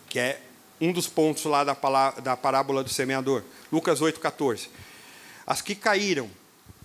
que 0.09 0.19
é 0.19 0.41
um 0.81 0.91
dos 0.91 1.07
pontos 1.07 1.45
lá 1.45 1.63
da, 1.63 1.75
palavra, 1.75 2.21
da 2.21 2.35
parábola 2.35 2.83
do 2.83 2.89
semeador. 2.89 3.43
Lucas 3.71 4.01
8, 4.01 4.19
14. 4.19 4.67
As 5.45 5.61
que 5.61 5.75
caíram 5.75 6.29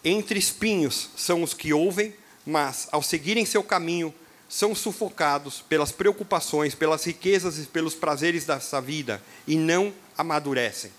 entre 0.04 0.38
espinhos 0.38 1.08
são 1.16 1.42
os 1.42 1.54
que 1.54 1.72
ouvem, 1.72 2.14
mas 2.44 2.86
ao 2.92 3.02
seguirem 3.02 3.46
seu 3.46 3.62
caminho 3.62 4.14
são 4.48 4.74
sufocados 4.74 5.64
pelas 5.68 5.90
preocupações, 5.90 6.74
pelas 6.74 7.04
riquezas 7.04 7.58
e 7.58 7.62
pelos 7.62 7.94
prazeres 7.94 8.44
dessa 8.44 8.80
vida 8.80 9.20
e 9.46 9.56
não 9.56 9.92
amadurecem. 10.16 10.92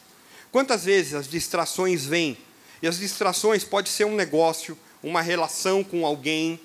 Quantas 0.51 0.85
vezes 0.85 1.13
as 1.13 1.27
distrações 1.27 2.05
vêm? 2.05 2.37
E 2.81 2.87
as 2.87 2.97
distrações 2.97 3.63
pode 3.63 3.89
ser 3.89 4.05
um 4.05 4.15
negócio, 4.15 4.77
uma 5.01 5.21
relação 5.21 5.83
com 5.83 6.05
alguém 6.05 6.59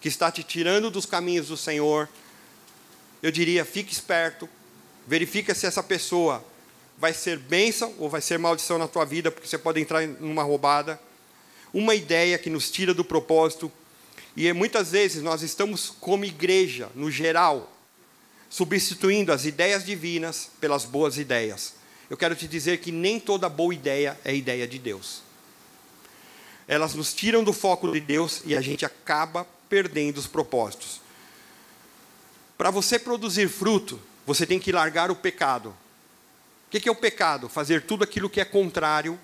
que 0.00 0.08
está 0.08 0.30
te 0.30 0.42
tirando 0.42 0.90
dos 0.90 1.06
caminhos 1.06 1.48
do 1.48 1.56
Senhor. 1.56 2.08
Eu 3.22 3.30
diria, 3.30 3.64
fique 3.64 3.92
esperto, 3.92 4.48
verifica 5.06 5.54
se 5.54 5.66
essa 5.66 5.82
pessoa 5.82 6.44
vai 6.98 7.12
ser 7.12 7.38
bênção 7.38 7.94
ou 7.98 8.08
vai 8.08 8.20
ser 8.20 8.38
maldição 8.38 8.78
na 8.78 8.86
tua 8.86 9.04
vida, 9.04 9.30
porque 9.30 9.48
você 9.48 9.58
pode 9.58 9.80
entrar 9.80 10.06
numa 10.06 10.42
roubada. 10.42 11.00
Uma 11.74 11.94
ideia 11.94 12.38
que 12.38 12.50
nos 12.50 12.70
tira 12.70 12.92
do 12.94 13.04
propósito. 13.04 13.72
E 14.36 14.50
muitas 14.52 14.92
vezes 14.92 15.22
nós 15.22 15.42
estamos 15.42 15.90
como 16.00 16.24
igreja, 16.24 16.88
no 16.94 17.10
geral, 17.10 17.72
substituindo 18.48 19.32
as 19.32 19.44
ideias 19.44 19.84
divinas 19.84 20.50
pelas 20.60 20.84
boas 20.84 21.18
ideias. 21.18 21.74
Eu 22.08 22.16
quero 22.16 22.36
te 22.36 22.46
dizer 22.46 22.78
que 22.78 22.92
nem 22.92 23.18
toda 23.18 23.48
boa 23.48 23.74
ideia 23.74 24.18
é 24.24 24.34
ideia 24.34 24.68
de 24.68 24.78
Deus. 24.78 25.22
Elas 26.68 26.94
nos 26.94 27.12
tiram 27.12 27.42
do 27.42 27.52
foco 27.52 27.90
de 27.90 28.00
Deus 28.00 28.42
e 28.44 28.54
a 28.54 28.60
gente 28.60 28.84
acaba 28.84 29.46
perdendo 29.68 30.18
os 30.18 30.26
propósitos. 30.26 31.00
Para 32.56 32.70
você 32.70 32.98
produzir 32.98 33.48
fruto, 33.48 33.98
você 34.26 34.46
tem 34.46 34.58
que 34.58 34.72
largar 34.72 35.10
o 35.10 35.16
pecado. 35.16 35.74
O 36.66 36.70
que 36.70 36.88
é 36.88 36.92
o 36.92 36.96
pecado? 36.96 37.48
Fazer 37.48 37.82
tudo 37.82 38.04
aquilo 38.04 38.30
que 38.30 38.40
é 38.40 38.44
contrário 38.44 39.18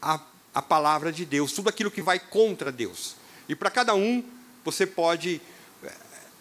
à, 0.00 0.20
à 0.54 0.60
palavra 0.60 1.10
de 1.10 1.24
Deus, 1.24 1.52
tudo 1.52 1.68
aquilo 1.68 1.90
que 1.90 2.02
vai 2.02 2.18
contra 2.18 2.70
Deus. 2.70 3.16
E 3.48 3.54
para 3.54 3.70
cada 3.70 3.94
um, 3.94 4.22
você 4.64 4.86
pode 4.86 5.40
eh, 5.82 5.92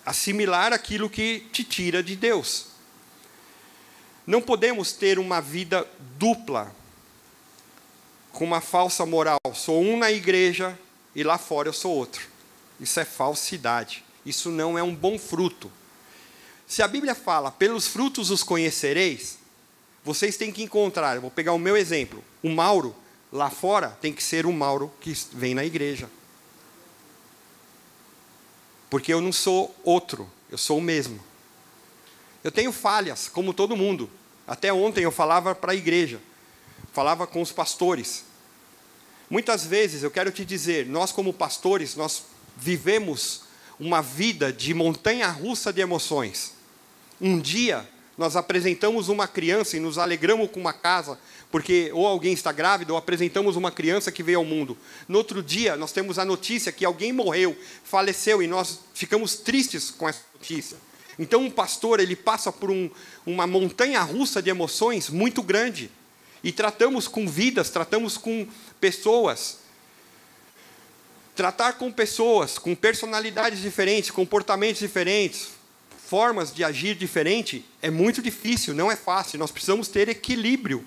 assimilar 0.06 0.74
aquilo 0.74 1.10
que 1.10 1.48
te 1.52 1.64
tira 1.64 2.04
de 2.04 2.16
Deus. 2.16 2.68
Não 4.26 4.42
podemos 4.42 4.92
ter 4.92 5.20
uma 5.20 5.40
vida 5.40 5.88
dupla, 6.18 6.76
com 8.36 8.44
uma 8.44 8.60
falsa 8.62 9.06
moral. 9.06 9.40
Sou 9.54 9.82
um 9.82 9.98
na 9.98 10.12
igreja 10.12 10.78
e 11.16 11.24
lá 11.24 11.38
fora 11.38 11.70
eu 11.70 11.74
sou 11.74 11.96
outro. 11.96 12.28
Isso 12.80 13.00
é 13.00 13.06
falsidade. 13.06 14.04
Isso 14.26 14.52
não 14.52 14.78
é 14.78 14.84
um 14.84 14.94
bom 14.94 15.18
fruto. 15.18 15.72
Se 16.68 16.82
a 16.82 16.88
Bíblia 16.88 17.14
fala, 17.14 17.52
pelos 17.52 17.88
frutos 17.88 18.32
os 18.32 18.44
conhecereis, 18.44 19.38
vocês 20.04 20.38
têm 20.38 20.52
que 20.52 20.64
encontrar, 20.64 21.20
vou 21.20 21.32
pegar 21.32 21.54
o 21.54 21.60
meu 21.60 21.78
exemplo, 21.78 22.24
o 22.44 22.50
Mauro, 22.50 22.96
lá 23.32 23.50
fora, 23.50 23.98
tem 24.02 24.14
que 24.14 24.24
ser 24.24 24.46
o 24.46 24.54
Mauro 24.54 24.92
que 25.00 25.14
vem 25.34 25.54
na 25.54 25.66
igreja. 25.66 26.10
Porque 28.90 29.14
eu 29.14 29.20
não 29.20 29.32
sou 29.32 29.76
outro, 29.84 30.30
eu 30.50 30.58
sou 30.58 30.78
o 30.78 30.82
mesmo. 30.82 31.20
Eu 32.44 32.52
tenho 32.52 32.72
falhas, 32.72 33.28
como 33.28 33.54
todo 33.54 33.76
mundo. 33.76 34.10
Até 34.48 34.72
ontem 34.72 35.04
eu 35.04 35.12
falava 35.12 35.56
para 35.56 35.72
a 35.72 35.76
igreja, 35.76 36.20
falava 36.94 37.26
com 37.26 37.42
os 37.42 37.52
pastores. 37.52 38.24
Muitas 39.30 39.66
vezes, 39.66 40.04
eu 40.04 40.12
quero 40.12 40.32
te 40.32 40.46
dizer, 40.46 40.86
nós 40.86 41.12
como 41.12 41.34
pastores, 41.34 41.96
nós 41.96 42.24
vivemos 42.56 43.42
uma 43.80 44.02
vida 44.02 44.54
de 44.54 44.74
montanha 44.74 45.28
russa 45.30 45.74
de 45.74 45.82
emoções. 45.82 46.55
Um 47.20 47.40
dia 47.40 47.88
nós 48.18 48.36
apresentamos 48.36 49.10
uma 49.10 49.28
criança 49.28 49.76
e 49.76 49.80
nos 49.80 49.98
alegramos 49.98 50.50
com 50.50 50.60
uma 50.60 50.72
casa, 50.72 51.20
porque 51.52 51.92
ou 51.94 52.08
alguém 52.08 52.34
está 52.34 52.52
grávido, 52.52 52.94
ou 52.94 52.98
apresentamos 52.98 53.56
uma 53.56 53.72
criança 53.72 54.12
que 54.12 54.24
veio 54.24 54.40
ao 54.40 54.46
mundo. 54.46 54.78
No 55.08 55.18
outro 55.18 55.44
dia, 55.44 55.76
nós 55.76 55.92
temos 55.92 56.18
a 56.18 56.24
notícia 56.24 56.72
que 56.72 56.86
alguém 56.86 57.12
morreu, 57.12 57.58
faleceu, 57.84 58.42
e 58.42 58.48
nós 58.48 58.80
ficamos 58.94 59.36
tristes 59.36 59.92
com 59.92 60.08
essa 60.08 60.22
notícia. 60.34 60.78
Então, 61.20 61.42
um 61.42 61.52
pastor 61.52 62.00
ele 62.00 62.16
passa 62.16 62.52
por 62.52 62.72
um, 62.72 62.90
uma 63.26 63.46
montanha 63.46 64.02
russa 64.02 64.42
de 64.42 64.50
emoções 64.50 65.10
muito 65.10 65.42
grande. 65.42 65.90
E 66.44 66.52
tratamos 66.52 67.08
com 67.08 67.28
vidas, 67.28 67.70
tratamos 67.70 68.18
com 68.18 68.48
pessoas. 68.80 69.60
Tratar 71.36 71.74
com 71.74 71.92
pessoas 71.92 72.58
com 72.58 72.76
personalidades 72.76 73.62
diferentes, 73.62 74.12
comportamentos 74.12 74.80
diferentes, 74.80 75.50
formas 76.06 76.54
de 76.54 76.64
agir 76.64 76.96
diferente 76.96 77.66
é 77.82 77.90
muito 77.90 78.22
difícil, 78.22 78.74
não 78.74 78.92
é 78.92 78.96
fácil. 78.96 79.40
Nós 79.40 79.52
precisamos 79.52 79.88
ter 79.88 80.08
equilíbrio. 80.08 80.86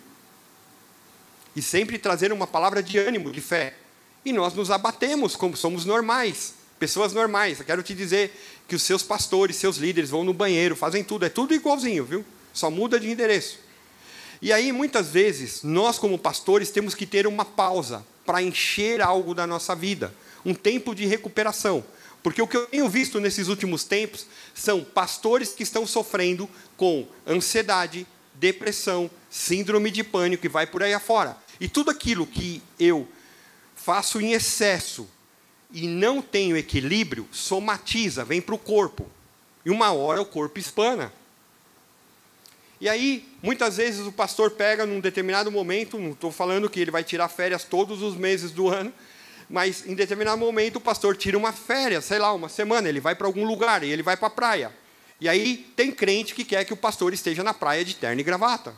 E 1.56 1.60
sempre 1.60 1.98
trazer 1.98 2.32
uma 2.32 2.46
palavra 2.46 2.82
de 2.82 2.98
ânimo, 2.98 3.32
de 3.32 3.40
fé. 3.40 3.74
E 4.24 4.32
nós 4.32 4.54
nos 4.54 4.70
abatemos 4.70 5.34
como 5.34 5.56
somos 5.56 5.84
normais, 5.84 6.54
pessoas 6.78 7.12
normais. 7.12 7.58
Eu 7.58 7.64
quero 7.64 7.82
te 7.82 7.94
dizer 7.94 8.30
que 8.68 8.76
os 8.76 8.82
seus 8.82 9.02
pastores, 9.02 9.56
seus 9.56 9.76
líderes 9.76 10.10
vão 10.10 10.22
no 10.22 10.32
banheiro, 10.32 10.76
fazem 10.76 11.02
tudo, 11.02 11.24
é 11.24 11.28
tudo 11.28 11.54
igualzinho, 11.54 12.04
viu? 12.04 12.24
Só 12.52 12.70
muda 12.70 13.00
de 13.00 13.10
endereço. 13.10 13.58
E 14.40 14.52
aí, 14.52 14.70
muitas 14.70 15.08
vezes, 15.08 15.62
nós, 15.64 15.98
como 15.98 16.18
pastores, 16.18 16.70
temos 16.70 16.94
que 16.94 17.06
ter 17.06 17.26
uma 17.26 17.44
pausa 17.44 18.04
para 18.24 18.42
encher 18.42 19.00
algo 19.00 19.34
da 19.34 19.46
nossa 19.46 19.74
vida, 19.74 20.14
um 20.44 20.54
tempo 20.54 20.94
de 20.94 21.06
recuperação. 21.06 21.84
Porque 22.22 22.42
o 22.42 22.46
que 22.46 22.56
eu 22.56 22.66
tenho 22.66 22.88
visto 22.88 23.20
nesses 23.20 23.48
últimos 23.48 23.84
tempos 23.84 24.26
são 24.54 24.82
pastores 24.82 25.50
que 25.50 25.62
estão 25.62 25.86
sofrendo 25.86 26.48
com 26.76 27.06
ansiedade, 27.26 28.06
depressão, 28.34 29.10
síndrome 29.30 29.90
de 29.90 30.02
pânico 30.02 30.46
e 30.46 30.48
vai 30.48 30.66
por 30.66 30.82
aí 30.82 30.92
afora. 30.92 31.36
E 31.60 31.68
tudo 31.68 31.90
aquilo 31.90 32.26
que 32.26 32.62
eu 32.78 33.06
faço 33.76 34.20
em 34.20 34.32
excesso 34.32 35.08
e 35.70 35.86
não 35.86 36.22
tenho 36.22 36.56
equilíbrio, 36.56 37.28
somatiza, 37.30 38.24
vem 38.24 38.40
para 38.40 38.54
o 38.54 38.58
corpo. 38.58 39.06
E 39.64 39.70
uma 39.70 39.92
hora 39.92 40.20
o 40.20 40.26
corpo 40.26 40.58
espana. 40.58 41.12
E 42.80 42.88
aí, 42.88 43.28
muitas 43.42 43.76
vezes 43.76 44.06
o 44.06 44.12
pastor 44.12 44.52
pega 44.52 44.86
num 44.86 45.00
determinado 45.00 45.50
momento, 45.50 45.98
não 45.98 46.12
estou 46.12 46.30
falando 46.30 46.70
que 46.70 46.78
ele 46.78 46.92
vai 46.92 47.02
tirar 47.02 47.28
férias 47.28 47.64
todos 47.64 48.02
os 48.02 48.14
meses 48.14 48.52
do 48.52 48.68
ano, 48.68 48.92
mas 49.48 49.86
em 49.86 49.94
determinado 49.94 50.38
momento 50.38 50.76
o 50.76 50.80
pastor 50.80 51.16
tira 51.16 51.38
uma 51.38 51.52
férias, 51.52 52.04
sei 52.04 52.18
lá, 52.18 52.32
uma 52.32 52.48
semana, 52.48 52.88
ele 52.88 53.00
vai 53.00 53.14
para 53.14 53.26
algum 53.26 53.44
lugar 53.44 53.82
e 53.82 53.90
ele 53.90 54.02
vai 54.02 54.16
para 54.16 54.26
a 54.28 54.30
praia. 54.30 54.72
E 55.20 55.28
aí 55.28 55.72
tem 55.74 55.90
crente 55.90 56.34
que 56.34 56.44
quer 56.44 56.64
que 56.64 56.72
o 56.72 56.76
pastor 56.76 57.12
esteja 57.12 57.42
na 57.42 57.54
praia 57.54 57.84
de 57.84 57.96
terno 57.96 58.20
e 58.20 58.24
gravata. 58.24 58.74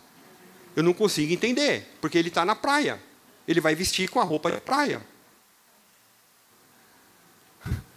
Eu 0.76 0.82
não 0.82 0.92
consigo 0.92 1.32
entender, 1.32 1.86
porque 2.00 2.16
ele 2.16 2.28
está 2.28 2.44
na 2.44 2.54
praia. 2.54 3.02
Ele 3.46 3.60
vai 3.60 3.74
vestir 3.74 4.08
com 4.08 4.20
a 4.20 4.24
roupa 4.24 4.50
de 4.50 4.60
praia. 4.60 5.02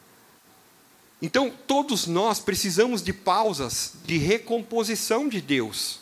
Então, 1.25 1.49
todos 1.65 2.05
nós 2.05 2.41
precisamos 2.41 3.01
de 3.01 3.13
pausas 3.13 3.93
de 4.03 4.17
recomposição 4.17 5.29
de 5.29 5.39
Deus. 5.39 6.01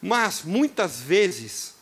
Mas, 0.00 0.42
muitas 0.42 0.98
vezes, 0.98 1.75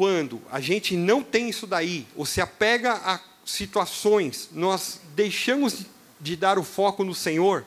quando 0.00 0.40
a 0.50 0.62
gente 0.62 0.96
não 0.96 1.22
tem 1.22 1.50
isso 1.50 1.66
daí, 1.66 2.06
ou 2.16 2.24
se 2.24 2.40
apega 2.40 2.94
a 3.04 3.20
situações, 3.44 4.48
nós 4.50 4.98
deixamos 5.14 5.84
de 6.18 6.36
dar 6.36 6.58
o 6.58 6.64
foco 6.64 7.04
no 7.04 7.14
Senhor 7.14 7.66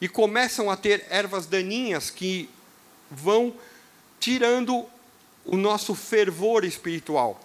e 0.00 0.08
começam 0.08 0.70
a 0.70 0.76
ter 0.76 1.04
ervas 1.10 1.44
daninhas 1.44 2.08
que 2.08 2.48
vão 3.10 3.52
tirando 4.20 4.86
o 5.44 5.56
nosso 5.56 5.92
fervor 5.96 6.64
espiritual. 6.64 7.40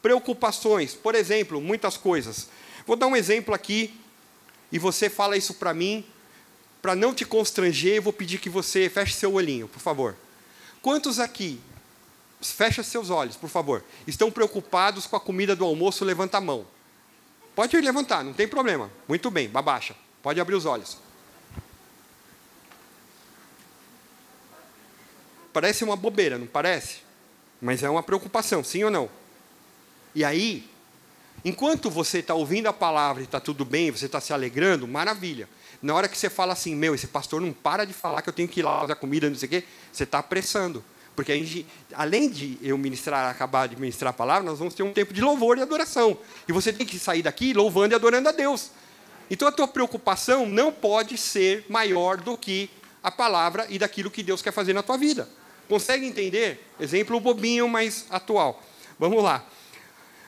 Preocupações, 0.00 0.94
por 0.94 1.14
exemplo, 1.14 1.60
muitas 1.60 1.98
coisas. 1.98 2.48
Vou 2.86 2.96
dar 2.96 3.08
um 3.08 3.14
exemplo 3.14 3.54
aqui 3.54 3.94
e 4.72 4.78
você 4.78 5.10
fala 5.10 5.36
isso 5.36 5.52
para 5.52 5.74
mim, 5.74 6.02
para 6.80 6.96
não 6.96 7.12
te 7.12 7.26
constranger, 7.26 7.96
eu 7.96 8.02
vou 8.02 8.12
pedir 8.14 8.38
que 8.38 8.48
você 8.48 8.88
feche 8.88 9.12
seu 9.12 9.34
olhinho, 9.34 9.68
por 9.68 9.80
favor. 9.80 10.16
Quantos 10.80 11.20
aqui, 11.20 11.60
fecha 12.50 12.82
seus 12.82 13.10
olhos, 13.10 13.36
por 13.36 13.48
favor, 13.48 13.84
estão 14.06 14.30
preocupados 14.30 15.06
com 15.06 15.16
a 15.16 15.20
comida 15.20 15.54
do 15.54 15.64
almoço? 15.64 16.04
Levanta 16.04 16.38
a 16.38 16.40
mão. 16.40 16.66
Pode 17.54 17.78
levantar, 17.80 18.24
não 18.24 18.32
tem 18.32 18.48
problema. 18.48 18.90
Muito 19.06 19.30
bem, 19.30 19.48
babaixa. 19.48 19.94
Pode 20.22 20.40
abrir 20.40 20.54
os 20.54 20.64
olhos. 20.64 20.96
Parece 25.52 25.84
uma 25.84 25.96
bobeira, 25.96 26.38
não 26.38 26.46
parece? 26.46 27.00
Mas 27.60 27.82
é 27.82 27.90
uma 27.90 28.02
preocupação, 28.02 28.64
sim 28.64 28.82
ou 28.82 28.90
não? 28.90 29.08
E 30.14 30.24
aí, 30.24 30.68
Enquanto 31.44 31.90
você 31.90 32.18
está 32.18 32.34
ouvindo 32.34 32.68
a 32.68 32.72
palavra 32.72 33.20
e 33.20 33.24
está 33.24 33.40
tudo 33.40 33.64
bem, 33.64 33.90
você 33.90 34.06
está 34.06 34.20
se 34.20 34.32
alegrando, 34.32 34.86
maravilha. 34.86 35.48
Na 35.82 35.92
hora 35.94 36.06
que 36.06 36.16
você 36.16 36.30
fala 36.30 36.52
assim, 36.52 36.76
meu, 36.76 36.94
esse 36.94 37.08
pastor 37.08 37.40
não 37.40 37.52
para 37.52 37.84
de 37.84 37.92
falar 37.92 38.22
que 38.22 38.28
eu 38.28 38.32
tenho 38.32 38.48
que 38.48 38.60
ir 38.60 38.62
lá 38.62 38.80
fazer 38.80 38.92
a 38.92 38.96
comida, 38.96 39.28
não 39.28 39.36
sei 39.36 39.46
o 39.48 39.50
quê, 39.50 39.64
você 39.92 40.04
está 40.04 40.20
apressando. 40.20 40.84
Porque 41.14 41.32
a 41.32 41.36
gente, 41.36 41.66
além 41.92 42.28
de 42.28 42.58
eu 42.62 42.78
ministrar, 42.78 43.30
acabar 43.30 43.68
de 43.68 43.76
ministrar 43.76 44.10
a 44.10 44.14
palavra, 44.14 44.42
nós 44.42 44.58
vamos 44.58 44.74
ter 44.74 44.82
um 44.82 44.92
tempo 44.92 45.12
de 45.12 45.20
louvor 45.20 45.58
e 45.58 45.62
adoração. 45.62 46.16
E 46.48 46.52
você 46.52 46.72
tem 46.72 46.86
que 46.86 46.98
sair 46.98 47.22
daqui 47.22 47.52
louvando 47.52 47.92
e 47.92 47.96
adorando 47.96 48.28
a 48.28 48.32
Deus. 48.32 48.70
Então 49.30 49.46
a 49.46 49.52
tua 49.52 49.68
preocupação 49.68 50.46
não 50.46 50.72
pode 50.72 51.18
ser 51.18 51.66
maior 51.68 52.16
do 52.16 52.36
que 52.36 52.70
a 53.02 53.10
palavra 53.10 53.66
e 53.68 53.78
daquilo 53.78 54.10
que 54.10 54.22
Deus 54.22 54.40
quer 54.40 54.52
fazer 54.52 54.72
na 54.72 54.82
tua 54.82 54.96
vida. 54.96 55.28
Consegue 55.68 56.06
entender? 56.06 56.66
Exemplo 56.78 57.18
bobinho, 57.20 57.68
mas 57.68 58.06
atual. 58.10 58.62
Vamos 58.98 59.22
lá. 59.22 59.44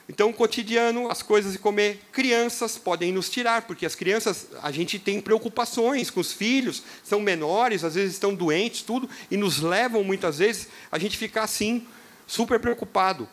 Então, 0.07 0.31
cotidiano, 0.31 1.09
as 1.09 1.23
coisas 1.23 1.53
de 1.53 1.59
comer. 1.59 1.99
Crianças 2.11 2.77
podem 2.77 3.11
nos 3.11 3.29
tirar, 3.29 3.63
porque 3.63 3.85
as 3.85 3.95
crianças, 3.95 4.47
a 4.61 4.71
gente 4.71 4.99
tem 4.99 5.19
preocupações 5.19 6.11
com 6.11 6.19
os 6.19 6.31
filhos, 6.31 6.83
são 7.03 7.19
menores, 7.19 7.83
às 7.83 7.95
vezes 7.95 8.13
estão 8.13 8.35
doentes, 8.35 8.83
tudo, 8.83 9.09
e 9.31 9.37
nos 9.37 9.59
levam 9.59 10.03
muitas 10.03 10.37
vezes 10.37 10.67
a 10.91 10.99
gente 10.99 11.17
ficar 11.17 11.43
assim, 11.43 11.87
super 12.27 12.59
preocupado. 12.59 13.27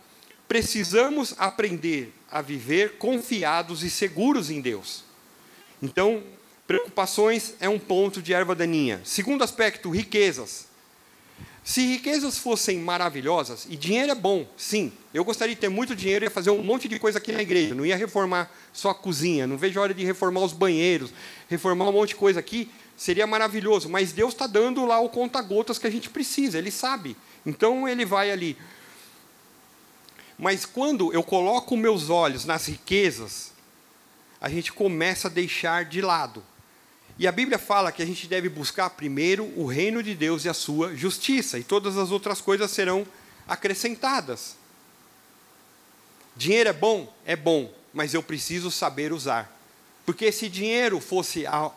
Precisamos 0.48 1.34
aprender 1.36 2.12
a 2.30 2.40
viver 2.40 2.96
confiados 2.96 3.82
e 3.82 3.90
seguros 3.90 4.50
em 4.50 4.60
Deus. 4.60 5.04
Então, 5.82 6.22
preocupações 6.66 7.54
é 7.60 7.68
um 7.68 7.78
ponto 7.78 8.22
de 8.22 8.32
erva 8.32 8.54
daninha. 8.54 9.02
Segundo 9.04 9.44
aspecto, 9.44 9.90
riquezas. 9.90 10.71
Se 11.64 11.80
riquezas 11.86 12.38
fossem 12.38 12.78
maravilhosas, 12.78 13.66
e 13.70 13.76
dinheiro 13.76 14.10
é 14.10 14.14
bom, 14.14 14.46
sim. 14.56 14.92
Eu 15.14 15.24
gostaria 15.24 15.54
de 15.54 15.60
ter 15.60 15.68
muito 15.68 15.94
dinheiro 15.94 16.24
e 16.24 16.30
fazer 16.30 16.50
um 16.50 16.62
monte 16.62 16.88
de 16.88 16.98
coisa 16.98 17.18
aqui 17.18 17.30
na 17.30 17.40
igreja. 17.40 17.74
Não 17.74 17.86
ia 17.86 17.96
reformar 17.96 18.50
só 18.72 18.90
a 18.90 18.94
cozinha, 18.94 19.46
não 19.46 19.56
vejo 19.56 19.78
a 19.78 19.82
hora 19.84 19.94
de 19.94 20.04
reformar 20.04 20.40
os 20.40 20.52
banheiros, 20.52 21.12
reformar 21.48 21.88
um 21.88 21.92
monte 21.92 22.10
de 22.10 22.16
coisa 22.16 22.40
aqui. 22.40 22.68
Seria 22.96 23.26
maravilhoso, 23.28 23.88
mas 23.88 24.12
Deus 24.12 24.32
está 24.32 24.48
dando 24.48 24.84
lá 24.84 24.98
o 24.98 25.08
conta-gotas 25.08 25.78
que 25.78 25.86
a 25.86 25.90
gente 25.90 26.10
precisa, 26.10 26.58
Ele 26.58 26.70
sabe. 26.70 27.16
Então 27.46 27.88
Ele 27.88 28.04
vai 28.04 28.32
ali. 28.32 28.56
Mas 30.36 30.64
quando 30.64 31.12
eu 31.12 31.22
coloco 31.22 31.76
meus 31.76 32.10
olhos 32.10 32.44
nas 32.44 32.66
riquezas, 32.66 33.52
a 34.40 34.48
gente 34.48 34.72
começa 34.72 35.28
a 35.28 35.30
deixar 35.30 35.84
de 35.84 36.00
lado 36.00 36.42
e 37.18 37.26
a 37.26 37.32
Bíblia 37.32 37.58
fala 37.58 37.92
que 37.92 38.02
a 38.02 38.06
gente 38.06 38.26
deve 38.26 38.48
buscar 38.48 38.90
primeiro 38.90 39.44
o 39.56 39.66
reino 39.66 40.02
de 40.02 40.14
Deus 40.14 40.44
e 40.44 40.48
a 40.48 40.54
sua 40.54 40.96
justiça, 40.96 41.58
e 41.58 41.64
todas 41.64 41.96
as 41.96 42.10
outras 42.10 42.40
coisas 42.40 42.70
serão 42.70 43.06
acrescentadas. 43.46 44.56
Dinheiro 46.36 46.70
é 46.70 46.72
bom? 46.72 47.12
É 47.24 47.36
bom, 47.36 47.72
mas 47.92 48.14
eu 48.14 48.22
preciso 48.22 48.70
saber 48.70 49.12
usar. 49.12 49.60
Porque 50.06 50.32
se 50.32 50.48
dinheiro 50.48 50.98
fosse 51.00 51.46
a 51.46 51.70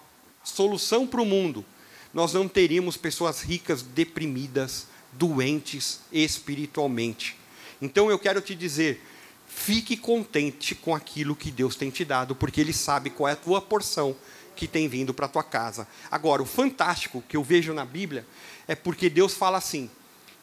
solução 0.43 1.05
para 1.05 1.21
o 1.21 1.25
mundo, 1.25 1.65
nós 2.13 2.33
não 2.33 2.47
teríamos 2.47 2.95
pessoas 2.95 3.41
ricas 3.41 3.81
deprimidas, 3.81 4.87
doentes 5.11 5.99
espiritualmente. 6.11 7.37
Então 7.81 8.09
eu 8.09 8.17
quero 8.17 8.39
te 8.39 8.55
dizer, 8.55 9.03
fique 9.47 9.97
contente 9.97 10.73
com 10.73 10.95
aquilo 10.95 11.35
que 11.35 11.51
Deus 11.51 11.75
tem 11.75 11.89
te 11.89 12.05
dado, 12.05 12.33
porque 12.33 12.61
Ele 12.61 12.73
sabe 12.73 13.09
qual 13.09 13.27
é 13.27 13.33
a 13.33 13.35
tua 13.35 13.61
porção 13.61 14.15
que 14.55 14.67
tem 14.67 14.87
vindo 14.87 15.13
para 15.13 15.25
a 15.25 15.29
tua 15.29 15.43
casa. 15.43 15.87
Agora, 16.09 16.41
o 16.41 16.45
fantástico 16.45 17.23
que 17.27 17.37
eu 17.37 17.43
vejo 17.43 17.73
na 17.73 17.85
Bíblia 17.85 18.25
é 18.67 18.75
porque 18.75 19.09
Deus 19.09 19.33
fala 19.33 19.57
assim: 19.57 19.89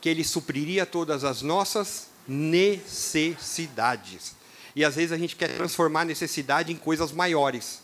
que 0.00 0.08
Ele 0.08 0.24
supriria 0.24 0.86
todas 0.86 1.24
as 1.24 1.42
nossas 1.42 2.08
necessidades. 2.26 4.34
E 4.74 4.84
às 4.84 4.96
vezes 4.96 5.12
a 5.12 5.18
gente 5.18 5.36
quer 5.36 5.54
transformar 5.56 6.04
necessidade 6.04 6.72
em 6.72 6.76
coisas 6.76 7.12
maiores. 7.12 7.80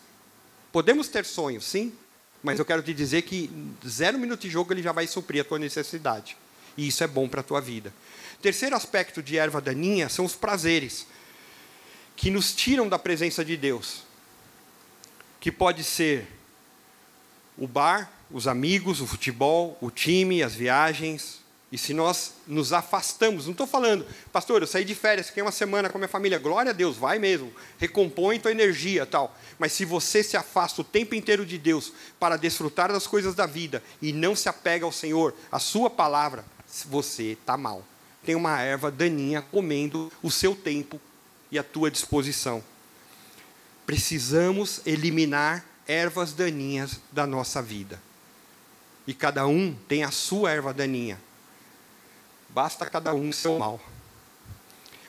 Podemos 0.71 1.07
ter 1.07 1.25
sonhos, 1.25 1.65
sim, 1.65 1.93
mas 2.43 2.59
eu 2.59 2.65
quero 2.65 2.81
te 2.81 2.93
dizer 2.93 3.23
que 3.23 3.49
zero 3.87 4.17
minuto 4.17 4.41
de 4.41 4.49
jogo 4.49 4.73
ele 4.73 4.81
já 4.81 4.91
vai 4.91 5.07
suprir 5.07 5.41
a 5.41 5.45
tua 5.45 5.59
necessidade. 5.59 6.37
E 6.77 6.87
isso 6.87 7.03
é 7.03 7.07
bom 7.07 7.27
para 7.27 7.41
a 7.41 7.43
tua 7.43 7.59
vida. 7.59 7.93
Terceiro 8.41 8.75
aspecto 8.75 9.21
de 9.21 9.37
erva 9.37 9.59
daninha 9.59 10.07
são 10.09 10.25
os 10.25 10.35
prazeres, 10.35 11.05
que 12.15 12.31
nos 12.31 12.53
tiram 12.53 12.87
da 12.87 12.97
presença 12.97 13.43
de 13.43 13.57
Deus 13.57 14.08
que 15.39 15.51
pode 15.51 15.83
ser 15.83 16.27
o 17.57 17.67
bar, 17.67 18.11
os 18.31 18.47
amigos, 18.47 19.01
o 19.01 19.07
futebol, 19.07 19.77
o 19.81 19.89
time, 19.89 20.43
as 20.43 20.53
viagens. 20.53 21.39
E 21.71 21.77
se 21.77 21.93
nós 21.93 22.33
nos 22.47 22.73
afastamos, 22.73 23.45
não 23.45 23.51
estou 23.51 23.67
falando, 23.67 24.05
pastor, 24.31 24.61
eu 24.61 24.67
saí 24.67 24.83
de 24.83 24.95
férias, 24.95 25.27
fiquei 25.27 25.43
uma 25.43 25.51
semana 25.51 25.87
com 25.87 25.97
a 25.97 25.99
minha 25.99 26.07
família, 26.07 26.39
glória 26.39 26.71
a 26.71 26.73
Deus, 26.73 26.97
vai 26.97 27.19
mesmo, 27.19 27.53
recompõe 27.77 28.39
tua 28.39 28.51
energia 28.51 29.05
tal. 29.05 29.37
Mas 29.59 29.73
se 29.73 29.85
você 29.85 30.23
se 30.23 30.35
afasta 30.35 30.81
o 30.81 30.83
tempo 30.83 31.13
inteiro 31.13 31.45
de 31.45 31.59
Deus 31.59 31.93
para 32.19 32.37
desfrutar 32.37 32.91
das 32.91 33.05
coisas 33.05 33.35
da 33.35 33.45
vida 33.45 33.83
e 34.01 34.11
não 34.11 34.35
se 34.35 34.49
apega 34.49 34.83
ao 34.83 34.91
Senhor, 34.91 35.35
a 35.51 35.59
sua 35.59 35.91
palavra, 35.91 36.43
você 36.87 37.33
está 37.33 37.55
mal. 37.55 37.83
Tem 38.25 38.33
uma 38.33 38.59
erva 38.61 38.89
daninha 38.89 39.41
comendo 39.41 40.11
o 40.23 40.31
seu 40.31 40.55
tempo 40.55 40.99
e 41.51 41.59
a 41.59 41.63
tua 41.63 41.91
disposição. 41.91 42.63
Precisamos 43.89 44.81
eliminar 44.85 45.65
ervas 45.87 46.31
daninhas 46.31 46.99
da 47.11 47.25
nossa 47.25 47.59
vida. 47.59 47.99
E 49.07 49.15
cada 49.15 49.47
um 49.47 49.75
tem 49.87 50.03
a 50.03 50.11
sua 50.11 50.51
erva 50.51 50.71
daninha. 50.71 51.19
Basta 52.49 52.85
cada 52.85 53.15
um 53.15 53.31
seu 53.31 53.57
mal. 53.57 53.81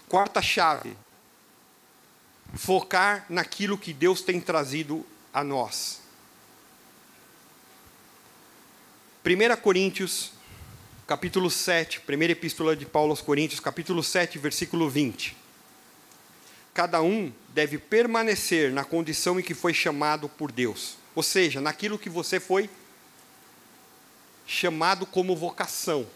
Quarta 0.09 0.41
chave: 0.41 0.97
focar 2.55 3.27
naquilo 3.29 3.77
que 3.77 3.93
Deus 3.93 4.23
tem 4.23 4.41
trazido 4.41 5.05
a 5.31 5.45
nós. 5.45 6.01
1 9.23 9.61
Coríntios, 9.61 10.33
capítulo 11.07 11.51
7, 11.51 12.01
primeira 12.01 12.33
epístola 12.33 12.75
de 12.75 12.87
Paulo 12.87 13.11
aos 13.11 13.21
Coríntios, 13.21 13.61
capítulo 13.61 14.03
7, 14.03 14.39
versículo 14.39 14.89
20 14.89 15.40
cada 16.81 17.03
um 17.03 17.31
deve 17.51 17.77
permanecer 17.77 18.73
na 18.73 18.85
condição 18.85 19.39
em 19.39 19.43
que 19.43 19.53
foi 19.53 19.75
chamado 19.75 20.31
por 20.31 20.51
Deus. 20.51 20.97
Ou 21.15 21.23
seja, 21.23 21.61
naquilo 21.61 21.99
que 21.99 22.09
você 22.09 22.41
foi 22.41 22.71
chamado 24.47 25.05
como 25.05 25.37
vocação. 25.37 26.07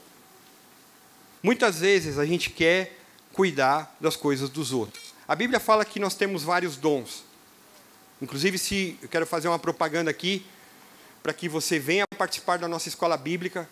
Muitas 1.43 1.81
vezes 1.81 2.19
a 2.19 2.25
gente 2.25 2.49
quer 2.49 2.99
cuidar 3.31 3.95
das 4.01 4.17
coisas 4.17 4.49
dos 4.49 4.73
outros. 4.73 5.13
A 5.29 5.35
Bíblia 5.35 5.61
fala 5.61 5.85
que 5.85 6.01
nós 6.01 6.15
temos 6.15 6.43
vários 6.43 6.79
dons. 6.79 7.25
Inclusive, 8.23 8.57
se 8.57 8.99
eu 9.03 9.09
quero 9.11 9.27
fazer 9.27 9.49
uma 9.49 9.59
propaganda 9.59 10.11
aqui 10.11 10.47
para 11.23 11.35
que 11.35 11.47
você 11.47 11.79
venha 11.79 12.07
participar 12.17 12.59
da 12.59 12.67
nossa 12.67 12.89
escola 12.89 13.19
bíblica. 13.19 13.69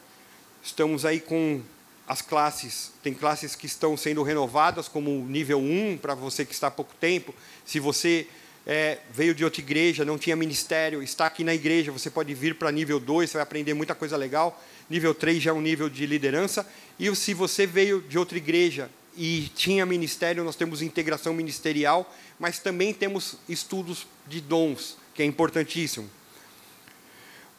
Estamos 0.62 1.06
aí 1.06 1.20
com 1.20 1.62
as 2.06 2.20
classes, 2.20 2.92
tem 3.02 3.14
classes 3.14 3.54
que 3.54 3.66
estão 3.66 3.96
sendo 3.96 4.22
renovadas, 4.22 4.88
como 4.88 5.10
nível 5.26 5.58
1, 5.60 5.98
para 5.98 6.14
você 6.14 6.44
que 6.44 6.52
está 6.52 6.66
há 6.66 6.70
pouco 6.70 6.94
tempo. 7.00 7.34
Se 7.64 7.78
você 7.78 8.26
é, 8.66 8.98
veio 9.12 9.34
de 9.34 9.44
outra 9.44 9.60
igreja, 9.60 10.04
não 10.04 10.18
tinha 10.18 10.36
ministério, 10.36 11.02
está 11.02 11.26
aqui 11.26 11.44
na 11.44 11.54
igreja, 11.54 11.92
você 11.92 12.10
pode 12.10 12.32
vir 12.34 12.56
para 12.56 12.70
nível 12.70 12.98
2, 12.98 13.30
você 13.30 13.36
vai 13.36 13.42
aprender 13.42 13.74
muita 13.74 13.94
coisa 13.94 14.16
legal. 14.16 14.60
Nível 14.90 15.14
3 15.14 15.42
já 15.42 15.50
é 15.50 15.54
um 15.54 15.60
nível 15.60 15.88
de 15.88 16.06
liderança. 16.06 16.66
E 16.98 17.14
se 17.14 17.34
você 17.34 17.66
veio 17.66 18.02
de 18.02 18.18
outra 18.18 18.36
igreja 18.36 18.90
e 19.16 19.50
tinha 19.54 19.86
ministério, 19.86 20.44
nós 20.44 20.56
temos 20.56 20.82
integração 20.82 21.32
ministerial, 21.34 22.12
mas 22.38 22.58
também 22.58 22.92
temos 22.92 23.36
estudos 23.48 24.06
de 24.26 24.40
dons, 24.40 24.96
que 25.14 25.22
é 25.22 25.26
importantíssimo. 25.26 26.10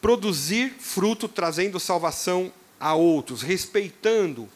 Produzir 0.00 0.74
fruto 0.78 1.28
trazendo 1.28 1.80
salvação 1.80 2.52
a 2.84 2.94
outros, 2.94 3.40
respeitando. 3.40 4.46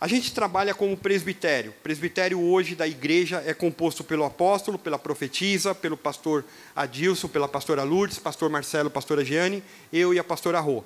A 0.00 0.08
gente 0.08 0.32
trabalha 0.32 0.72
como 0.72 0.96
presbitério. 0.96 1.74
Presbitério 1.82 2.40
hoje 2.40 2.74
da 2.74 2.88
igreja 2.88 3.42
é 3.44 3.52
composto 3.52 4.02
pelo 4.02 4.24
apóstolo, 4.24 4.78
pela 4.78 4.98
profetisa, 4.98 5.74
pelo 5.74 5.94
pastor 5.94 6.46
Adilson, 6.74 7.28
pela 7.28 7.46
pastora 7.46 7.82
Lourdes, 7.82 8.18
pastor 8.18 8.48
Marcelo, 8.48 8.88
pastora 8.88 9.22
Giane, 9.22 9.62
eu 9.92 10.14
e 10.14 10.18
a 10.18 10.24
pastora 10.24 10.60
Rô. 10.60 10.82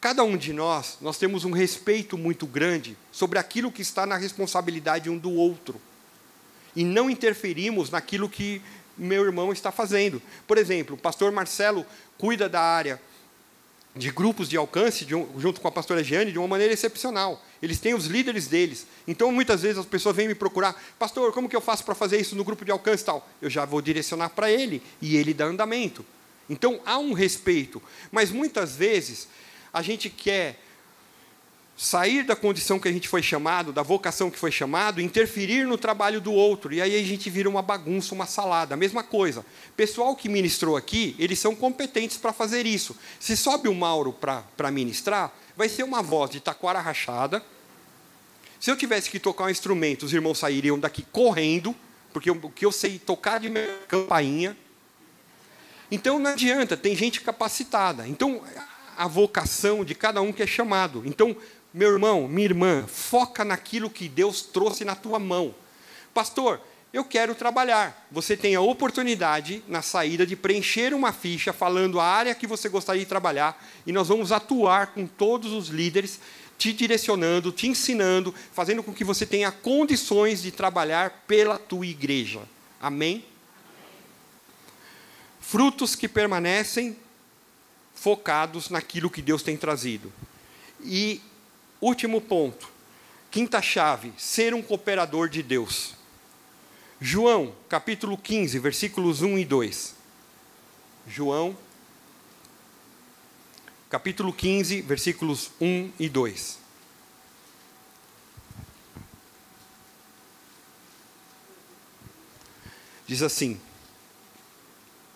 Cada 0.00 0.24
um 0.24 0.38
de 0.38 0.54
nós, 0.54 0.96
nós 1.02 1.18
temos 1.18 1.44
um 1.44 1.50
respeito 1.50 2.16
muito 2.16 2.46
grande 2.46 2.96
sobre 3.12 3.38
aquilo 3.38 3.70
que 3.70 3.82
está 3.82 4.06
na 4.06 4.16
responsabilidade 4.16 5.10
um 5.10 5.18
do 5.18 5.30
outro. 5.30 5.78
E 6.74 6.82
não 6.82 7.10
interferimos 7.10 7.90
naquilo 7.90 8.26
que 8.26 8.62
meu 8.96 9.22
irmão 9.22 9.52
está 9.52 9.70
fazendo. 9.70 10.22
Por 10.46 10.56
exemplo, 10.56 10.96
o 10.96 10.98
pastor 10.98 11.30
Marcelo 11.30 11.84
cuida 12.16 12.48
da 12.48 12.62
área 12.62 12.98
de 13.98 14.10
grupos 14.10 14.48
de 14.48 14.56
alcance, 14.56 15.04
de 15.04 15.14
um, 15.14 15.28
junto 15.38 15.60
com 15.60 15.66
a 15.66 15.72
pastora 15.72 16.04
Giane, 16.04 16.30
de 16.30 16.38
uma 16.38 16.46
maneira 16.46 16.72
excepcional. 16.72 17.44
Eles 17.60 17.80
têm 17.80 17.94
os 17.94 18.06
líderes 18.06 18.46
deles. 18.46 18.86
Então, 19.06 19.32
muitas 19.32 19.62
vezes, 19.62 19.78
as 19.78 19.86
pessoas 19.86 20.14
vêm 20.14 20.28
me 20.28 20.34
procurar, 20.34 20.80
pastor, 20.98 21.32
como 21.32 21.48
que 21.48 21.56
eu 21.56 21.60
faço 21.60 21.84
para 21.84 21.94
fazer 21.94 22.20
isso 22.20 22.36
no 22.36 22.44
grupo 22.44 22.64
de 22.64 22.70
alcance 22.70 23.02
e 23.02 23.06
tal? 23.06 23.28
Eu 23.42 23.50
já 23.50 23.64
vou 23.64 23.82
direcionar 23.82 24.30
para 24.30 24.50
ele, 24.50 24.80
e 25.02 25.16
ele 25.16 25.34
dá 25.34 25.46
andamento. 25.46 26.06
Então, 26.48 26.80
há 26.86 26.98
um 26.98 27.12
respeito. 27.12 27.82
Mas, 28.12 28.30
muitas 28.30 28.76
vezes, 28.76 29.28
a 29.72 29.82
gente 29.82 30.08
quer 30.08 30.62
sair 31.80 32.24
da 32.24 32.34
condição 32.34 32.80
que 32.80 32.88
a 32.88 32.92
gente 32.92 33.08
foi 33.08 33.22
chamado, 33.22 33.72
da 33.72 33.84
vocação 33.84 34.32
que 34.32 34.38
foi 34.38 34.50
chamado, 34.50 35.00
interferir 35.00 35.64
no 35.64 35.78
trabalho 35.78 36.20
do 36.20 36.32
outro. 36.32 36.74
E 36.74 36.82
aí 36.82 37.00
a 37.00 37.04
gente 37.04 37.30
vira 37.30 37.48
uma 37.48 37.62
bagunça, 37.62 38.16
uma 38.16 38.26
salada. 38.26 38.74
A 38.74 38.76
mesma 38.76 39.04
coisa. 39.04 39.46
Pessoal 39.76 40.16
que 40.16 40.28
ministrou 40.28 40.76
aqui, 40.76 41.14
eles 41.20 41.38
são 41.38 41.54
competentes 41.54 42.16
para 42.16 42.32
fazer 42.32 42.66
isso. 42.66 42.96
Se 43.20 43.36
sobe 43.36 43.68
o 43.68 43.74
Mauro 43.74 44.12
para 44.12 44.70
ministrar, 44.72 45.32
vai 45.56 45.68
ser 45.68 45.84
uma 45.84 46.02
voz 46.02 46.32
de 46.32 46.40
taquara 46.40 46.80
rachada, 46.80 47.40
Se 48.58 48.72
eu 48.72 48.76
tivesse 48.76 49.08
que 49.08 49.20
tocar 49.20 49.44
um 49.44 49.50
instrumento, 49.50 50.04
os 50.04 50.12
irmãos 50.12 50.40
sairiam 50.40 50.76
daqui 50.76 51.06
correndo, 51.12 51.76
porque 52.12 52.28
o 52.28 52.50
que 52.50 52.66
eu 52.66 52.72
sei 52.72 52.98
tocar 52.98 53.38
de 53.38 53.50
campainha. 53.86 54.56
Então 55.92 56.18
não 56.18 56.32
adianta, 56.32 56.76
tem 56.76 56.96
gente 56.96 57.20
capacitada. 57.20 58.08
Então 58.08 58.42
a 58.96 59.06
vocação 59.06 59.84
de 59.84 59.94
cada 59.94 60.20
um 60.20 60.32
que 60.32 60.42
é 60.42 60.46
chamado. 60.46 61.04
Então, 61.06 61.36
meu 61.78 61.92
irmão, 61.92 62.26
minha 62.26 62.46
irmã, 62.46 62.84
foca 62.88 63.44
naquilo 63.44 63.88
que 63.88 64.08
Deus 64.08 64.42
trouxe 64.42 64.84
na 64.84 64.96
tua 64.96 65.16
mão. 65.20 65.54
Pastor, 66.12 66.60
eu 66.92 67.04
quero 67.04 67.36
trabalhar. 67.36 68.04
Você 68.10 68.36
tem 68.36 68.56
a 68.56 68.60
oportunidade 68.60 69.62
na 69.68 69.80
saída 69.80 70.26
de 70.26 70.34
preencher 70.34 70.92
uma 70.92 71.12
ficha 71.12 71.52
falando 71.52 72.00
a 72.00 72.04
área 72.04 72.34
que 72.34 72.48
você 72.48 72.68
gostaria 72.68 73.02
de 73.02 73.08
trabalhar 73.08 73.64
e 73.86 73.92
nós 73.92 74.08
vamos 74.08 74.32
atuar 74.32 74.88
com 74.88 75.06
todos 75.06 75.52
os 75.52 75.68
líderes 75.68 76.18
te 76.58 76.72
direcionando, 76.72 77.52
te 77.52 77.68
ensinando, 77.68 78.34
fazendo 78.52 78.82
com 78.82 78.92
que 78.92 79.04
você 79.04 79.24
tenha 79.24 79.52
condições 79.52 80.42
de 80.42 80.50
trabalhar 80.50 81.22
pela 81.28 81.60
tua 81.60 81.86
igreja. 81.86 82.40
Amém? 82.80 83.24
Frutos 85.38 85.94
que 85.94 86.08
permanecem 86.08 86.96
focados 87.94 88.68
naquilo 88.68 89.08
que 89.08 89.22
Deus 89.22 89.44
tem 89.44 89.56
trazido. 89.56 90.12
E 90.84 91.20
último 91.80 92.20
ponto, 92.20 92.70
quinta 93.30 93.60
chave, 93.62 94.12
ser 94.16 94.54
um 94.54 94.62
cooperador 94.62 95.28
de 95.28 95.42
Deus. 95.42 95.94
João, 97.00 97.54
capítulo 97.68 98.18
15, 98.18 98.58
versículos 98.58 99.22
1 99.22 99.38
e 99.38 99.44
2. 99.44 99.94
João 101.06 101.56
capítulo 103.88 104.32
15, 104.32 104.82
versículos 104.82 105.50
1 105.60 105.92
e 105.98 106.08
2. 106.08 106.58
Diz 113.06 113.22
assim: 113.22 113.58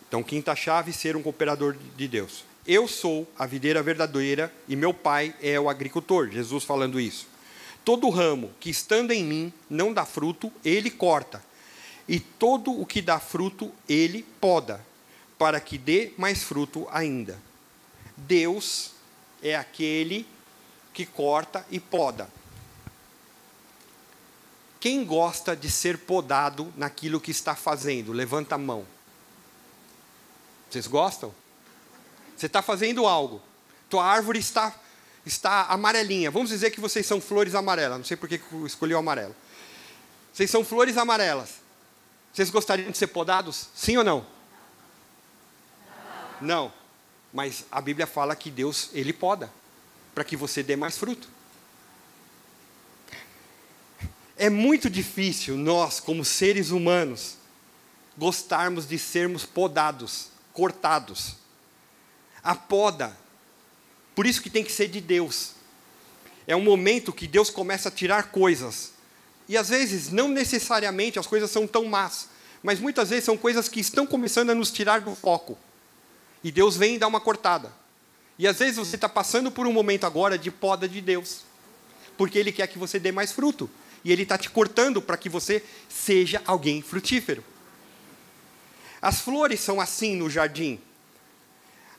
Então, 0.07 0.23
quinta 0.23 0.55
chave, 0.55 0.91
ser 0.91 1.15
um 1.15 1.21
cooperador 1.21 1.75
de 1.95 2.07
Deus. 2.07 2.43
Eu 2.65 2.87
sou 2.87 3.27
a 3.37 3.45
videira 3.45 3.83
verdadeira 3.83 4.53
e 4.67 4.75
meu 4.75 4.93
pai 4.93 5.35
é 5.41 5.59
o 5.59 5.69
agricultor. 5.69 6.29
Jesus 6.29 6.63
falando 6.63 6.99
isso. 6.99 7.27
Todo 7.83 8.09
ramo 8.09 8.51
que 8.59 8.69
estando 8.69 9.11
em 9.11 9.23
mim 9.23 9.53
não 9.69 9.93
dá 9.93 10.05
fruto, 10.05 10.51
ele 10.63 10.89
corta. 10.89 11.43
E 12.07 12.19
todo 12.19 12.71
o 12.71 12.85
que 12.85 13.01
dá 13.01 13.19
fruto, 13.19 13.71
ele 13.87 14.23
poda, 14.39 14.85
para 15.37 15.59
que 15.59 15.77
dê 15.77 16.13
mais 16.17 16.43
fruto 16.43 16.87
ainda. 16.91 17.37
Deus 18.15 18.91
é 19.41 19.55
aquele 19.55 20.25
que 20.93 21.05
corta 21.05 21.65
e 21.69 21.79
poda. 21.79 22.29
Quem 24.79 25.03
gosta 25.03 25.55
de 25.55 25.69
ser 25.69 25.97
podado 25.97 26.73
naquilo 26.77 27.19
que 27.19 27.31
está 27.31 27.55
fazendo? 27.55 28.11
Levanta 28.13 28.55
a 28.55 28.57
mão. 28.57 28.85
Vocês 30.69 30.87
gostam? 30.87 31.33
Você 32.35 32.45
está 32.47 32.61
fazendo 32.61 33.05
algo. 33.05 33.41
Tua 33.89 34.05
árvore 34.05 34.39
está, 34.39 34.73
está 35.25 35.65
amarelinha. 35.65 36.31
Vamos 36.31 36.49
dizer 36.49 36.71
que 36.71 36.79
vocês 36.79 37.05
são 37.05 37.21
flores 37.21 37.55
amarelas. 37.55 37.97
Não 37.97 38.05
sei 38.05 38.17
por 38.17 38.27
que 38.27 38.41
escolhi 38.65 38.93
o 38.93 38.97
amarelo. 38.97 39.35
Vocês 40.33 40.49
são 40.49 40.63
flores 40.65 40.97
amarelas. 40.97 41.61
Vocês 42.33 42.49
gostariam 42.49 42.89
de 42.89 42.97
ser 42.97 43.07
podados? 43.07 43.69
Sim 43.75 43.97
ou 43.97 44.03
não? 44.03 44.25
Não. 46.41 46.73
Mas 47.31 47.65
a 47.71 47.79
Bíblia 47.79 48.07
fala 48.07 48.35
que 48.35 48.49
Deus, 48.49 48.89
Ele 48.93 49.13
poda, 49.13 49.51
para 50.13 50.23
que 50.23 50.35
você 50.35 50.63
dê 50.63 50.75
mais 50.75 50.97
fruto. 50.97 51.27
É 54.35 54.49
muito 54.49 54.89
difícil 54.89 55.55
nós, 55.55 55.99
como 55.99 56.25
seres 56.25 56.71
humanos, 56.71 57.37
gostarmos 58.17 58.87
de 58.87 58.97
sermos 58.97 59.45
podados, 59.45 60.29
cortados. 60.51 61.35
A 62.43 62.55
poda, 62.55 63.15
por 64.15 64.25
isso 64.25 64.41
que 64.41 64.49
tem 64.49 64.63
que 64.63 64.71
ser 64.71 64.87
de 64.87 64.99
Deus. 64.99 65.51
É 66.45 66.55
um 66.55 66.63
momento 66.63 67.13
que 67.13 67.27
Deus 67.27 67.49
começa 67.49 67.89
a 67.89 67.91
tirar 67.91 68.31
coisas. 68.31 68.91
E 69.47 69.57
às 69.57 69.69
vezes, 69.69 70.09
não 70.09 70.27
necessariamente 70.27 71.19
as 71.19 71.27
coisas 71.27 71.49
são 71.49 71.65
tão 71.67 71.85
más, 71.85 72.27
mas 72.61 72.79
muitas 72.79 73.09
vezes 73.09 73.25
são 73.25 73.37
coisas 73.37 73.67
que 73.67 73.79
estão 73.79 74.05
começando 74.05 74.49
a 74.49 74.55
nos 74.55 74.71
tirar 74.71 75.01
do 75.01 75.15
foco. 75.15 75.57
E 76.43 76.51
Deus 76.51 76.75
vem 76.75 76.95
e 76.95 76.99
dá 76.99 77.07
uma 77.07 77.21
cortada. 77.21 77.71
E 78.37 78.47
às 78.47 78.59
vezes 78.59 78.77
você 78.77 78.95
está 78.95 79.07
passando 79.07 79.51
por 79.51 79.67
um 79.67 79.73
momento 79.73 80.05
agora 80.05 80.37
de 80.37 80.51
poda 80.51 80.87
de 80.87 80.99
Deus, 81.01 81.41
porque 82.17 82.37
Ele 82.37 82.51
quer 82.51 82.67
que 82.67 82.77
você 82.77 82.99
dê 82.99 83.11
mais 83.11 83.31
fruto. 83.31 83.69
E 84.03 84.11
Ele 84.11 84.23
está 84.23 84.37
te 84.37 84.49
cortando 84.49 85.01
para 85.01 85.17
que 85.17 85.29
você 85.29 85.63
seja 85.87 86.41
alguém 86.45 86.81
frutífero. 86.81 87.43
As 89.01 89.21
flores 89.21 89.59
são 89.59 89.79
assim 89.79 90.15
no 90.15 90.29
jardim. 90.29 90.79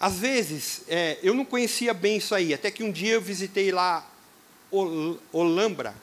Às 0.04 0.18
vezes, 0.18 0.82
é, 0.86 1.16
eu 1.22 1.32
não 1.32 1.46
conhecia 1.46 1.94
bem 1.94 2.18
isso 2.18 2.34
aí, 2.34 2.52
até 2.52 2.70
que 2.70 2.84
um 2.84 2.92
dia 2.92 3.14
eu 3.14 3.22
visitei 3.22 3.72
lá 3.72 4.06
Olambra, 5.32 5.94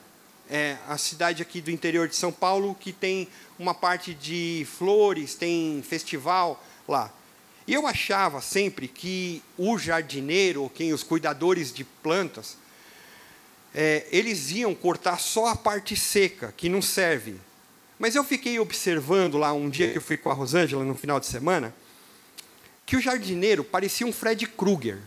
é, 0.50 0.76
a 0.88 0.98
cidade 0.98 1.40
aqui 1.40 1.60
do 1.60 1.70
interior 1.70 2.08
de 2.08 2.16
São 2.16 2.32
Paulo, 2.32 2.74
que 2.74 2.92
tem 2.92 3.28
uma 3.56 3.72
parte 3.72 4.12
de 4.12 4.66
flores, 4.76 5.36
tem 5.36 5.84
festival 5.88 6.60
lá. 6.88 7.12
E 7.64 7.74
eu 7.74 7.86
achava 7.86 8.40
sempre 8.40 8.88
que 8.88 9.40
o 9.56 9.78
jardineiro, 9.78 10.62
ou 10.64 10.68
quem 10.68 10.92
os 10.92 11.04
cuidadores 11.04 11.72
de 11.72 11.84
plantas, 11.84 12.56
é, 13.72 14.04
eles 14.10 14.50
iam 14.50 14.74
cortar 14.74 15.20
só 15.20 15.46
a 15.46 15.54
parte 15.54 15.94
seca, 15.94 16.52
que 16.56 16.68
não 16.68 16.82
serve. 16.82 17.36
Mas 18.00 18.16
eu 18.16 18.24
fiquei 18.24 18.58
observando 18.58 19.38
lá 19.38 19.52
um 19.52 19.70
dia 19.70 19.92
que 19.92 19.98
eu 19.98 20.02
fui 20.02 20.16
com 20.16 20.28
a 20.28 20.34
Rosângela 20.34 20.84
no 20.84 20.96
final 20.96 21.20
de 21.20 21.26
semana, 21.26 21.72
que 22.92 22.96
o 22.96 23.00
jardineiro 23.00 23.64
parecia 23.64 24.06
um 24.06 24.12
Fred 24.12 24.46
Krueger. 24.46 24.98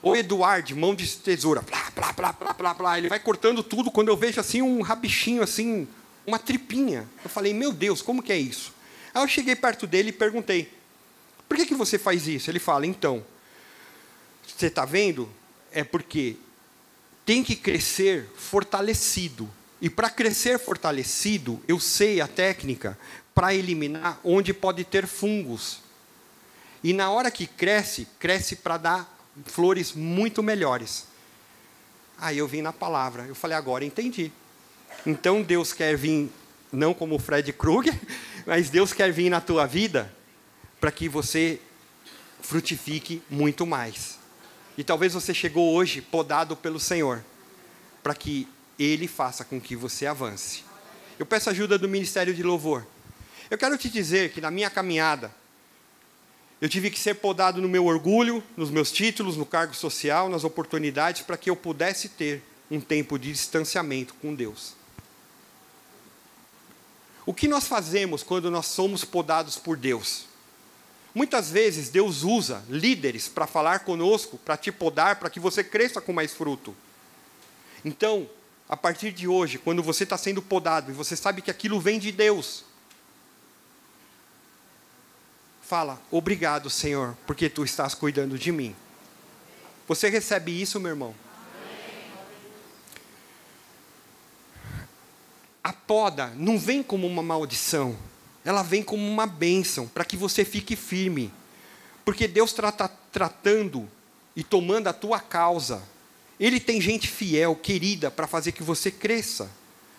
O 0.00 0.16
Eduardo, 0.16 0.74
mão 0.74 0.94
de 0.94 1.06
tesoura, 1.18 1.62
plá, 1.62 1.90
plá, 1.90 2.10
plá, 2.14 2.32
plá, 2.32 2.54
plá, 2.54 2.74
plá, 2.74 2.96
ele 2.96 3.06
vai 3.06 3.20
cortando 3.20 3.62
tudo. 3.62 3.90
Quando 3.90 4.08
eu 4.08 4.16
vejo 4.16 4.40
assim 4.40 4.62
um 4.62 4.80
rabichinho, 4.80 5.42
assim, 5.42 5.86
uma 6.26 6.38
tripinha, 6.38 7.06
eu 7.22 7.28
falei, 7.28 7.52
meu 7.52 7.70
Deus, 7.70 8.00
como 8.00 8.22
que 8.22 8.32
é 8.32 8.38
isso? 8.38 8.72
Aí 9.12 9.22
eu 9.22 9.28
cheguei 9.28 9.54
perto 9.54 9.86
dele 9.86 10.08
e 10.08 10.12
perguntei, 10.12 10.72
por 11.46 11.58
que, 11.58 11.66
que 11.66 11.74
você 11.74 11.98
faz 11.98 12.26
isso? 12.26 12.50
Ele 12.50 12.58
fala, 12.58 12.86
então, 12.86 13.22
você 14.56 14.68
está 14.68 14.86
vendo? 14.86 15.28
É 15.70 15.84
porque 15.84 16.36
tem 17.26 17.44
que 17.44 17.56
crescer 17.56 18.26
fortalecido. 18.38 19.46
E 19.82 19.90
para 19.90 20.08
crescer 20.08 20.58
fortalecido, 20.58 21.60
eu 21.68 21.78
sei 21.78 22.22
a 22.22 22.26
técnica 22.26 22.98
para 23.34 23.54
eliminar 23.54 24.18
onde 24.24 24.54
pode 24.54 24.82
ter 24.82 25.06
fungos. 25.06 25.89
E 26.82 26.92
na 26.92 27.10
hora 27.10 27.30
que 27.30 27.46
cresce, 27.46 28.06
cresce 28.18 28.56
para 28.56 28.76
dar 28.76 29.20
flores 29.46 29.92
muito 29.92 30.42
melhores. 30.42 31.06
Aí 32.18 32.38
eu 32.38 32.46
vim 32.46 32.62
na 32.62 32.72
palavra, 32.72 33.24
eu 33.24 33.34
falei, 33.34 33.56
agora 33.56 33.84
entendi. 33.84 34.30
Então 35.06 35.42
Deus 35.42 35.72
quer 35.72 35.96
vir, 35.96 36.30
não 36.72 36.92
como 36.92 37.18
Fred 37.18 37.52
Krueger, 37.52 37.98
mas 38.46 38.70
Deus 38.70 38.92
quer 38.92 39.12
vir 39.12 39.30
na 39.30 39.40
tua 39.40 39.66
vida 39.66 40.12
para 40.80 40.90
que 40.90 41.08
você 41.08 41.60
frutifique 42.40 43.22
muito 43.28 43.66
mais. 43.66 44.18
E 44.76 44.84
talvez 44.84 45.12
você 45.12 45.34
chegou 45.34 45.74
hoje 45.74 46.00
podado 46.00 46.56
pelo 46.56 46.80
Senhor, 46.80 47.22
para 48.02 48.14
que 48.14 48.48
Ele 48.78 49.06
faça 49.06 49.44
com 49.44 49.60
que 49.60 49.76
você 49.76 50.06
avance. 50.06 50.64
Eu 51.18 51.26
peço 51.26 51.50
ajuda 51.50 51.78
do 51.78 51.88
Ministério 51.88 52.34
de 52.34 52.42
Louvor. 52.42 52.86
Eu 53.50 53.58
quero 53.58 53.76
te 53.76 53.90
dizer 53.90 54.32
que 54.32 54.40
na 54.40 54.50
minha 54.50 54.70
caminhada, 54.70 55.30
eu 56.60 56.68
tive 56.68 56.90
que 56.90 56.98
ser 56.98 57.14
podado 57.14 57.60
no 57.62 57.68
meu 57.68 57.86
orgulho, 57.86 58.42
nos 58.56 58.70
meus 58.70 58.92
títulos, 58.92 59.36
no 59.36 59.46
cargo 59.46 59.74
social, 59.74 60.28
nas 60.28 60.44
oportunidades, 60.44 61.22
para 61.22 61.36
que 61.36 61.48
eu 61.48 61.56
pudesse 61.56 62.08
ter 62.10 62.42
um 62.70 62.80
tempo 62.80 63.18
de 63.18 63.32
distanciamento 63.32 64.14
com 64.14 64.34
Deus. 64.34 64.74
O 67.24 67.32
que 67.32 67.48
nós 67.48 67.66
fazemos 67.66 68.22
quando 68.22 68.50
nós 68.50 68.66
somos 68.66 69.04
podados 69.04 69.56
por 69.56 69.76
Deus? 69.76 70.26
Muitas 71.14 71.50
vezes 71.50 71.88
Deus 71.88 72.22
usa 72.22 72.62
líderes 72.68 73.26
para 73.26 73.46
falar 73.46 73.80
conosco, 73.80 74.38
para 74.38 74.56
te 74.56 74.70
podar, 74.70 75.16
para 75.16 75.30
que 75.30 75.40
você 75.40 75.64
cresça 75.64 76.00
com 76.00 76.12
mais 76.12 76.32
fruto. 76.32 76.74
Então, 77.84 78.28
a 78.68 78.76
partir 78.76 79.12
de 79.12 79.26
hoje, 79.26 79.58
quando 79.58 79.82
você 79.82 80.04
está 80.04 80.16
sendo 80.16 80.40
podado 80.40 80.90
e 80.90 80.94
você 80.94 81.16
sabe 81.16 81.42
que 81.42 81.50
aquilo 81.50 81.80
vem 81.80 81.98
de 81.98 82.12
Deus, 82.12 82.64
fala: 85.70 86.00
Obrigado, 86.10 86.68
Senhor, 86.68 87.16
porque 87.26 87.48
tu 87.48 87.64
estás 87.64 87.94
cuidando 87.94 88.38
de 88.38 88.52
mim. 88.52 88.74
Você 89.88 90.08
recebe 90.08 90.60
isso, 90.60 90.78
meu 90.78 90.90
irmão? 90.90 91.14
A 95.62 95.72
poda 95.72 96.32
não 96.36 96.58
vem 96.58 96.82
como 96.82 97.06
uma 97.06 97.22
maldição 97.22 97.96
ela 98.44 98.62
vem 98.62 98.82
como 98.82 99.06
uma 99.06 99.26
bênção 99.26 99.86
para 99.86 100.04
que 100.04 100.16
você 100.16 100.44
fique 100.44 100.74
firme. 100.74 101.32
Porque 102.04 102.26
Deus 102.26 102.50
está 102.50 102.88
tratando 103.12 103.88
e 104.34 104.42
tomando 104.42 104.88
a 104.88 104.92
tua 104.92 105.20
causa. 105.20 105.82
Ele 106.38 106.58
tem 106.58 106.80
gente 106.80 107.06
fiel, 107.06 107.54
querida, 107.54 108.10
para 108.10 108.26
fazer 108.26 108.52
que 108.52 108.62
você 108.62 108.90
cresça. 108.90 109.50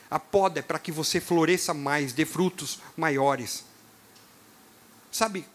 A 0.09 0.19
poda 0.19 0.59
é 0.59 0.63
para 0.63 0.80
que 0.80 0.91
você 0.91 1.22
floresça 1.22 1.74
mais, 1.74 2.13
dê 2.13 2.26
frutos 2.26 2.80
maiores. 2.97 3.63
Sabe, 5.11 5.45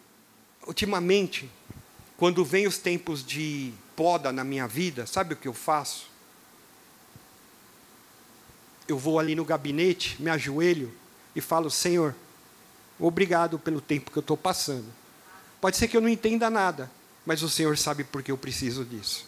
ultimamente, 0.67 1.51
quando 2.17 2.45
vem 2.45 2.67
os 2.67 2.79
tempos 2.79 3.25
de 3.25 3.73
poda 3.95 4.33
na 4.33 4.45
minha 4.45 4.67
vida, 4.67 5.07
sabe 5.07 5.35
o 5.35 5.37
que 5.37 5.49
eu 5.49 5.55
faço? 5.55 6.09
Eu 8.89 8.99
vou 8.99 9.19
ali 9.19 9.35
no 9.35 9.45
gabinete, 9.45 10.21
me 10.21 10.31
ajoelho 10.31 10.93
e 11.35 11.41
falo: 11.41 11.71
Senhor, 11.71 12.15
obrigado 12.99 13.59
pelo 13.59 13.81
tempo 13.81 14.11
que 14.11 14.19
eu 14.19 14.21
estou 14.21 14.37
passando. 14.37 14.87
Pode 15.61 15.77
ser 15.77 15.89
que 15.89 15.97
eu 15.97 16.01
não 16.01 16.09
entenda 16.09 16.51
nada, 16.51 16.91
mas 17.25 17.43
o 17.43 17.49
Senhor 17.49 17.77
sabe 17.79 18.05
por 18.05 18.23
que 18.23 18.31
eu 18.31 18.39
preciso 18.39 18.85
disso. 18.85 19.27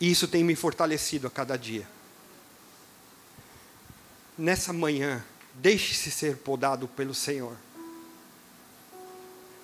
E 0.00 0.10
isso 0.10 0.28
tem 0.28 0.44
me 0.44 0.54
fortalecido 0.54 1.26
a 1.26 1.30
cada 1.30 1.56
dia. 1.56 1.86
Nessa 4.36 4.72
manhã, 4.72 5.24
deixe-se 5.54 6.10
ser 6.10 6.36
podado 6.36 6.86
pelo 6.88 7.14
Senhor. 7.14 7.56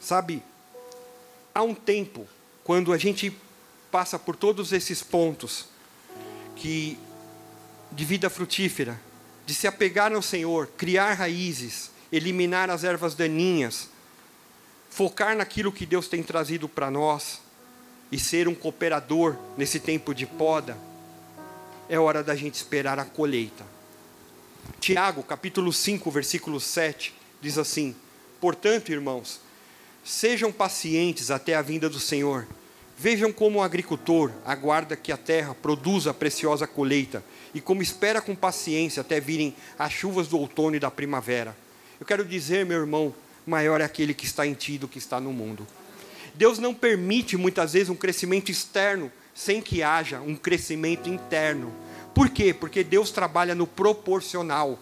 Sabe, 0.04 0.42
há 1.54 1.62
um 1.62 1.74
tempo, 1.74 2.28
quando 2.62 2.92
a 2.92 2.98
gente 2.98 3.34
passa 3.90 4.18
por 4.18 4.36
todos 4.36 4.70
esses 4.70 5.02
pontos 5.02 5.64
que 6.56 6.98
de 7.90 8.04
vida 8.04 8.28
frutífera, 8.28 9.00
de 9.46 9.54
se 9.54 9.66
apegar 9.66 10.12
ao 10.12 10.20
Senhor, 10.20 10.66
criar 10.76 11.14
raízes, 11.14 11.90
eliminar 12.12 12.68
as 12.68 12.84
ervas 12.84 13.14
daninhas, 13.14 13.88
focar 14.90 15.34
naquilo 15.34 15.72
que 15.72 15.86
Deus 15.86 16.06
tem 16.06 16.22
trazido 16.22 16.68
para 16.68 16.90
nós 16.90 17.40
e 18.12 18.18
ser 18.18 18.46
um 18.46 18.54
cooperador 18.54 19.38
nesse 19.56 19.80
tempo 19.80 20.14
de 20.14 20.26
poda, 20.26 20.76
é 21.88 21.98
hora 21.98 22.22
da 22.22 22.36
gente 22.36 22.56
esperar 22.56 22.98
a 22.98 23.06
colheita. 23.06 23.64
Tiago, 24.78 25.22
capítulo 25.22 25.72
5, 25.72 26.10
versículo 26.10 26.60
7, 26.60 27.14
diz 27.40 27.56
assim: 27.56 27.96
Portanto, 28.38 28.92
irmãos, 28.92 29.40
sejam 30.04 30.52
pacientes 30.52 31.30
até 31.30 31.54
a 31.54 31.62
vinda 31.62 31.88
do 31.88 31.98
Senhor. 31.98 32.46
Vejam 32.96 33.32
como 33.32 33.58
o 33.58 33.62
agricultor 33.62 34.30
aguarda 34.44 34.94
que 34.94 35.10
a 35.10 35.16
terra 35.16 35.54
produza 35.54 36.10
a 36.10 36.14
preciosa 36.14 36.66
colheita 36.66 37.24
e 37.52 37.60
como 37.60 37.82
espera 37.82 38.20
com 38.20 38.36
paciência 38.36 39.00
até 39.00 39.18
virem 39.18 39.54
as 39.78 39.92
chuvas 39.92 40.28
do 40.28 40.38
outono 40.38 40.76
e 40.76 40.80
da 40.80 40.90
primavera. 40.90 41.56
Eu 41.98 42.06
quero 42.06 42.24
dizer, 42.24 42.64
meu 42.64 42.78
irmão, 42.78 43.14
maior 43.46 43.80
é 43.80 43.84
aquele 43.84 44.14
que 44.14 44.26
está 44.26 44.46
em 44.46 44.54
ti 44.54 44.78
do 44.78 44.86
que 44.86 44.98
está 44.98 45.20
no 45.20 45.32
mundo. 45.32 45.66
Deus 46.34 46.58
não 46.58 46.74
permite 46.74 47.36
muitas 47.36 47.72
vezes 47.72 47.88
um 47.88 47.96
crescimento 47.96 48.50
externo 48.50 49.10
sem 49.34 49.60
que 49.60 49.82
haja 49.82 50.20
um 50.20 50.36
crescimento 50.36 51.08
interno. 51.08 51.72
Por 52.14 52.28
quê? 52.28 52.54
Porque 52.54 52.84
Deus 52.84 53.10
trabalha 53.10 53.54
no 53.54 53.66
proporcional. 53.66 54.78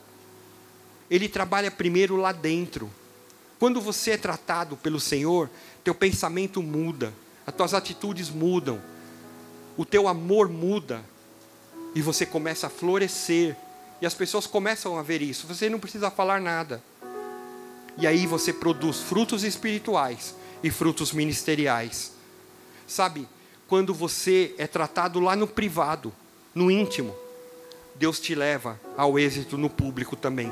Ele 1.11 1.29
trabalha 1.29 1.71
primeiro 1.71 2.17
lá 2.17 2.33
dentro. 2.33 2.91
Quando 3.63 3.81
você 3.81 4.11
é 4.11 4.17
tratado 4.17 4.77
pelo 4.77 4.99
Senhor, 4.99 5.49
teu 5.85 5.95
pensamento 5.95 6.61
muda, 6.61 7.15
as 7.47 7.55
tuas 7.55 7.73
atitudes 7.73 8.29
mudam, 8.29 8.83
o 9.77 9.85
teu 9.85 10.09
amor 10.09 10.49
muda 10.49 11.01
e 11.95 12.03
você 12.03 12.27
começa 12.27 12.67
a 12.67 12.71
florescer. 12.71 13.57
E 14.01 14.05
as 14.05 14.15
pessoas 14.15 14.49
começam 14.49 14.99
a 14.99 15.03
ver 15.03 15.23
isso. 15.23 15.47
Você 15.47 15.71
não 15.71 15.79
precisa 15.79 16.11
falar 16.11 16.41
nada. 16.41 16.83
E 17.97 18.05
aí 18.05 18.27
você 18.27 18.53
produz 18.53 18.99
frutos 18.99 19.45
espirituais 19.45 20.35
e 20.61 20.69
frutos 20.69 21.13
ministeriais. 21.13 22.11
Sabe, 22.85 23.29
quando 23.69 23.95
você 23.95 24.57
é 24.59 24.67
tratado 24.67 25.21
lá 25.21 25.37
no 25.37 25.47
privado, 25.47 26.13
no 26.53 26.69
íntimo, 26.69 27.15
Deus 27.95 28.19
te 28.19 28.35
leva 28.35 28.81
ao 28.97 29.21
êxito 29.21 29.57
no 29.57 29.71
público 29.71 30.17
também. 30.17 30.51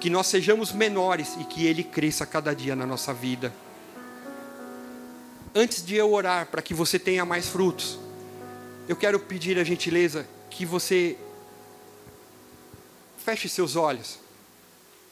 Que 0.00 0.08
nós 0.08 0.26
sejamos 0.26 0.72
menores 0.72 1.36
e 1.40 1.44
que 1.44 1.66
Ele 1.66 1.82
cresça 1.82 2.24
cada 2.24 2.54
dia 2.54 2.76
na 2.76 2.86
nossa 2.86 3.12
vida. 3.12 3.52
Antes 5.54 5.84
de 5.84 5.96
eu 5.96 6.12
orar 6.12 6.46
para 6.46 6.62
que 6.62 6.72
você 6.72 6.98
tenha 6.98 7.24
mais 7.24 7.48
frutos, 7.48 7.98
eu 8.88 8.96
quero 8.96 9.18
pedir 9.18 9.58
a 9.58 9.64
gentileza 9.64 10.26
que 10.50 10.64
você 10.64 11.16
feche 13.18 13.48
seus 13.48 13.76
olhos. 13.76 14.18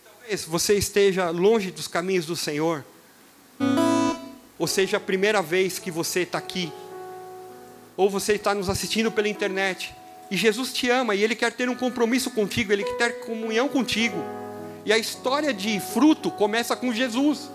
Talvez 0.04 0.44
você 0.44 0.74
esteja 0.74 1.30
longe 1.30 1.70
dos 1.70 1.88
caminhos 1.88 2.26
do 2.26 2.36
Senhor 2.36 2.84
ou 4.58 4.66
seja 4.66 4.96
a 4.96 5.00
primeira 5.00 5.42
vez 5.42 5.78
que 5.78 5.90
você 5.90 6.20
está 6.20 6.38
aqui, 6.38 6.72
ou 7.96 8.08
você 8.08 8.34
está 8.34 8.54
nos 8.54 8.68
assistindo 8.68 9.10
pela 9.12 9.28
internet, 9.28 9.94
e 10.30 10.36
Jesus 10.36 10.72
te 10.72 10.90
ama 10.90 11.14
e 11.14 11.22
Ele 11.22 11.34
quer 11.34 11.52
ter 11.52 11.68
um 11.68 11.74
compromisso 11.74 12.30
contigo, 12.30 12.72
Ele 12.72 12.84
quer 12.84 12.96
ter 12.96 13.20
comunhão 13.20 13.68
contigo. 13.68 14.16
E 14.86 14.92
a 14.92 14.96
história 14.96 15.52
de 15.52 15.80
fruto 15.80 16.30
começa 16.30 16.76
com 16.76 16.92
Jesus. 16.92 17.50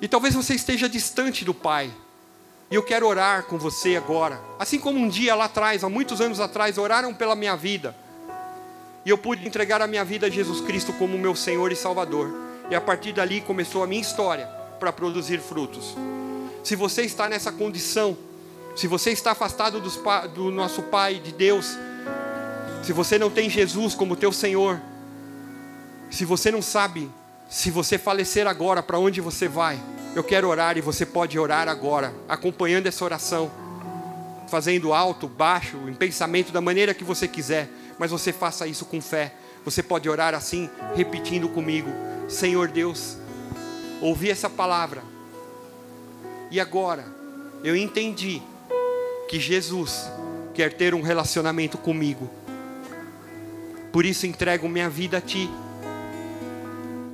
E 0.00 0.06
talvez 0.06 0.32
você 0.32 0.54
esteja 0.54 0.88
distante 0.88 1.44
do 1.44 1.52
Pai. 1.52 1.90
E 2.70 2.76
eu 2.76 2.82
quero 2.82 3.08
orar 3.08 3.42
com 3.46 3.58
você 3.58 3.96
agora. 3.96 4.40
Assim 4.56 4.78
como 4.78 5.00
um 5.00 5.08
dia 5.08 5.34
lá 5.34 5.46
atrás, 5.46 5.82
há 5.82 5.88
muitos 5.88 6.20
anos 6.20 6.38
atrás, 6.38 6.78
oraram 6.78 7.12
pela 7.12 7.34
minha 7.34 7.56
vida. 7.56 7.92
E 9.04 9.10
eu 9.10 9.18
pude 9.18 9.44
entregar 9.44 9.82
a 9.82 9.88
minha 9.88 10.04
vida 10.04 10.28
a 10.28 10.30
Jesus 10.30 10.60
Cristo 10.60 10.92
como 10.92 11.18
meu 11.18 11.34
Senhor 11.34 11.72
e 11.72 11.76
Salvador. 11.76 12.32
E 12.70 12.74
a 12.76 12.80
partir 12.80 13.12
dali 13.12 13.40
começou 13.40 13.82
a 13.82 13.86
minha 13.86 14.00
história 14.00 14.46
para 14.78 14.92
produzir 14.92 15.40
frutos. 15.40 15.96
Se 16.62 16.76
você 16.76 17.02
está 17.02 17.28
nessa 17.28 17.50
condição, 17.50 18.16
se 18.76 18.86
você 18.86 19.10
está 19.10 19.32
afastado 19.32 19.80
do 19.80 20.52
nosso 20.52 20.82
Pai, 20.84 21.16
de 21.16 21.32
Deus, 21.32 21.76
se 22.84 22.92
você 22.92 23.18
não 23.18 23.28
tem 23.28 23.50
Jesus 23.50 23.92
como 23.92 24.14
teu 24.14 24.32
Senhor, 24.32 24.80
se 26.14 26.24
você 26.24 26.48
não 26.52 26.62
sabe, 26.62 27.10
se 27.48 27.72
você 27.72 27.98
falecer 27.98 28.46
agora, 28.46 28.84
para 28.84 29.00
onde 29.00 29.20
você 29.20 29.48
vai, 29.48 29.80
eu 30.14 30.22
quero 30.22 30.48
orar 30.48 30.78
e 30.78 30.80
você 30.80 31.04
pode 31.04 31.36
orar 31.36 31.68
agora, 31.68 32.14
acompanhando 32.28 32.86
essa 32.86 33.04
oração, 33.04 33.50
fazendo 34.46 34.92
alto, 34.92 35.26
baixo, 35.26 35.76
em 35.88 35.92
pensamento, 35.94 36.52
da 36.52 36.60
maneira 36.60 36.94
que 36.94 37.02
você 37.02 37.26
quiser, 37.26 37.68
mas 37.98 38.12
você 38.12 38.32
faça 38.32 38.64
isso 38.64 38.84
com 38.84 39.00
fé. 39.00 39.34
Você 39.64 39.82
pode 39.82 40.08
orar 40.08 40.34
assim, 40.34 40.70
repetindo 40.94 41.48
comigo: 41.48 41.90
Senhor 42.28 42.68
Deus, 42.68 43.16
ouvi 44.00 44.30
essa 44.30 44.48
palavra. 44.48 45.02
E 46.48 46.60
agora 46.60 47.04
eu 47.64 47.74
entendi 47.74 48.40
que 49.28 49.40
Jesus 49.40 50.08
quer 50.54 50.74
ter 50.74 50.94
um 50.94 51.02
relacionamento 51.02 51.76
comigo. 51.76 52.30
Por 53.90 54.04
isso 54.04 54.28
entrego 54.28 54.68
minha 54.68 54.88
vida 54.88 55.18
a 55.18 55.20
Ti. 55.20 55.50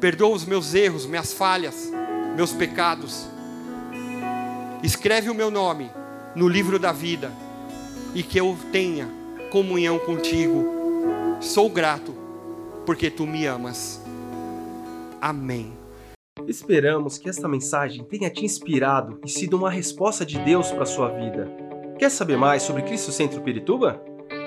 Perdoa 0.01 0.35
os 0.35 0.47
meus 0.47 0.75
erros, 0.75 1.05
minhas 1.05 1.31
falhas, 1.35 1.93
meus 2.35 2.53
pecados. 2.53 3.29
Escreve 4.83 5.29
o 5.29 5.35
meu 5.35 5.51
nome 5.51 5.91
no 6.35 6.49
livro 6.49 6.79
da 6.79 6.91
vida 6.91 7.31
e 8.15 8.23
que 8.23 8.39
eu 8.39 8.57
tenha 8.73 9.07
comunhão 9.51 9.99
contigo. 9.99 10.65
Sou 11.39 11.69
grato 11.69 12.15
porque 12.87 13.11
tu 13.11 13.27
me 13.27 13.45
amas. 13.45 14.01
Amém. 15.21 15.79
Esperamos 16.49 17.19
que 17.19 17.29
esta 17.29 17.47
mensagem 17.47 18.03
tenha 18.03 18.31
te 18.31 18.43
inspirado 18.43 19.21
e 19.23 19.29
sido 19.29 19.59
uma 19.59 19.71
resposta 19.71 20.25
de 20.25 20.39
Deus 20.39 20.71
para 20.71 20.85
a 20.85 20.87
sua 20.87 21.11
vida. 21.11 21.47
Quer 21.99 22.11
saber 22.11 22.39
mais 22.39 22.63
sobre 22.63 22.83
Cristo 22.83 23.13
Centro 23.13 23.43
Pirituba? 23.43 24.03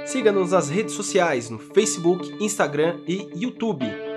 Siga-nos 0.07 0.51
nas 0.51 0.69
redes 0.69 0.95
sociais 0.95 1.51
no 1.51 1.59
Facebook, 1.59 2.43
Instagram 2.43 2.99
e 3.07 3.29
YouTube, 3.35 3.85